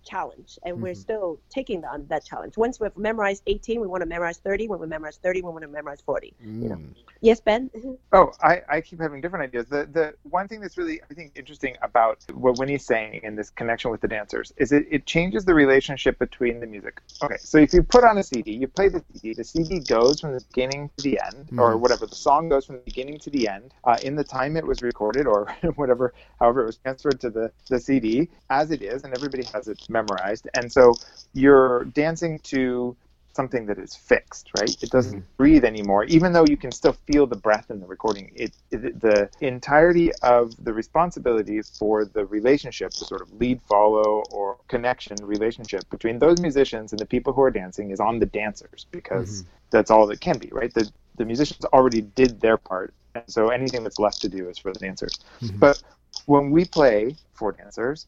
challenge 0.04 0.60
and 0.64 0.76
mm-hmm. 0.76 0.84
we're 0.84 0.94
still 0.94 1.40
taking 1.50 1.84
on 1.86 2.06
that 2.08 2.26
challenge 2.26 2.58
once 2.58 2.80
we've 2.80 2.96
memorized 2.98 3.44
18 3.48 3.82
we 3.82 3.88
want 3.88 4.02
to 4.02 4.06
memorize 4.08 4.38
30 4.38 4.68
when 4.68 4.80
we 4.80 4.88
memorize 4.88 5.18
30 5.18 5.42
we 5.42 5.50
want 5.50 5.62
to 5.62 5.68
memorize 5.68 6.02
40 6.02 6.34
mm. 6.44 6.64
you 6.64 6.70
know 6.70 6.76
mm. 6.76 6.94
yes 7.22 7.40
ben 7.40 7.70
oh 8.12 8.32
I, 8.42 8.62
I 8.70 8.82
keep 8.82 9.00
having 9.00 9.22
different 9.22 9.44
ideas 9.44 9.68
the 9.68 9.88
the 9.92 10.14
one 10.24 10.48
thing 10.48 10.62
that's 10.62 10.78
really 10.78 11.02
i 11.10 11.14
think 11.14 11.32
interesting 11.36 11.76
about 11.82 12.20
what 12.34 12.58
winnie's 12.58 12.86
saying 12.86 13.22
in 13.24 13.36
this 13.36 13.50
connection 13.50 13.92
with 13.92 14.02
the 14.02 14.08
dancers 14.08 14.54
is 14.58 14.72
it, 14.72 14.86
it 14.90 15.06
changes 15.06 15.46
the 15.46 15.54
relationship 15.54 16.20
between 16.20 16.60
the 16.60 16.68
music 16.68 17.02
okay 17.24 17.38
so 17.40 17.58
if 17.58 17.74
you 17.74 17.84
put 17.84 18.04
on 18.04 18.18
a 18.18 18.24
cd 18.24 18.52
you 18.52 18.68
play 18.68 18.90
the 18.90 19.04
cd 19.14 19.34
the 19.34 19.44
cd 19.44 19.80
goes 19.80 20.20
from 20.20 20.34
the 20.34 20.42
beginning 20.50 20.90
to 20.98 21.04
the 21.04 21.20
end 21.26 21.48
mm. 21.52 21.60
or 21.60 21.78
whatever 21.78 22.06
the 22.06 22.16
song 22.16 22.50
goes 22.50 22.66
from 22.66 22.76
the 22.76 22.82
beginning 22.82 23.18
to 23.20 23.30
the 23.30 23.48
end 23.48 23.74
uh, 23.86 23.98
in 24.04 24.16
the 24.16 24.24
time 24.24 24.58
it 24.58 24.66
was 24.66 24.82
recorded 24.82 25.26
or 25.26 25.54
whatever 25.76 26.14
however 26.40 26.64
it 26.64 26.66
was 26.66 26.78
transferred 26.78 27.20
to 27.20 27.30
the 27.30 27.52
the 27.70 27.80
cd 27.80 28.30
as 28.50 28.72
it 28.72 28.82
is 28.82 29.04
and 29.04 29.14
everybody 29.16 29.44
has 29.54 29.68
it 29.68 29.80
memorized. 29.94 30.50
And 30.56 30.72
so 30.72 30.94
you're 31.34 31.86
dancing 31.86 32.40
to 32.40 32.98
something 33.34 33.66
that 33.66 33.80
is 33.80 33.96
fixed, 33.96 34.50
right? 34.60 34.84
It 34.84 34.90
doesn't 34.92 35.20
mm-hmm. 35.20 35.38
breathe 35.38 35.66
anymore, 35.66 36.04
even 36.06 36.34
though 36.34 36.46
you 36.48 36.58
can 36.58 36.72
still 36.72 36.96
feel 37.12 37.26
the 37.26 37.36
breath 37.36 37.72
in 37.72 37.80
the 37.80 37.88
recording. 37.88 38.32
It, 38.36 38.54
it, 38.72 39.02
the 39.02 39.30
entirety 39.42 40.12
of 40.22 40.54
the 40.64 40.72
responsibilities 40.72 41.72
for 41.78 42.06
the 42.06 42.26
relationship, 42.26 42.92
the 42.92 43.06
sort 43.06 43.22
of 43.22 43.34
lead 43.34 43.60
follow 43.64 44.24
or 44.32 44.58
connection 44.68 45.18
relationship 45.22 45.90
between 45.90 46.20
those 46.20 46.40
musicians 46.40 46.92
and 46.92 47.00
the 47.00 47.06
people 47.06 47.34
who 47.34 47.42
are 47.42 47.52
dancing 47.52 47.92
is 47.92 48.00
on 48.00 48.20
the 48.20 48.28
dancers 48.28 48.86
because 48.92 49.42
mm-hmm. 49.42 49.50
that's 49.72 49.90
all 49.90 50.06
that 50.08 50.22
can 50.22 50.38
be, 50.38 50.50
right? 50.52 50.74
The, 50.74 50.90
the 51.18 51.26
musicians 51.26 51.66
already 51.66 52.02
did 52.02 52.40
their 52.40 52.58
part, 52.58 52.94
and 53.16 53.24
so 53.28 53.50
anything 53.50 53.84
that's 53.84 54.00
left 54.00 54.22
to 54.22 54.30
do 54.30 54.50
is 54.50 54.58
for 54.58 54.72
the 54.72 54.80
dancers. 54.80 55.20
Mm-hmm. 55.42 55.58
But 55.58 55.82
when 56.26 56.52
we 56.52 56.66
play 56.66 57.16
for 57.34 57.52
dancers, 57.52 58.08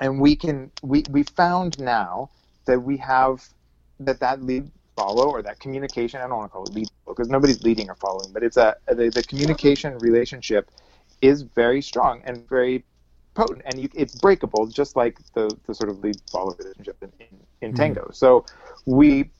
and 0.00 0.20
we 0.20 0.36
can 0.36 0.70
we 0.82 1.04
we 1.10 1.22
found 1.22 1.78
now 1.78 2.30
that 2.66 2.80
we 2.80 2.96
have 2.96 3.46
that 4.00 4.20
that 4.20 4.42
lead 4.42 4.70
follow 4.96 5.28
or 5.28 5.42
that 5.42 5.58
communication 5.60 6.20
I 6.20 6.28
don't 6.28 6.38
want 6.38 6.50
to 6.50 6.52
call 6.52 6.64
it 6.64 6.74
lead 6.74 6.88
because 7.06 7.28
nobody's 7.28 7.62
leading 7.62 7.90
or 7.90 7.94
following 7.94 8.32
but 8.32 8.42
it's 8.42 8.56
a 8.56 8.76
the, 8.88 9.10
the 9.10 9.22
communication 9.22 9.98
relationship 9.98 10.70
is 11.22 11.42
very 11.42 11.82
strong 11.82 12.22
and 12.24 12.48
very 12.48 12.84
potent 13.34 13.62
and 13.66 13.80
you, 13.80 13.88
it's 13.94 14.14
breakable 14.14 14.66
just 14.66 14.96
like 14.96 15.18
the 15.34 15.54
the 15.66 15.74
sort 15.74 15.90
of 15.90 15.98
lead 16.00 16.16
follow 16.30 16.54
relationship 16.58 16.96
in, 17.02 17.12
in, 17.20 17.26
in 17.60 17.68
mm-hmm. 17.70 17.76
tango 17.76 18.10
so 18.12 18.44
we 18.86 19.30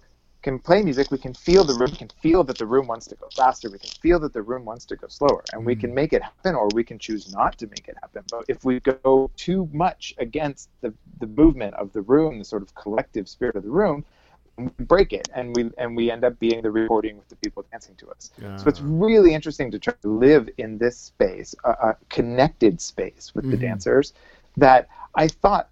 can 0.46 0.60
play 0.60 0.80
music, 0.80 1.10
we 1.10 1.18
can 1.18 1.34
feel 1.34 1.64
the 1.64 1.74
room, 1.74 1.90
we 1.90 1.96
can 1.96 2.10
feel 2.22 2.44
that 2.44 2.56
the 2.56 2.64
room 2.64 2.86
wants 2.86 3.04
to 3.08 3.16
go 3.16 3.26
faster, 3.34 3.68
we 3.68 3.80
can 3.80 3.90
feel 4.00 4.20
that 4.20 4.32
the 4.32 4.40
room 4.40 4.64
wants 4.64 4.84
to 4.84 4.94
go 4.94 5.08
slower, 5.08 5.42
and 5.52 5.66
we 5.66 5.74
can 5.74 5.90
mm. 5.90 5.94
make 5.94 6.12
it 6.12 6.22
happen 6.22 6.54
or 6.54 6.68
we 6.72 6.84
can 6.84 7.00
choose 7.00 7.32
not 7.32 7.58
to 7.58 7.66
make 7.66 7.88
it 7.88 7.96
happen. 8.00 8.22
But 8.30 8.44
if 8.46 8.64
we 8.64 8.78
go 8.78 9.28
too 9.36 9.68
much 9.72 10.14
against 10.18 10.68
the, 10.82 10.94
the 11.18 11.26
movement 11.26 11.74
of 11.74 11.92
the 11.92 12.02
room, 12.02 12.38
the 12.38 12.44
sort 12.44 12.62
of 12.62 12.72
collective 12.76 13.28
spirit 13.28 13.56
of 13.56 13.64
the 13.64 13.70
room, 13.70 14.04
we 14.56 14.84
break 14.84 15.12
it 15.12 15.28
and 15.34 15.54
we 15.56 15.68
and 15.78 15.96
we 15.96 16.12
end 16.12 16.22
up 16.24 16.38
being 16.38 16.62
the 16.62 16.70
recording 16.70 17.18
with 17.18 17.28
the 17.28 17.36
people 17.36 17.66
dancing 17.72 17.96
to 17.96 18.08
us. 18.08 18.30
Yeah. 18.40 18.56
So 18.56 18.68
it's 18.68 18.80
really 18.80 19.34
interesting 19.34 19.72
to 19.72 19.80
try 19.80 19.94
to 20.00 20.08
live 20.08 20.48
in 20.58 20.78
this 20.78 20.96
space, 20.96 21.56
a, 21.64 21.70
a 21.70 21.96
connected 22.08 22.80
space 22.80 23.32
with 23.34 23.44
mm-hmm. 23.44 23.50
the 23.50 23.56
dancers 23.68 24.14
that 24.56 24.88
I 25.16 25.26
thought 25.26 25.68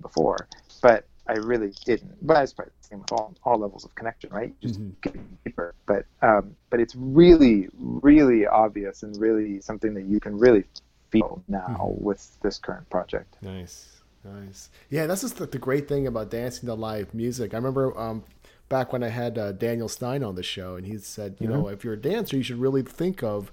before, 0.00 0.46
but 0.80 1.04
I 1.26 1.34
really 1.34 1.72
didn't. 1.84 2.14
But 2.26 2.36
I 2.36 2.44
the 2.44 2.64
same 2.80 3.00
with 3.00 3.12
all, 3.12 3.34
all 3.44 3.58
levels 3.58 3.84
of 3.84 3.94
connection, 3.94 4.30
right? 4.30 4.54
Just 4.60 4.80
mm-hmm. 4.80 4.90
getting 5.00 5.38
deeper. 5.44 5.74
But 5.86 6.04
um, 6.22 6.54
but 6.70 6.80
it's 6.80 6.94
really 6.96 7.68
really 7.78 8.46
obvious 8.46 9.02
and 9.02 9.16
really 9.18 9.60
something 9.60 9.94
that 9.94 10.04
you 10.04 10.20
can 10.20 10.38
really 10.38 10.64
feel 11.10 11.42
now 11.48 11.66
mm-hmm. 11.68 12.04
with 12.04 12.40
this 12.42 12.58
current 12.58 12.88
project. 12.90 13.36
Nice, 13.42 14.02
nice. 14.24 14.70
Yeah, 14.90 15.06
that's 15.06 15.22
just 15.22 15.38
the, 15.38 15.46
the 15.46 15.58
great 15.58 15.88
thing 15.88 16.06
about 16.06 16.30
dancing 16.30 16.66
to 16.66 16.74
live 16.74 17.14
music. 17.14 17.54
I 17.54 17.56
remember 17.56 17.98
um, 17.98 18.24
back 18.68 18.92
when 18.92 19.02
I 19.02 19.08
had 19.08 19.38
uh, 19.38 19.52
Daniel 19.52 19.88
Stein 19.88 20.22
on 20.22 20.34
the 20.34 20.42
show, 20.42 20.76
and 20.76 20.86
he 20.86 20.98
said, 20.98 21.36
you 21.40 21.48
mm-hmm. 21.48 21.62
know, 21.62 21.68
if 21.68 21.84
you're 21.84 21.94
a 21.94 22.00
dancer, 22.00 22.36
you 22.36 22.42
should 22.42 22.58
really 22.58 22.82
think 22.82 23.22
of 23.22 23.50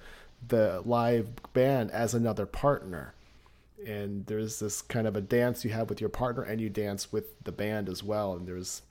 the 0.47 0.81
live 0.85 1.29
band 1.53 1.91
as 1.91 2.13
another 2.13 2.45
partner 2.45 3.13
and 3.85 4.25
there's 4.25 4.59
this 4.59 4.81
kind 4.81 5.07
of 5.07 5.15
a 5.15 5.21
dance 5.21 5.63
you 5.65 5.71
have 5.71 5.89
with 5.89 5.99
your 5.99 6.09
partner 6.09 6.43
and 6.43 6.61
you 6.61 6.69
dance 6.69 7.11
with 7.11 7.41
the 7.43 7.51
band 7.51 7.89
as 7.89 8.03
well 8.03 8.33
and 8.33 8.47
there's 8.47 8.81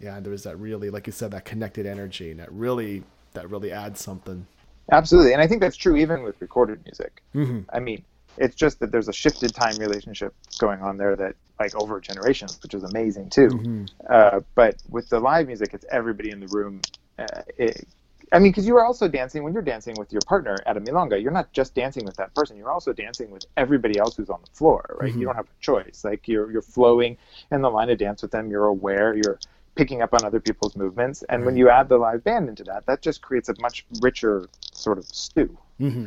yeah, 0.00 0.16
and 0.16 0.26
there 0.26 0.32
is 0.32 0.42
that 0.42 0.58
really, 0.58 0.90
like 0.90 1.06
you 1.06 1.12
said, 1.12 1.30
that 1.30 1.44
connected 1.44 1.86
energy, 1.86 2.30
and 2.30 2.40
that 2.40 2.52
really 2.52 3.02
that 3.32 3.50
really 3.50 3.72
adds 3.72 4.00
something. 4.00 4.46
Absolutely, 4.90 5.32
and 5.32 5.40
I 5.40 5.46
think 5.46 5.60
that's 5.60 5.76
true 5.76 5.96
even 5.96 6.22
with 6.22 6.40
recorded 6.40 6.84
music. 6.84 7.22
Mm-hmm. 7.34 7.60
I 7.72 7.80
mean, 7.80 8.04
it's 8.36 8.54
just 8.54 8.80
that 8.80 8.92
there's 8.92 9.08
a 9.08 9.12
shifted 9.12 9.54
time 9.54 9.76
relationship 9.76 10.34
going 10.58 10.82
on 10.82 10.96
there 10.96 11.16
that 11.16 11.36
like 11.58 11.74
over 11.76 12.00
generations, 12.00 12.58
which 12.62 12.74
is 12.74 12.82
amazing 12.82 13.30
too. 13.30 13.48
Mm-hmm. 13.48 13.84
Uh, 14.08 14.40
but 14.54 14.76
with 14.88 15.08
the 15.08 15.20
live 15.20 15.46
music, 15.46 15.70
it's 15.72 15.86
everybody 15.90 16.30
in 16.30 16.40
the 16.40 16.48
room. 16.48 16.80
Uh, 17.18 17.42
it, 17.56 17.86
I 18.34 18.40
mean, 18.40 18.50
because 18.50 18.66
you 18.66 18.76
are 18.76 18.84
also 18.84 19.06
dancing 19.06 19.44
when 19.44 19.52
you're 19.52 19.62
dancing 19.62 19.94
with 19.96 20.12
your 20.12 20.20
partner 20.26 20.56
at 20.66 20.76
a 20.76 20.80
milonga. 20.80 21.22
You're 21.22 21.30
not 21.30 21.52
just 21.52 21.72
dancing 21.74 22.04
with 22.04 22.16
that 22.16 22.34
person. 22.34 22.56
You're 22.56 22.72
also 22.72 22.92
dancing 22.92 23.30
with 23.30 23.46
everybody 23.56 23.96
else 23.96 24.16
who's 24.16 24.28
on 24.28 24.40
the 24.44 24.50
floor, 24.50 24.96
right? 25.00 25.10
Mm-hmm. 25.10 25.20
You 25.20 25.26
don't 25.26 25.36
have 25.36 25.46
a 25.46 25.60
choice. 25.60 26.02
Like 26.04 26.26
you're 26.26 26.50
you're 26.50 26.60
flowing 26.62 27.16
in 27.52 27.62
the 27.62 27.70
line 27.70 27.90
of 27.90 27.98
dance 27.98 28.22
with 28.22 28.32
them. 28.32 28.50
You're 28.50 28.66
aware. 28.66 29.14
You're 29.14 29.38
picking 29.76 30.02
up 30.02 30.14
on 30.14 30.24
other 30.24 30.40
people's 30.40 30.74
movements. 30.74 31.22
And 31.28 31.42
right. 31.42 31.46
when 31.46 31.56
you 31.56 31.70
add 31.70 31.88
the 31.88 31.96
live 31.96 32.24
band 32.24 32.48
into 32.48 32.64
that, 32.64 32.86
that 32.86 33.02
just 33.02 33.22
creates 33.22 33.48
a 33.48 33.54
much 33.60 33.86
richer 34.02 34.48
sort 34.72 34.98
of 34.98 35.04
stew. 35.04 35.56
Mm-hmm. 35.80 36.06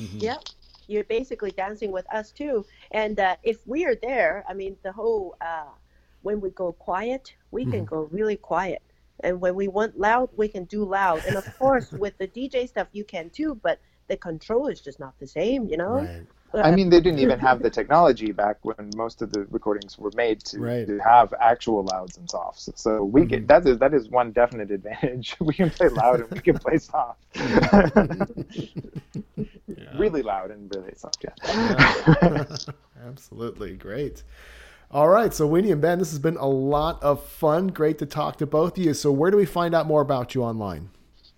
Mm-hmm. 0.00 0.18
Yep 0.18 0.48
you're 0.86 1.04
basically 1.04 1.50
dancing 1.50 1.90
with 1.90 2.06
us 2.12 2.30
too. 2.30 2.62
And 2.90 3.18
uh, 3.18 3.36
if 3.42 3.66
we 3.66 3.86
are 3.86 3.94
there, 3.94 4.44
I 4.46 4.52
mean, 4.52 4.76
the 4.82 4.92
whole 4.92 5.34
uh, 5.40 5.70
when 6.22 6.40
we 6.40 6.50
go 6.50 6.72
quiet, 6.72 7.34
we 7.50 7.62
mm-hmm. 7.62 7.70
can 7.70 7.84
go 7.84 8.08
really 8.10 8.36
quiet. 8.36 8.82
And 9.20 9.40
when 9.40 9.54
we 9.54 9.68
want 9.68 9.98
loud, 9.98 10.30
we 10.36 10.48
can 10.48 10.64
do 10.64 10.84
loud. 10.84 11.24
And 11.26 11.36
of 11.36 11.58
course, 11.58 11.92
with 11.92 12.16
the 12.18 12.28
DJ 12.28 12.68
stuff, 12.68 12.88
you 12.92 13.04
can 13.04 13.30
too, 13.30 13.58
but 13.62 13.80
the 14.08 14.16
control 14.16 14.68
is 14.68 14.80
just 14.80 15.00
not 15.00 15.18
the 15.18 15.26
same, 15.26 15.68
you 15.68 15.76
know? 15.76 15.96
Right. 15.96 16.26
I 16.62 16.70
mean, 16.70 16.88
they 16.88 17.00
didn't 17.00 17.18
even 17.18 17.40
have 17.40 17.62
the 17.62 17.70
technology 17.70 18.30
back 18.30 18.58
when 18.62 18.90
most 18.94 19.22
of 19.22 19.32
the 19.32 19.44
recordings 19.50 19.98
were 19.98 20.12
made 20.14 20.38
to, 20.44 20.60
right. 20.60 20.86
to 20.86 20.98
have 20.98 21.34
actual 21.40 21.82
louds 21.84 22.16
and 22.16 22.30
softs. 22.30 22.70
So 22.76 23.02
we 23.02 23.22
mm-hmm. 23.22 23.28
get 23.28 23.48
that 23.48 23.66
is 23.66 23.78
that 23.78 23.92
is 23.92 24.08
one 24.08 24.30
definite 24.30 24.70
advantage. 24.70 25.34
we 25.40 25.54
can 25.54 25.70
play 25.70 25.88
loud 25.88 26.20
and 26.20 26.30
we 26.30 26.38
can 26.40 26.58
play 26.58 26.78
soft. 26.78 27.18
really 29.98 30.22
loud 30.22 30.52
and 30.52 30.72
really 30.74 30.94
soft. 30.94 31.24
Yeah. 31.24 31.34
yeah. 32.22 32.44
Absolutely 33.04 33.74
great. 33.74 34.22
All 34.94 35.08
right, 35.08 35.34
so 35.34 35.44
Winnie 35.44 35.72
and 35.72 35.82
Ben, 35.82 35.98
this 35.98 36.10
has 36.10 36.20
been 36.20 36.36
a 36.36 36.46
lot 36.46 37.02
of 37.02 37.20
fun. 37.20 37.66
Great 37.66 37.98
to 37.98 38.06
talk 38.06 38.36
to 38.36 38.46
both 38.46 38.78
of 38.78 38.84
you. 38.84 38.94
So, 38.94 39.10
where 39.10 39.32
do 39.32 39.36
we 39.36 39.44
find 39.44 39.74
out 39.74 39.88
more 39.88 40.00
about 40.00 40.36
you 40.36 40.44
online? 40.44 40.90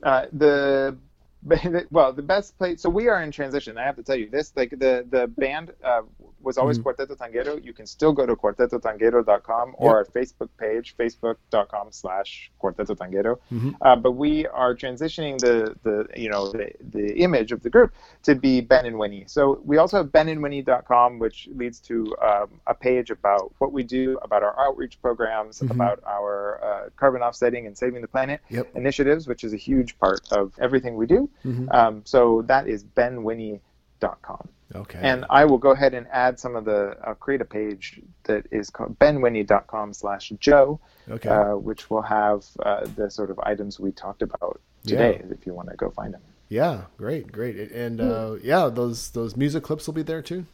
Uh, 0.02 0.26
the 0.30 0.98
well, 1.90 2.12
the 2.12 2.22
best 2.22 2.58
place. 2.58 2.82
So 2.82 2.90
we 2.90 3.08
are 3.08 3.22
in 3.22 3.30
transition. 3.30 3.78
I 3.78 3.84
have 3.84 3.96
to 3.96 4.02
tell 4.02 4.16
you 4.16 4.28
this: 4.28 4.52
like 4.56 4.70
the 4.70 5.06
the 5.08 5.28
band 5.28 5.72
uh, 5.84 6.02
was 6.46 6.58
always 6.58 6.78
mm-hmm. 6.78 6.88
Cuarteto 6.88 7.16
Tanguero. 7.16 7.62
You 7.62 7.72
can 7.72 7.86
still 7.86 8.12
go 8.12 8.24
to 8.24 8.36
cuartetotanguero.com 8.36 9.74
or 9.78 9.90
yep. 9.90 9.94
our 9.94 10.04
Facebook 10.04 10.48
page, 10.58 10.96
facebook.com 10.96 11.88
slash 11.90 12.50
Cuarteto 12.62 12.96
Tanguero. 12.96 13.38
Mm-hmm. 13.52 13.70
Uh, 13.80 13.96
but 13.96 14.12
we 14.12 14.46
are 14.46 14.74
transitioning 14.74 15.38
the, 15.38 15.74
the 15.82 16.06
you 16.16 16.30
know, 16.30 16.52
the, 16.52 16.70
the 16.90 17.18
image 17.18 17.52
of 17.52 17.62
the 17.62 17.68
group 17.68 17.92
to 18.22 18.34
be 18.34 18.60
Ben 18.60 18.86
and 18.86 18.98
Winnie. 18.98 19.24
So 19.26 19.60
we 19.64 19.78
also 19.78 19.96
have 19.98 20.06
benandwinnie.com, 20.06 21.18
which 21.18 21.48
leads 21.54 21.80
to 21.80 22.16
um, 22.22 22.60
a 22.66 22.74
page 22.74 23.10
about 23.10 23.52
what 23.58 23.72
we 23.72 23.82
do, 23.82 24.18
about 24.22 24.42
our 24.42 24.58
outreach 24.58 25.00
programs, 25.02 25.58
mm-hmm. 25.58 25.72
about 25.72 26.02
our 26.06 26.60
uh, 26.62 26.90
carbon 26.96 27.22
offsetting 27.22 27.66
and 27.66 27.76
saving 27.76 28.02
the 28.02 28.08
planet 28.08 28.40
yep. 28.48 28.70
initiatives, 28.76 29.26
which 29.26 29.42
is 29.42 29.52
a 29.52 29.56
huge 29.56 29.98
part 29.98 30.20
of 30.30 30.52
everything 30.60 30.94
we 30.94 31.06
do. 31.06 31.28
Mm-hmm. 31.44 31.68
Um, 31.70 32.02
so 32.04 32.42
that 32.46 32.68
is 32.68 32.84
benwinnie.com. 32.84 34.48
Okay. 34.74 34.98
And 35.00 35.24
I 35.30 35.44
will 35.44 35.58
go 35.58 35.70
ahead 35.70 35.94
and 35.94 36.06
add 36.10 36.40
some 36.40 36.56
of 36.56 36.64
the, 36.64 36.96
I'll 37.04 37.14
create 37.14 37.40
a 37.40 37.44
page 37.44 38.00
that 38.24 38.46
is 38.50 38.68
called 38.68 38.98
benwinnie.com 38.98 39.92
slash 39.94 40.32
Joe, 40.40 40.80
okay. 41.08 41.28
Uh, 41.28 41.56
which 41.56 41.88
will 41.88 42.02
have 42.02 42.44
uh, 42.60 42.86
the 42.96 43.10
sort 43.10 43.30
of 43.30 43.38
items 43.40 43.78
we 43.78 43.92
talked 43.92 44.22
about 44.22 44.60
today 44.84 45.20
yeah. 45.20 45.32
if 45.32 45.46
you 45.46 45.54
want 45.54 45.70
to 45.70 45.76
go 45.76 45.90
find 45.90 46.14
them. 46.14 46.22
Yeah, 46.48 46.82
great, 46.96 47.30
great. 47.30 47.72
And 47.72 48.00
uh, 48.00 48.36
yeah, 48.42 48.68
those 48.68 49.10
those 49.10 49.36
music 49.36 49.64
clips 49.64 49.86
will 49.86 49.94
be 49.94 50.02
there 50.02 50.22
too? 50.22 50.46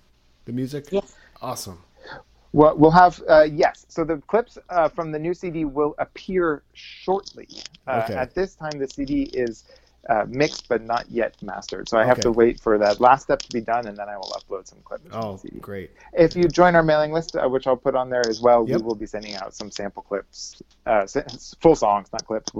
The 0.46 0.52
music? 0.52 0.86
Yes. 0.90 1.14
Awesome. 1.40 1.82
Well, 2.52 2.76
we'll 2.76 2.90
have, 2.90 3.22
uh, 3.28 3.48
yes. 3.50 3.86
So 3.88 4.04
the 4.04 4.18
clips 4.26 4.58
uh, 4.68 4.88
from 4.88 5.10
the 5.10 5.18
new 5.18 5.32
CD 5.32 5.64
will 5.64 5.94
appear 5.98 6.62
shortly. 6.74 7.48
Uh, 7.86 8.02
okay. 8.04 8.14
At 8.14 8.34
this 8.34 8.54
time, 8.54 8.78
the 8.78 8.88
CD 8.88 9.22
is 9.22 9.64
uh, 10.08 10.24
mixed 10.28 10.68
but 10.68 10.82
not 10.82 11.04
yet 11.10 11.40
mastered. 11.42 11.88
So 11.88 11.96
I 11.96 12.00
okay. 12.00 12.08
have 12.08 12.20
to 12.20 12.32
wait 12.32 12.60
for 12.60 12.78
that 12.78 13.00
last 13.00 13.24
step 13.24 13.40
to 13.40 13.52
be 13.52 13.60
done, 13.60 13.86
and 13.86 13.96
then 13.96 14.08
I 14.08 14.16
will 14.16 14.32
upload 14.36 14.66
some 14.66 14.78
clips. 14.84 15.04
Oh, 15.12 15.40
great! 15.60 15.90
If 16.12 16.34
you 16.34 16.48
join 16.48 16.74
our 16.74 16.82
mailing 16.82 17.12
list, 17.12 17.36
uh, 17.36 17.48
which 17.48 17.66
I'll 17.66 17.76
put 17.76 17.94
on 17.94 18.10
there 18.10 18.26
as 18.28 18.40
well, 18.40 18.66
yep. 18.68 18.80
we 18.80 18.86
will 18.86 18.94
be 18.94 19.06
sending 19.06 19.34
out 19.36 19.54
some 19.54 19.70
sample 19.70 20.02
clips, 20.02 20.62
uh, 20.86 21.06
full 21.60 21.76
songs, 21.76 22.08
not 22.12 22.26
clips. 22.26 22.50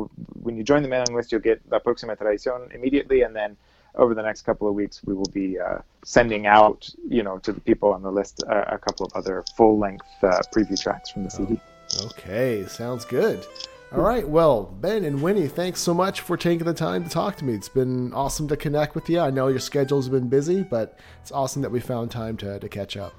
When 0.42 0.56
you 0.56 0.62
join 0.62 0.82
the 0.82 0.88
mailing 0.88 1.14
list, 1.14 1.32
you'll 1.32 1.40
get 1.40 1.60
La 1.70 1.78
Próxima 1.78 2.16
Tradición 2.16 2.72
immediately, 2.74 3.22
and 3.22 3.34
then 3.34 3.56
over 3.94 4.14
the 4.14 4.22
next 4.22 4.42
couple 4.42 4.68
of 4.68 4.74
weeks, 4.74 5.02
we 5.04 5.14
will 5.14 5.30
be 5.34 5.58
uh, 5.58 5.78
sending 6.04 6.46
out, 6.46 6.88
you 7.08 7.22
know, 7.22 7.38
to 7.38 7.52
the 7.52 7.60
people 7.60 7.92
on 7.92 8.02
the 8.02 8.10
list 8.10 8.42
uh, 8.48 8.64
a 8.68 8.78
couple 8.78 9.04
of 9.04 9.12
other 9.14 9.44
full-length 9.56 10.06
uh, 10.22 10.40
preview 10.54 10.80
tracks 10.80 11.10
from 11.10 11.24
the 11.24 11.30
CD. 11.30 11.60
Okay, 12.04 12.64
sounds 12.66 13.04
good. 13.04 13.46
All 13.94 14.00
right. 14.00 14.26
Well, 14.26 14.64
Ben 14.80 15.04
and 15.04 15.20
Winnie, 15.20 15.48
thanks 15.48 15.80
so 15.80 15.92
much 15.92 16.22
for 16.22 16.38
taking 16.38 16.64
the 16.64 16.72
time 16.72 17.04
to 17.04 17.10
talk 17.10 17.36
to 17.36 17.44
me. 17.44 17.52
It's 17.52 17.68
been 17.68 18.12
awesome 18.14 18.48
to 18.48 18.56
connect 18.56 18.94
with 18.94 19.10
you. 19.10 19.20
I 19.20 19.30
know 19.30 19.48
your 19.48 19.58
schedule's 19.58 20.08
been 20.08 20.28
busy, 20.28 20.62
but 20.62 20.98
it's 21.20 21.30
awesome 21.30 21.60
that 21.60 21.70
we 21.70 21.78
found 21.78 22.10
time 22.10 22.38
to, 22.38 22.58
to 22.58 22.68
catch 22.70 22.96
up. 22.96 23.12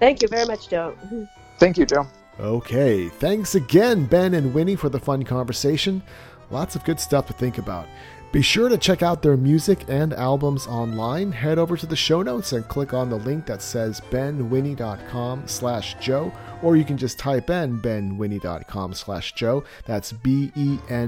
Thank 0.00 0.20
you 0.20 0.28
very 0.28 0.44
much, 0.44 0.68
Joe. 0.68 0.94
Thank 1.58 1.78
you, 1.78 1.86
Joe. 1.86 2.06
Okay. 2.38 3.08
Thanks 3.08 3.54
again, 3.54 4.04
Ben 4.04 4.34
and 4.34 4.52
Winnie, 4.52 4.76
for 4.76 4.90
the 4.90 5.00
fun 5.00 5.22
conversation. 5.22 6.02
Lots 6.50 6.76
of 6.76 6.84
good 6.84 7.00
stuff 7.00 7.26
to 7.28 7.32
think 7.32 7.56
about. 7.56 7.86
Be 8.32 8.42
sure 8.42 8.70
to 8.70 8.78
check 8.78 9.02
out 9.02 9.22
their 9.22 9.36
music 9.36 9.84
and 9.88 10.14
albums 10.14 10.66
online. 10.66 11.32
Head 11.32 11.58
over 11.58 11.76
to 11.76 11.86
the 11.86 11.96
show 11.96 12.22
notes 12.22 12.52
and 12.52 12.66
click 12.66 12.94
on 12.94 13.10
the 13.10 13.16
link 13.16 13.44
that 13.44 13.60
says 13.60 14.00
benwinnie.com 14.10 15.46
slash 15.46 15.96
joe, 16.00 16.32
or 16.62 16.76
you 16.76 16.84
can 16.84 16.96
just 16.96 17.18
type 17.18 17.50
in 17.50 17.80
benwinnie.com 17.80 18.94
slash 18.94 19.32
joe. 19.34 19.64
That's 19.84 20.12
B-E-N-W-I-N-N-I-E 20.12 21.02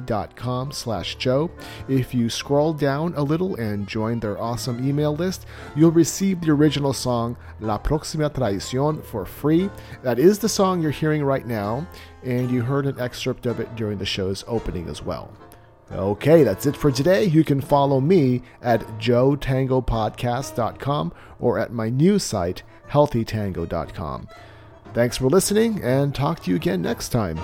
dot 0.00 0.36
com 0.36 0.72
slash 0.72 1.16
joe. 1.16 1.50
If 1.88 2.14
you 2.14 2.30
scroll 2.30 2.72
down 2.72 3.14
a 3.16 3.22
little 3.22 3.56
and 3.56 3.86
join 3.86 4.20
their 4.20 4.40
awesome 4.40 4.86
email 4.86 5.14
list, 5.14 5.46
you'll 5.76 5.90
receive 5.90 6.40
the 6.40 6.50
original 6.50 6.92
song 6.92 7.36
La 7.60 7.78
Próxima 7.78 8.30
Traición 8.30 9.04
for 9.04 9.26
free. 9.26 9.70
That 10.02 10.18
is 10.18 10.38
the 10.38 10.48
song 10.48 10.80
you're 10.80 10.90
hearing 10.90 11.22
right 11.24 11.46
now 11.46 11.86
and 12.22 12.50
you 12.50 12.62
heard 12.62 12.86
an 12.86 12.98
excerpt 13.00 13.46
of 13.46 13.60
it 13.60 13.74
during 13.76 13.98
the 13.98 14.06
show's 14.06 14.44
opening 14.46 14.88
as 14.88 15.02
well. 15.02 15.30
Okay, 15.92 16.44
that's 16.44 16.66
it 16.66 16.76
for 16.76 16.92
today. 16.92 17.24
You 17.24 17.42
can 17.42 17.60
follow 17.60 18.00
me 18.00 18.42
at 18.62 18.80
joetangopodcast.com 18.98 21.12
or 21.40 21.58
at 21.58 21.72
my 21.72 21.88
new 21.88 22.18
site, 22.18 22.62
healthytango.com. 22.90 24.28
Thanks 24.94 25.16
for 25.16 25.26
listening, 25.26 25.82
and 25.82 26.14
talk 26.14 26.44
to 26.44 26.50
you 26.50 26.56
again 26.56 26.82
next 26.82 27.08
time. 27.10 27.38